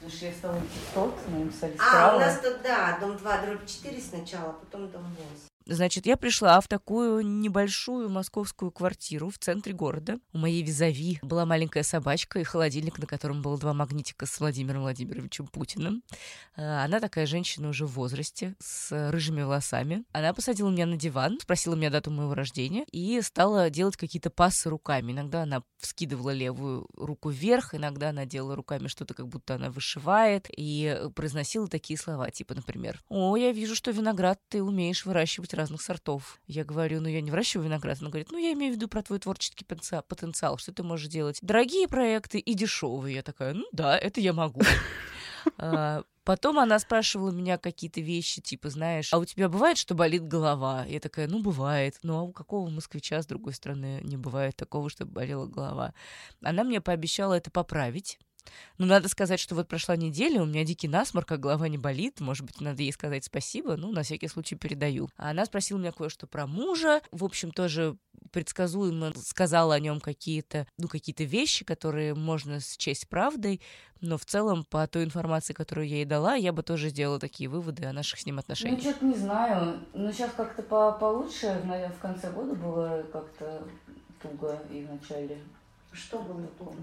Потому 0.03 0.17
что 0.17 0.27
я 0.27 0.33
стала 0.33 0.61
тот, 0.95 1.15
мы 1.29 1.49
писали 1.49 1.77
А, 1.79 2.17
у 2.17 2.19
нас 2.19 2.41
тут, 2.41 2.61
да, 2.61 2.99
дом 3.01 3.17
2, 3.17 3.43
дробь 3.43 3.67
4 3.67 4.01
сначала, 4.01 4.53
потом 4.53 4.91
дом 4.91 5.05
8. 5.17 5.52
Значит, 5.67 6.07
я 6.07 6.17
пришла 6.17 6.61
в 6.61 6.69
такую 6.69 7.25
небольшую 7.25 8.09
московскую 8.09 8.71
квартиру 8.71 9.31
в 9.31 9.39
центре 9.39 9.73
города. 9.73 10.19
У 10.33 10.39
моей 10.39 10.63
визави 10.63 11.19
была 11.23 11.47
маленькая 11.47 11.83
собачка 11.83 12.41
и 12.41 12.45
холодильник, 12.45 12.99
на 12.99 13.07
котором 13.07 13.43
было 13.43 13.59
два 13.59 13.73
магнитика 13.73 14.27
с 14.27 14.41
Владимиром 14.41 14.83
Владимировичем 14.83 15.47
Путиным. 15.47 16.03
А, 16.57 16.85
она 16.85 17.01
такая 17.01 17.27
женщина 17.27 17.69
уже 17.69 17.87
в 17.87 17.93
возрасте, 17.93 18.55
с 18.59 19.11
рыжими 19.11 19.43
волосами. 19.43 20.05
Она 20.13 20.35
посадила 20.35 20.71
меня 20.71 20.87
на 20.87 20.97
диван, 20.97 21.39
спросила 21.41 21.75
меня 21.75 21.91
дату 21.91 22.11
моего 22.11 22.35
рождения 22.35 22.85
и 22.91 23.21
стала 23.23 23.71
делать 23.71 23.97
какие-то 23.97 24.31
пассы 24.31 24.69
руками. 24.69 25.13
Иногда 25.13 25.43
она 25.43 25.63
вскидывала 25.79 26.31
левую 26.31 26.89
руку 26.97 27.31
вверх, 27.31 27.75
иногда 27.75 28.11
она 28.11 28.27
делала 28.27 28.57
руками 28.57 28.89
что-то, 28.89 29.15
как 29.15 29.29
будто 29.29 29.55
она 29.55 29.71
вышивает, 29.71 30.47
и 30.57 31.01
произносила 31.15 31.69
такие 31.69 31.99
слова, 31.99 32.31
типа, 32.31 32.55
например, 32.55 33.01
«О, 33.09 33.37
я 33.37 33.53
вижу, 33.53 33.75
что 33.75 33.91
виноград 33.91 34.41
ты 34.49 34.63
умеешь 34.63 35.05
выращивать 35.05 35.52
быть 35.53 35.59
разных 35.59 35.83
сортов. 35.83 36.41
Я 36.47 36.65
говорю, 36.65 37.01
ну 37.01 37.09
я 37.09 37.21
не 37.21 37.31
выращиваю 37.31 37.67
виноград. 37.67 37.99
Она 38.01 38.11
говорит, 38.11 38.31
ну 38.31 38.39
я 38.39 38.53
имею 38.53 38.73
в 38.73 38.77
виду 38.77 38.89
про 38.89 39.03
твой 39.03 39.19
творческий 39.19 39.65
потенциал, 39.65 40.59
что 40.59 40.73
ты 40.73 40.83
можешь 40.83 41.09
делать 41.09 41.39
дорогие 41.43 41.89
проекты 41.89 42.39
и 42.39 42.55
дешевые. 42.55 43.17
Я 43.17 43.23
такая, 43.23 43.55
ну 43.55 43.65
да, 43.73 43.97
это 43.99 44.21
я 44.21 44.33
могу. 44.33 44.63
А, 45.59 46.05
потом 46.23 46.61
она 46.61 46.79
спрашивала 46.79 47.33
меня 47.33 47.59
какие-то 47.59 48.01
вещи, 48.01 48.41
типа, 48.41 48.71
знаешь, 48.71 49.13
а 49.13 49.19
у 49.19 49.25
тебя 49.25 49.49
бывает, 49.49 49.77
что 49.77 49.97
болит 49.97 50.23
голова? 50.23 50.85
Я 50.85 51.01
такая, 51.01 51.27
ну, 51.27 51.43
бывает. 51.43 51.99
Ну, 52.05 52.17
а 52.17 52.23
у 52.23 52.31
какого 52.31 52.71
москвича, 52.71 53.21
с 53.21 53.27
другой 53.27 53.53
стороны, 53.53 53.99
не 54.05 54.17
бывает 54.17 54.55
такого, 54.55 54.89
чтобы 54.89 55.11
болела 55.11 55.47
голова? 55.47 55.95
Она 56.45 56.63
мне 56.63 56.81
пообещала 56.81 57.35
это 57.35 57.51
поправить. 57.51 58.21
Ну, 58.79 58.87
надо 58.87 59.09
сказать, 59.09 59.41
что 59.41 59.55
вот 59.55 59.69
прошла 59.69 59.97
неделя, 59.97 60.43
у 60.43 60.47
меня 60.47 60.65
дикий 60.65 60.89
насморк, 60.89 61.31
а 61.33 61.37
голова 61.37 61.69
не 61.69 61.79
болит. 61.79 62.21
Может 62.21 62.47
быть, 62.47 62.61
надо 62.61 62.83
ей 62.83 62.93
сказать 62.93 63.25
спасибо. 63.25 63.77
Ну, 63.77 63.93
на 63.93 64.03
всякий 64.03 64.29
случай 64.29 64.57
передаю. 64.57 65.09
А 65.17 65.31
она 65.31 65.45
спросила 65.45 65.79
меня 65.79 65.93
кое-что 65.93 66.27
про 66.27 66.47
мужа. 66.47 67.01
В 67.11 67.25
общем, 67.25 67.53
тоже 67.53 67.97
предсказуемо 68.33 69.13
сказала 69.15 69.75
о 69.75 69.81
нем 69.81 70.01
какие-то, 70.01 70.67
ну, 70.79 70.89
какие-то 70.89 71.25
вещи, 71.25 71.65
которые 71.65 72.15
можно 72.15 72.61
счесть 72.61 73.09
правдой. 73.09 73.61
Но 74.01 74.19
в 74.19 74.25
целом, 74.25 74.65
по 74.65 74.87
той 74.89 75.05
информации, 75.05 75.53
которую 75.53 75.87
я 75.87 75.97
ей 75.97 76.05
дала, 76.05 76.35
я 76.35 76.53
бы 76.53 76.63
тоже 76.63 76.89
сделала 76.89 77.21
такие 77.21 77.49
выводы 77.49 77.85
о 77.85 77.93
наших 77.93 78.21
с 78.21 78.27
ним 78.27 78.39
отношениях. 78.39 78.83
Ну, 78.83 78.91
что-то 78.91 79.05
не 79.05 79.15
знаю. 79.15 79.81
Но 79.93 80.11
сейчас 80.11 80.33
как-то 80.33 80.63
по 80.63 80.93
получше, 80.93 81.63
наверное, 81.65 81.95
в 81.97 82.01
конце 82.01 82.31
года 82.33 82.55
было 82.55 83.05
как-то 83.13 83.63
туго 84.21 84.61
и 84.71 84.85
в 84.85 84.91
начале. 84.91 85.39
Что 85.93 86.19
было 86.19 86.47
туго? 86.59 86.75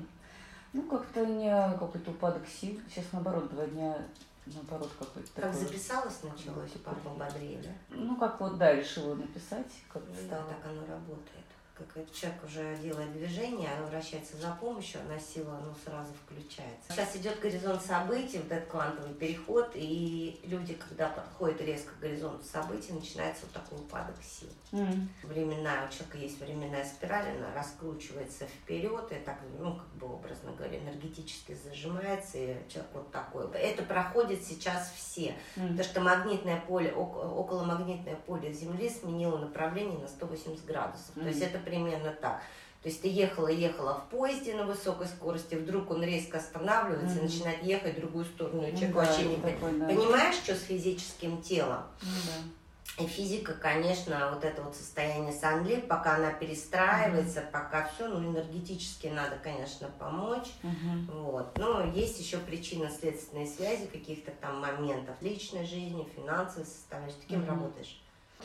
Ну, 0.74 0.84
как-то 0.84 1.26
не 1.26 1.49
какой-то 1.78 2.11
упадок 2.11 2.47
сил. 2.47 2.80
Сейчас, 2.89 3.05
наоборот, 3.11 3.49
два 3.49 3.65
дня 3.65 3.97
наоборот 4.45 4.89
какой-то 4.97 5.30
Как 5.34 5.51
такой... 5.51 5.59
записалась 5.59 6.24
началось, 6.24 6.72
потом 6.84 7.17
бодрее, 7.17 7.61
да? 7.61 7.70
Ну, 7.89 8.15
как 8.15 8.39
вот, 8.39 8.57
да, 8.57 8.74
решила 8.74 9.15
написать. 9.15 9.67
Как 9.91 10.03
да, 10.30 10.38
так 10.38 10.57
оно 10.65 10.82
работает 10.82 11.45
как 11.94 12.12
человек 12.12 12.44
уже 12.44 12.78
делает 12.78 13.14
движение, 13.14 13.70
она 13.72 13.88
обращается 13.88 14.38
за 14.38 14.52
помощью, 14.60 15.02
она 15.02 15.20
сила 15.20 15.60
ну, 15.64 15.74
сразу 15.86 16.12
включается. 16.26 16.92
Сейчас 16.92 17.16
идет 17.16 17.40
горизонт 17.40 17.82
событий, 17.82 18.40
вот 18.40 18.52
этот 18.52 18.70
квантовый 18.70 19.14
переход, 19.14 19.72
и 19.76 20.40
люди, 20.44 20.74
когда 20.74 21.08
подходят 21.10 21.62
резко 21.62 21.94
к 21.94 22.00
горизонту 22.00 22.44
событий, 22.46 22.94
начинается 22.94 23.46
вот 23.46 23.54
такой 23.54 23.80
упадок 23.80 24.16
сил. 24.24 24.50
Mm. 24.72 25.08
Временная, 25.24 25.88
у 25.88 25.92
человека 25.92 26.18
есть 26.18 26.40
временная 26.40 26.86
спираль, 26.86 27.36
она 27.38 27.54
раскручивается 27.56 28.46
вперед, 28.46 29.12
и 29.12 29.16
так, 29.16 29.40
ну, 29.60 29.76
как 29.76 29.88
бы 29.96 30.14
образно 30.14 30.52
говоря, 30.52 30.80
энергетически 30.80 31.58
зажимается, 31.64 32.38
и 32.38 32.58
человек 32.70 32.92
вот 32.94 33.12
такой. 33.12 33.50
Это 33.54 33.84
проходит 33.84 34.44
сейчас 34.44 34.92
все, 34.96 35.36
mm. 35.56 35.70
потому 35.70 35.84
что 35.84 36.02
магнитное 36.02 36.62
поле, 36.62 36.94
около 36.94 37.64
магнитное 37.64 38.16
поле 38.16 38.54
Земли 38.54 38.90
сменило 38.90 39.38
направление 39.38 40.00
на 40.00 40.08
180 40.08 40.66
градусов. 40.66 41.16
Mm. 41.16 41.22
То 41.22 41.28
есть 41.28 41.42
это 41.42 41.60
примерно 41.70 42.11
так. 42.11 42.41
То 42.82 42.88
есть 42.88 43.01
ты 43.01 43.09
ехала, 43.09 43.47
ехала 43.47 43.95
в 43.95 44.09
поезде 44.09 44.55
на 44.55 44.63
высокой 44.63 45.07
скорости, 45.07 45.55
вдруг 45.55 45.91
он 45.91 46.01
резко 46.01 46.38
останавливается 46.38 47.17
mm-hmm. 47.17 47.20
и 47.20 47.24
начинает 47.24 47.63
ехать 47.63 47.97
в 47.97 47.99
другую 47.99 48.26
сторону. 48.26 48.65
И 48.65 48.72
человек 48.72 48.95
ну, 48.95 49.01
вообще 49.01 49.26
не 49.26 49.36
такой, 49.36 49.80
да. 49.80 49.86
понимаешь, 49.86 50.36
что 50.36 50.55
с 50.55 50.63
физическим 50.63 51.41
телом. 51.41 51.84
Mm-hmm. 52.01 53.03
И 53.03 53.07
физика, 53.07 53.53
конечно, 53.53 54.32
вот 54.34 54.45
это 54.45 54.61
вот 54.61 54.76
состояние 54.76 55.34
санлип, 55.34 55.88
пока 55.88 56.15
она 56.15 56.32
перестраивается, 56.32 57.39
mm-hmm. 57.39 57.51
пока 57.51 57.89
все, 57.89 58.07
ну, 58.07 58.32
энергетически 58.32 59.07
надо, 59.07 59.38
конечно, 59.43 59.89
помочь. 59.99 60.47
Mm-hmm. 60.63 61.22
Вот. 61.22 61.57
Но 61.57 61.84
есть 61.84 62.20
еще 62.20 62.38
причинно-следственные 62.38 63.47
связи 63.47 63.88
каких-то 63.88 64.32
там 64.32 64.59
моментов 64.61 65.15
личной 65.22 65.65
жизни, 65.65 66.07
финансовой 66.15 66.65
составляющей. 66.65 67.17
Ты 67.22 67.28
кем 67.28 67.41
mm-hmm. 67.41 67.47
работаешь? 67.47 68.01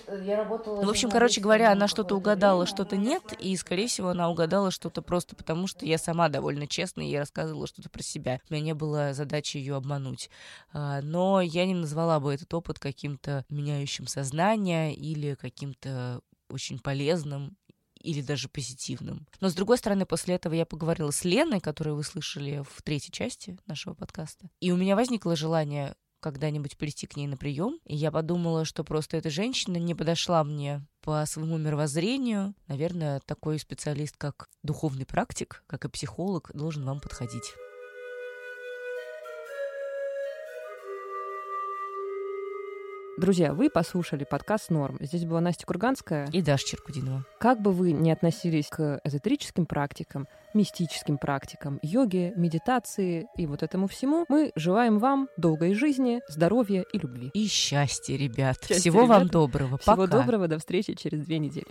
Я 0.09 0.36
работала... 0.36 0.80
Ну, 0.80 0.86
в 0.86 0.90
общем, 0.90 1.11
короче 1.11 1.40
говоря, 1.40 1.72
она 1.72 1.88
что-то 1.88 2.16
угадала, 2.16 2.66
что-то 2.66 2.97
нет, 2.97 3.32
и, 3.38 3.57
скорее 3.57 3.88
всего, 3.88 4.09
она 4.09 4.28
угадала 4.30 4.70
что-то 4.70 5.03
просто 5.03 5.36
потому, 5.36 5.66
что 5.66 5.86
я 5.86 5.99
сама 5.99 6.28
довольно 6.28 6.66
честно 6.66 7.01
ей 7.01 7.18
рассказывала 7.18 7.66
что-то 7.66 7.90
про 7.90 8.03
себя. 8.03 8.40
У 8.49 8.55
меня 8.55 8.64
не 8.64 8.74
было 8.74 9.14
задачи 9.14 9.57
ее 9.57 9.76
обмануть. 9.76 10.30
А, 10.72 11.01
но 11.03 11.40
я 11.40 11.66
не 11.66 11.74
назвала 11.74 12.20
бы 12.20 12.34
этот 12.34 12.53
опыт 12.55 12.78
каким-то 12.78 13.45
меняющим 13.49 14.07
сознание 14.07 14.95
или 14.95 15.34
каким-то 15.34 16.20
очень 16.51 16.78
полезным 16.78 17.57
или 18.05 18.20
даже 18.20 18.49
позитивным. 18.49 19.26
Но, 19.40 19.49
с 19.49 19.55
другой 19.55 19.78
стороны, 19.78 20.05
после 20.05 20.34
этого 20.34 20.53
я 20.53 20.66
поговорила 20.66 21.11
с 21.11 21.24
Леной, 21.24 21.61
которую 21.61 21.97
вы 21.97 22.05
слышали 22.05 22.62
в 22.68 22.82
третьей 22.82 23.12
части 23.12 23.59
нашего 23.66 23.95
подкаста. 23.95 24.51
И 24.61 24.70
у 24.70 24.76
меня 24.76 24.95
возникло 24.95 25.34
желание 25.34 25.95
когда-нибудь 26.24 26.78
прийти 26.78 27.06
к 27.06 27.16
ней 27.16 27.26
на 27.26 27.36
прием, 27.36 27.78
и 27.84 27.94
я 27.94 28.10
подумала, 28.10 28.64
что 28.64 28.82
просто 28.82 29.18
эта 29.18 29.28
женщина 29.28 29.76
не 29.76 29.94
подошла 29.94 30.42
мне 30.42 30.82
по 31.02 31.22
своему 31.26 31.58
мировоззрению. 31.58 32.54
Наверное, 32.66 33.20
такой 33.26 33.58
специалист, 33.58 34.16
как 34.16 34.48
духовный 34.62 35.04
практик, 35.04 35.62
как 35.66 35.84
и 35.84 35.90
психолог, 35.90 36.50
должен 36.54 36.86
вам 36.86 37.00
подходить. 37.00 37.52
Друзья, 43.16 43.54
вы 43.54 43.70
послушали 43.70 44.24
подкаст 44.24 44.70
«Норм». 44.70 44.96
Здесь 45.00 45.24
была 45.24 45.40
Настя 45.40 45.64
Курганская. 45.66 46.26
И 46.32 46.42
Даша 46.42 46.66
Черкудинова. 46.66 47.24
Как 47.38 47.62
бы 47.62 47.70
вы 47.70 47.92
ни 47.92 48.10
относились 48.10 48.66
к 48.66 49.00
эзотерическим 49.04 49.66
практикам, 49.66 50.26
мистическим 50.52 51.18
практикам, 51.18 51.78
йоге, 51.80 52.32
медитации 52.34 53.28
и 53.36 53.46
вот 53.46 53.62
этому 53.62 53.86
всему, 53.86 54.24
мы 54.28 54.50
желаем 54.56 54.98
вам 54.98 55.28
долгой 55.36 55.74
жизни, 55.74 56.22
здоровья 56.28 56.84
и 56.92 56.98
любви. 56.98 57.30
И 57.34 57.46
счастья, 57.46 58.16
ребят. 58.16 58.56
Счастья, 58.60 58.80
Всего 58.80 59.02
ребята. 59.02 59.20
вам 59.20 59.28
доброго. 59.28 59.78
Всего 59.78 59.96
Пока. 59.96 60.18
доброго, 60.18 60.48
до 60.48 60.58
встречи 60.58 60.94
через 60.94 61.24
две 61.24 61.38
недели. 61.38 61.68